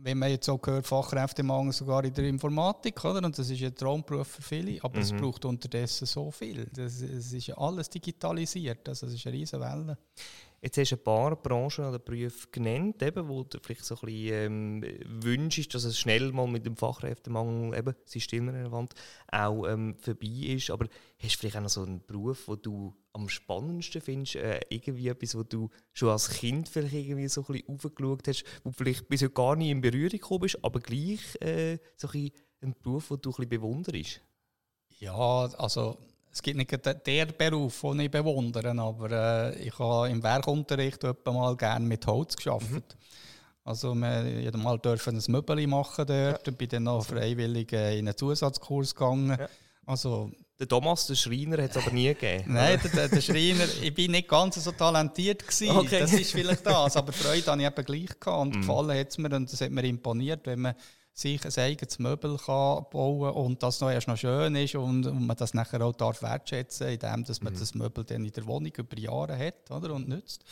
wenn 0.04 0.20
man 0.20 0.30
jetzt 0.30 0.48
auch 0.48 0.62
gehört, 0.62 0.88
Fachkräftemangel 0.88 1.74
sogar 1.74 2.04
in 2.06 2.14
der 2.14 2.26
Informatik, 2.26 3.04
oder? 3.04 3.26
Und 3.26 3.38
das 3.38 3.50
ist 3.50 3.62
ein 3.62 3.76
Traumberuf 3.76 4.28
für 4.28 4.42
viele, 4.42 4.82
aber 4.84 4.96
mhm. 4.96 5.02
es 5.02 5.12
braucht 5.12 5.44
unterdessen 5.44 6.06
so 6.06 6.32
viel. 6.32 6.70
Es 6.78 7.02
ist 7.02 7.48
ja 7.48 7.58
alles 7.58 7.90
digitalisiert, 7.90 8.88
also 8.88 9.08
es 9.08 9.14
ist 9.16 9.28
eine 9.28 9.36
riesige 9.36 9.62
Welle. 9.62 9.98
Jetzt 10.60 10.78
hast 10.78 10.92
du 10.92 10.96
ein 10.96 11.04
paar 11.04 11.36
Branchen 11.36 11.86
oder 11.86 12.00
Berufe 12.00 12.48
genannt, 12.52 13.04
eben, 13.04 13.28
wo 13.28 13.44
du 13.44 13.60
vielleicht 13.62 13.86
so 13.86 13.96
ein 13.96 14.02
bisschen 14.02 14.84
ähm, 14.84 14.84
wünschst, 15.06 15.74
dass 15.76 15.84
es 15.84 16.00
schnell 16.00 16.32
mal 16.32 16.48
mit 16.48 16.66
dem 16.66 16.76
Fachkräftemangel, 16.76 17.78
eben, 17.78 17.96
systemrelevant, 18.06 18.96
auch 19.32 19.68
ähm, 19.68 19.96
vorbei 20.00 20.28
ist. 20.28 20.72
Aber 20.72 20.88
hast 21.22 21.36
du 21.36 21.40
vielleicht 21.40 21.58
auch 21.58 21.62
noch 21.62 21.70
so 21.70 21.84
einen 21.84 22.04
Beruf, 22.06 22.46
den 22.46 22.62
du 22.64 22.96
am 23.14 23.30
spannendsten 23.30 24.02
findest? 24.02 24.38
Äh, 24.38 24.62
irgendwie 24.70 25.10
etwas, 25.10 25.38
wo 25.38 25.44
du 25.44 25.70
schon 25.94 26.10
als 26.10 26.30
Kind 26.30 26.68
vielleicht 26.68 26.96
irgendwie 26.96 27.28
so 27.28 27.42
ein 27.42 27.54
bisschen 27.54 27.76
aufgeschaut 27.76 28.28
hast, 28.28 28.44
wo 28.64 28.72
vielleicht 28.72 29.08
bis 29.10 29.22
heute 29.22 29.34
gar 29.34 29.56
nicht 29.56 29.70
in 29.70 29.82
Berührung 29.82 30.10
gekommen 30.10 30.42
bist, 30.42 30.64
aber 30.64 30.80
gleich 30.80 31.40
äh, 31.40 31.78
so 31.96 32.08
ein, 32.10 32.32
ein 32.62 32.76
Beruf, 32.82 33.10
den 33.10 33.22
du 33.22 33.30
ein 33.30 33.34
bisschen 33.34 33.50
bewunderst? 33.50 34.22
Ja, 35.00 35.14
also 35.14 36.00
es 36.38 36.44
gibt 36.44 36.58
nicht 36.58 37.08
den 37.08 37.34
Beruf, 37.36 37.82
den 37.82 38.00
ich 38.02 38.12
bewundere, 38.12 38.80
aber 38.80 39.12
äh, 39.12 39.60
ich 39.60 39.78
habe 39.80 40.10
im 40.10 40.22
Werkunterricht 40.22 41.02
mal 41.26 41.58
gerne 41.58 41.84
mit 41.84 42.06
Holz 42.06 42.36
geschafft. 42.36 42.70
Mhm. 42.72 42.84
Also 43.64 43.96
wir 43.96 44.56
mal 44.56 44.78
dürfen 44.78 45.18
ein 45.18 45.24
Möbel 45.30 45.66
machen 45.66 46.06
dort, 46.06 46.46
ja. 46.46 46.54
bin 46.54 46.70
dann 46.70 46.84
noch 46.84 47.06
freiwillig 47.06 47.74
äh, 47.74 47.98
in 47.98 48.08
einen 48.08 48.16
Zusatzkurs 48.16 48.94
gegangen. 48.94 49.36
Ja. 49.40 49.50
Also, 49.88 50.30
der 50.60 50.68
Thomas, 50.68 51.08
der 51.08 51.16
Schreiner, 51.16 51.64
hat 51.64 51.72
es 51.72 51.78
aber 51.78 51.92
nie 51.92 52.08
gegeben. 52.08 52.54
Nein, 52.54 52.80
der, 52.94 53.10
der, 53.10 53.22
Schreiner, 53.22 53.66
ich 53.82 53.94
bin 53.94 54.12
nicht 54.12 54.28
ganz 54.28 54.64
so 54.64 54.72
talentiert 54.74 55.48
gewesen. 55.48 55.76
Okay. 55.76 56.00
Das 56.02 56.14
ist 56.14 56.32
vielleicht 56.32 56.66
das, 56.66 56.96
aber 56.98 57.14
Freude 57.14 57.52
habe 57.52 57.62
ich 57.62 57.68
eben 57.68 57.86
gleich 57.86 58.20
gehabt 58.20 58.42
und 58.42 58.56
mm. 58.58 58.62
gefallen 58.62 59.00
hat 59.00 59.10
es 59.10 59.18
mir 59.18 59.34
und 59.34 59.52
das 59.52 59.62
hat 59.62 59.72
mir 59.72 59.84
imponiert, 59.84 60.46
wenn 60.46 60.60
man 60.60 60.76
sich 61.18 61.44
ein 61.44 61.64
eigenes 61.64 61.98
Möbel 61.98 62.38
kann 62.38 62.86
bauen 62.92 63.32
und 63.32 63.64
das 63.64 63.82
noch 63.82 63.90
erst 63.90 64.08
noch 64.08 64.18
schön 64.18 64.56
ist 64.56 64.76
und, 64.76 65.08
und 65.08 65.26
man 65.26 65.36
das 65.36 65.54
nachher 65.54 65.82
auch 65.82 65.94
darf 65.94 66.22
wertschätzen, 66.22 66.90
indem 66.90 67.24
dass 67.24 67.42
man 67.42 67.54
mhm. 67.54 67.60
das 67.60 67.74
Möbel 67.74 68.04
dann 68.04 68.24
in 68.24 68.32
der 68.32 68.46
Wohnung 68.46 68.72
über 68.78 68.98
Jahre 68.98 69.38
hat 69.38 69.72
oder, 69.72 69.96
und 69.96 70.08
nützt. 70.08 70.44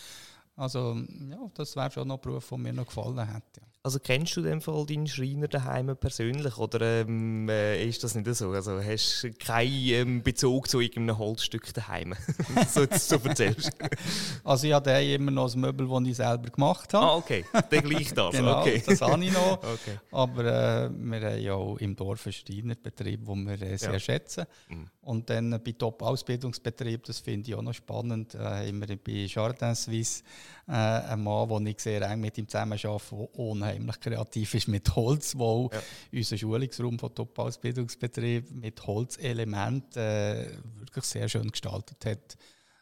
Also 0.56 0.98
ja, 1.30 1.38
das 1.54 1.76
wäre 1.76 1.92
schon 1.92 2.08
noch 2.08 2.16
ein 2.16 2.22
Beruf, 2.22 2.50
der 2.50 2.58
mir 2.58 2.74
noch 2.74 2.88
gefallen 2.88 3.20
hätte. 3.20 3.62
Ja. 3.62 3.75
Also 3.86 4.00
kennst 4.00 4.36
du 4.36 4.40
in 4.40 4.48
dem 4.48 4.62
Fall 4.62 4.84
deinen 4.88 5.06
Schreiner 5.06 5.48
daheim 5.48 5.96
persönlich 5.96 6.58
oder 6.58 7.02
ähm, 7.02 7.48
äh, 7.50 7.88
ist 7.88 8.04
das 8.04 8.16
nicht 8.16 8.26
so? 8.34 8.50
Also 8.50 8.82
hast 8.84 9.22
du 9.22 9.32
keinen 9.34 9.90
ähm, 9.90 10.24
Bezug 10.24 10.68
zu 10.68 10.80
irgendeinem 10.80 11.20
Holzstück 11.20 11.72
daheim, 11.72 12.16
so, 12.68 12.88
so 12.90 13.18
erzählst 13.24 13.78
Also 14.44 14.66
ich 14.66 14.74
habe 14.74 14.90
immer 14.90 15.30
noch 15.30 15.54
ein 15.54 15.62
Möbel, 15.62 15.88
das 15.88 16.10
ich 16.10 16.16
selber 16.16 16.50
gemacht 16.50 16.96
habe. 16.96 17.06
Ah, 17.06 17.16
okay. 17.16 17.46
Dann 17.54 17.84
gleich 17.84 18.12
das. 18.12 18.32
genau, 18.36 18.62
okay. 18.62 18.82
das 18.84 19.02
habe 19.02 19.24
ich 19.24 19.32
noch. 19.32 19.60
Okay. 19.60 20.00
Aber 20.12 20.46
äh, 20.46 20.90
wir 20.90 21.22
haben 21.22 21.42
ja 21.42 21.54
auch 21.54 21.78
im 21.78 21.96
Dorf 21.96 22.26
einen 22.26 22.34
Schreinerbetrieb, 22.34 23.24
den 23.24 23.46
wir 23.46 23.62
äh, 23.62 23.78
sehr 23.78 23.94
ja. 23.94 24.00
schätzen. 24.00 24.46
Mhm. 24.68 24.90
Und 25.06 25.30
dann 25.30 25.52
bei 25.64 25.72
Top-Ausbildungsbetrieb, 25.74 27.04
das 27.04 27.20
finde 27.20 27.48
ich 27.48 27.56
auch 27.56 27.62
noch 27.62 27.76
spannend, 27.76 28.34
äh, 28.34 28.40
haben 28.40 28.82
wir 28.82 28.98
bei 28.98 29.28
Jardin 29.28 29.76
Suisse 29.76 30.24
äh, 30.68 30.72
einen 30.72 31.24
Mann, 31.24 31.48
den 31.48 31.68
ich 31.68 31.80
sehr 31.80 32.02
eng 32.02 32.22
mit 32.22 32.40
ihm 32.40 32.48
zusammen 32.48 32.80
arbeite, 32.84 33.16
der 33.16 33.40
unheimlich 33.40 34.00
kreativ 34.00 34.56
ist 34.56 34.68
mit 34.68 34.96
Holz, 34.96 35.38
wo 35.38 35.70
ja. 35.72 35.80
unser 36.12 36.38
Schulungsraum 36.40 36.98
von 36.98 37.14
Top-Ausbildungsbetrieb 37.14 38.50
mit 38.50 38.88
Holzelementen 38.88 40.02
äh, 40.02 40.48
wirklich 40.80 41.06
sehr 41.06 41.30
schön 41.30 41.52
gestaltet 41.52 42.04
hat. 42.04 42.36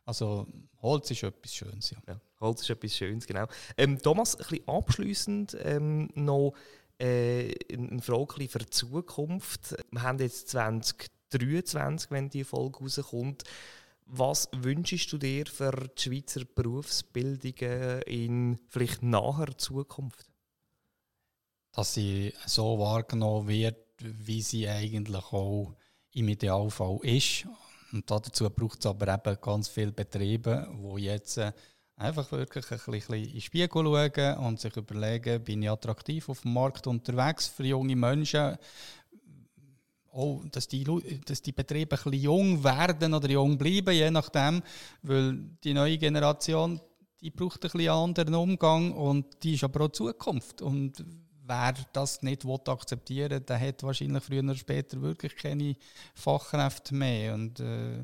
Also 0.06 0.48
Holz 0.82 1.12
ist 1.12 1.24
etwas 1.24 1.54
Schönes. 1.54 1.90
Ja. 1.90 1.98
ja 2.08 2.22
Holz 2.40 2.62
ist 2.62 2.70
etwas 2.70 2.96
Schönes, 2.96 3.28
genau. 3.28 3.48
Ähm, 3.76 4.02
Thomas, 4.02 4.36
ein 4.36 4.46
bisschen 4.48 4.68
abschliessend 4.70 5.58
ähm, 5.62 6.10
noch 6.16 6.54
äh, 7.00 7.54
eine 7.70 8.02
Frage 8.02 8.48
für 8.48 8.60
die 8.60 8.70
Zukunft. 8.70 9.76
Wir 9.92 10.04
haben 10.04 10.20
jetzt 10.20 10.48
20 10.48 11.12
2023, 11.40 12.12
wenn 12.12 12.30
die 12.30 12.44
Folge 12.44 12.80
rauskommt. 12.80 13.44
Was 14.06 14.50
wünschst 14.54 15.12
du 15.12 15.18
dir 15.18 15.46
für 15.46 15.72
die 15.72 16.02
Schweizer 16.02 16.42
Berufsbildung 16.46 18.02
in 18.06 18.60
vielleicht 18.68 19.02
naher 19.02 19.58
Zukunft? 19.58 20.28
Dass 21.72 21.94
sie 21.94 22.34
so 22.46 22.78
wahrgenommen 22.78 23.48
wird, 23.48 23.78
wie 24.00 24.42
sie 24.42 24.68
eigentlich 24.68 25.24
auch 25.32 25.76
im 26.12 26.28
Idealfall 26.30 27.00
ist. 27.04 27.48
Und 27.92 28.10
dazu 28.10 28.50
braucht 28.50 28.80
es 28.80 28.86
aber 28.86 29.14
eben 29.14 29.38
ganz 29.42 29.70
viele 29.70 29.92
Betriebe, 29.92 30.68
die 30.98 31.04
jetzt 31.04 31.38
äh, 31.38 31.52
einfach 31.96 32.32
wirklich 32.32 32.70
ein 32.72 32.80
bisschen 32.92 33.16
in 33.16 33.32
den 33.32 33.42
Spiegel 33.42 33.84
schauen 33.84 34.38
und 34.38 34.60
sich 34.60 34.76
überlegen, 34.76 35.44
bin 35.44 35.62
ich 35.62 35.70
attraktiv 35.70 36.30
auf 36.30 36.42
dem 36.42 36.54
Markt 36.54 36.88
unterwegs 36.88 37.48
für 37.48 37.64
junge 37.64 37.96
Menschen, 37.96 38.58
auch, 40.14 40.44
dass 40.52 40.68
die, 40.68 40.86
dass 41.26 41.42
die 41.42 41.52
Betriebe 41.52 41.96
ein 41.96 42.04
bisschen 42.04 42.14
jung 42.22 42.64
werden 42.64 43.14
oder 43.14 43.30
jung 43.30 43.58
bleiben, 43.58 43.94
je 43.94 44.12
nachdem, 44.12 44.62
weil 45.02 45.40
die 45.64 45.74
neue 45.74 45.98
Generation, 45.98 46.80
die 47.20 47.32
braucht 47.32 47.64
ein 47.64 47.72
bisschen 47.72 47.90
anderen 47.90 48.36
Umgang 48.36 48.92
und 48.92 49.26
die 49.44 49.56
ist 49.56 49.64
aber 49.64 49.86
auch 49.86 49.92
Zukunft. 49.92 50.62
Und 50.62 51.04
wer 51.46 51.74
das 51.94 52.22
nicht 52.22 52.46
akzeptieren 52.46 53.32
will, 53.32 53.40
der 53.42 53.60
hat 53.60 53.84
wahrscheinlich 53.84 54.24
früher 54.24 54.44
oder 54.44 54.56
später 54.56 55.02
wirklich 55.02 55.36
keine 55.36 55.76
Fachkräfte 56.14 56.96
mehr. 56.96 57.34
Und 57.34 57.60
äh, 57.60 58.04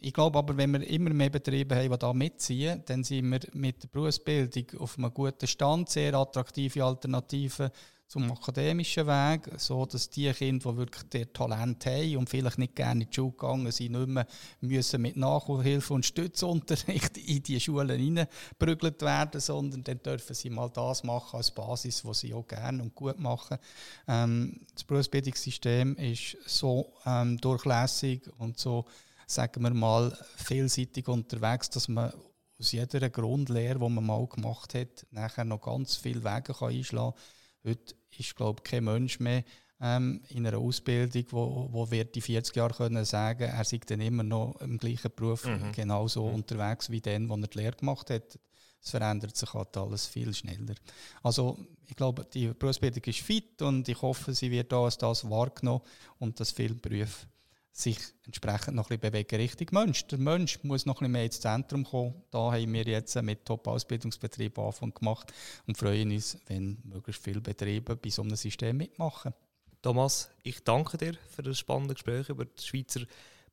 Ich 0.00 0.12
glaube 0.12 0.38
aber, 0.38 0.56
wenn 0.56 0.72
wir 0.72 0.86
immer 0.86 1.10
mehr 1.10 1.30
Betriebe 1.30 1.74
haben, 1.74 1.90
die 1.90 1.98
da 1.98 2.12
mitziehen, 2.12 2.82
dann 2.86 3.02
sind 3.02 3.30
wir 3.30 3.40
mit 3.52 3.82
der 3.82 3.88
Berufsbildung 3.88 4.80
auf 4.80 4.96
einem 4.96 5.12
guten 5.12 5.46
Stand, 5.48 5.88
sehr 5.88 6.14
attraktive 6.14 6.84
Alternativen 6.84 7.70
zum 8.08 8.32
akademischen 8.32 9.06
Weg, 9.06 9.50
so 9.58 9.84
dass 9.84 10.08
die 10.08 10.32
Kinder, 10.32 10.72
die 10.72 10.78
wirklich 10.78 11.02
der 11.10 11.30
Talent 11.30 11.84
haben 11.84 12.16
und 12.16 12.30
vielleicht 12.30 12.56
nicht 12.56 12.74
gerne 12.74 13.02
in 13.04 13.10
die 13.10 13.14
Schule 13.14 13.32
gegangen 13.32 13.70
sind, 13.70 13.92
nicht 13.92 14.08
mehr 14.08 14.26
müssen 14.62 15.02
mit 15.02 15.16
Nachhilfe 15.18 15.92
und 15.92 16.06
Stützunterricht 16.06 17.18
in 17.28 17.42
die 17.42 17.60
Schulen 17.60 18.00
hineingeprügelt 18.00 19.02
werden, 19.02 19.42
sondern 19.42 19.84
dann 19.84 20.02
dürfen 20.02 20.34
sie 20.34 20.48
mal 20.48 20.70
das 20.70 21.04
machen 21.04 21.36
als 21.36 21.50
Basis, 21.50 22.02
was 22.02 22.20
sie 22.20 22.32
auch 22.32 22.46
gerne 22.46 22.82
und 22.82 22.94
gut 22.94 23.20
machen. 23.20 23.58
Ähm, 24.06 24.58
das 24.72 24.84
Berufsbildungssystem 24.84 25.94
ist 25.96 26.38
so 26.46 26.94
ähm, 27.04 27.38
durchlässig 27.38 28.22
und 28.38 28.58
so, 28.58 28.86
sagen 29.26 29.62
wir 29.62 29.74
mal, 29.74 30.16
vielseitig 30.36 31.06
unterwegs, 31.08 31.68
dass 31.68 31.88
man 31.88 32.14
aus 32.58 32.72
jeder 32.72 33.10
Grundlehre, 33.10 33.78
die 33.78 33.88
man 33.88 34.06
mal 34.06 34.26
gemacht 34.26 34.72
hat, 34.72 35.06
nachher 35.10 35.44
noch 35.44 35.60
ganz 35.60 35.96
viele 35.96 36.24
Wege 36.24 36.54
kann 36.54 36.70
einschlagen 36.70 37.12
kann. 37.12 37.22
Heute 37.64 37.94
ist, 38.16 38.36
glaube 38.36 38.62
ich, 38.64 38.70
kein 38.70 38.84
Mensch 38.84 39.20
mehr 39.20 39.44
ähm, 39.80 40.20
in 40.30 40.46
einer 40.46 40.58
Ausbildung, 40.58 41.24
wo, 41.30 41.68
wo 41.70 41.90
wird 41.90 42.14
die 42.14 42.20
40 42.20 42.56
Jahre 42.56 42.74
können 42.74 43.04
sagen, 43.04 43.44
er 43.44 43.64
sei 43.64 43.80
dann 43.86 44.00
immer 44.00 44.22
noch 44.22 44.60
im 44.60 44.78
gleichen 44.78 45.10
Beruf 45.14 45.44
mhm. 45.44 45.72
genauso 45.72 46.26
mhm. 46.26 46.34
unterwegs 46.36 46.90
wie 46.90 47.00
den, 47.00 47.28
wo 47.28 47.36
er 47.36 47.46
die 47.46 47.58
Lehre 47.58 47.76
gemacht 47.76 48.10
hat. 48.10 48.38
Es 48.80 48.90
verändert 48.90 49.36
sich 49.36 49.52
halt 49.54 49.76
alles 49.76 50.06
viel 50.06 50.32
schneller. 50.32 50.74
Also 51.22 51.58
ich 51.86 51.96
glaube, 51.96 52.24
die 52.32 52.48
Berufsbildung 52.48 53.02
ist 53.04 53.20
fit 53.20 53.60
und 53.62 53.88
ich 53.88 54.00
hoffe, 54.00 54.34
sie 54.34 54.50
wird 54.50 54.70
da 54.72 54.84
als 54.84 54.98
das 54.98 55.28
wahrgenommen 55.28 55.82
und 56.18 56.38
dass 56.38 56.52
viele 56.52 56.74
Berufe 56.74 57.26
sich 57.72 57.98
entsprechend 58.26 58.74
noch 58.74 58.90
ein 58.90 58.98
bisschen 58.98 59.12
bewegen 59.12 59.36
Richtung 59.36 59.68
Mensch. 59.72 60.06
Der 60.08 60.18
Mensch 60.18 60.62
muss 60.64 60.86
noch 60.86 60.96
ein 60.96 60.98
bisschen 60.98 61.12
mehr 61.12 61.24
ins 61.24 61.40
Zentrum 61.40 61.84
kommen. 61.84 62.14
Da 62.30 62.52
haben 62.52 62.72
wir 62.72 62.84
jetzt 62.84 63.20
mit 63.22 63.44
Top-Ausbildungsbetrieben 63.44 64.64
Anfang 64.64 64.92
gemacht 64.92 65.32
und 65.66 65.78
freuen 65.78 66.10
uns, 66.10 66.38
wenn 66.46 66.78
möglichst 66.84 67.22
viele 67.22 67.40
Betriebe 67.40 67.96
bei 67.96 68.10
so 68.10 68.22
einem 68.22 68.36
System 68.36 68.78
mitmachen. 68.78 69.32
Thomas, 69.80 70.30
ich 70.42 70.64
danke 70.64 70.98
dir 70.98 71.14
für 71.30 71.42
das 71.42 71.58
spannende 71.58 71.94
Gespräch 71.94 72.28
über 72.28 72.44
die 72.44 72.62
Schweizer 72.62 73.02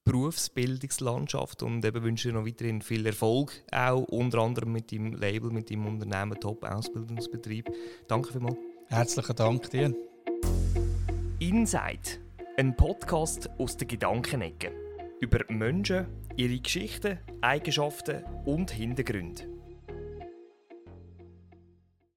Berufsbildungslandschaft 0.05 1.63
und 1.63 1.83
eben 1.83 2.03
wünsche 2.03 2.29
dir 2.29 2.35
noch 2.35 2.45
weiterhin 2.45 2.81
viel 2.81 3.05
Erfolg, 3.05 3.51
auch 3.71 4.03
unter 4.03 4.39
anderem 4.39 4.71
mit 4.71 4.91
dem 4.91 5.13
Label, 5.13 5.51
mit 5.51 5.69
dem 5.69 5.85
Unternehmen 5.85 6.39
Top 6.39 6.63
Ausbildungsbetrieb. 6.63 7.71
Danke 8.07 8.31
vielmals. 8.31 8.57
Herzlichen 8.87 9.35
Dank 9.35 9.69
dir. 9.71 9.95
Inside 11.39 12.24
ein 12.57 12.75
Podcast 12.75 13.49
aus 13.57 13.75
der 13.75 13.87
Gedankenecke. 13.87 14.71
Über 15.19 15.39
Menschen, 15.49 16.07
ihre 16.37 16.57
Geschichten, 16.57 17.19
Eigenschaften 17.41 18.23
und 18.45 18.71
Hintergründe. 18.71 19.54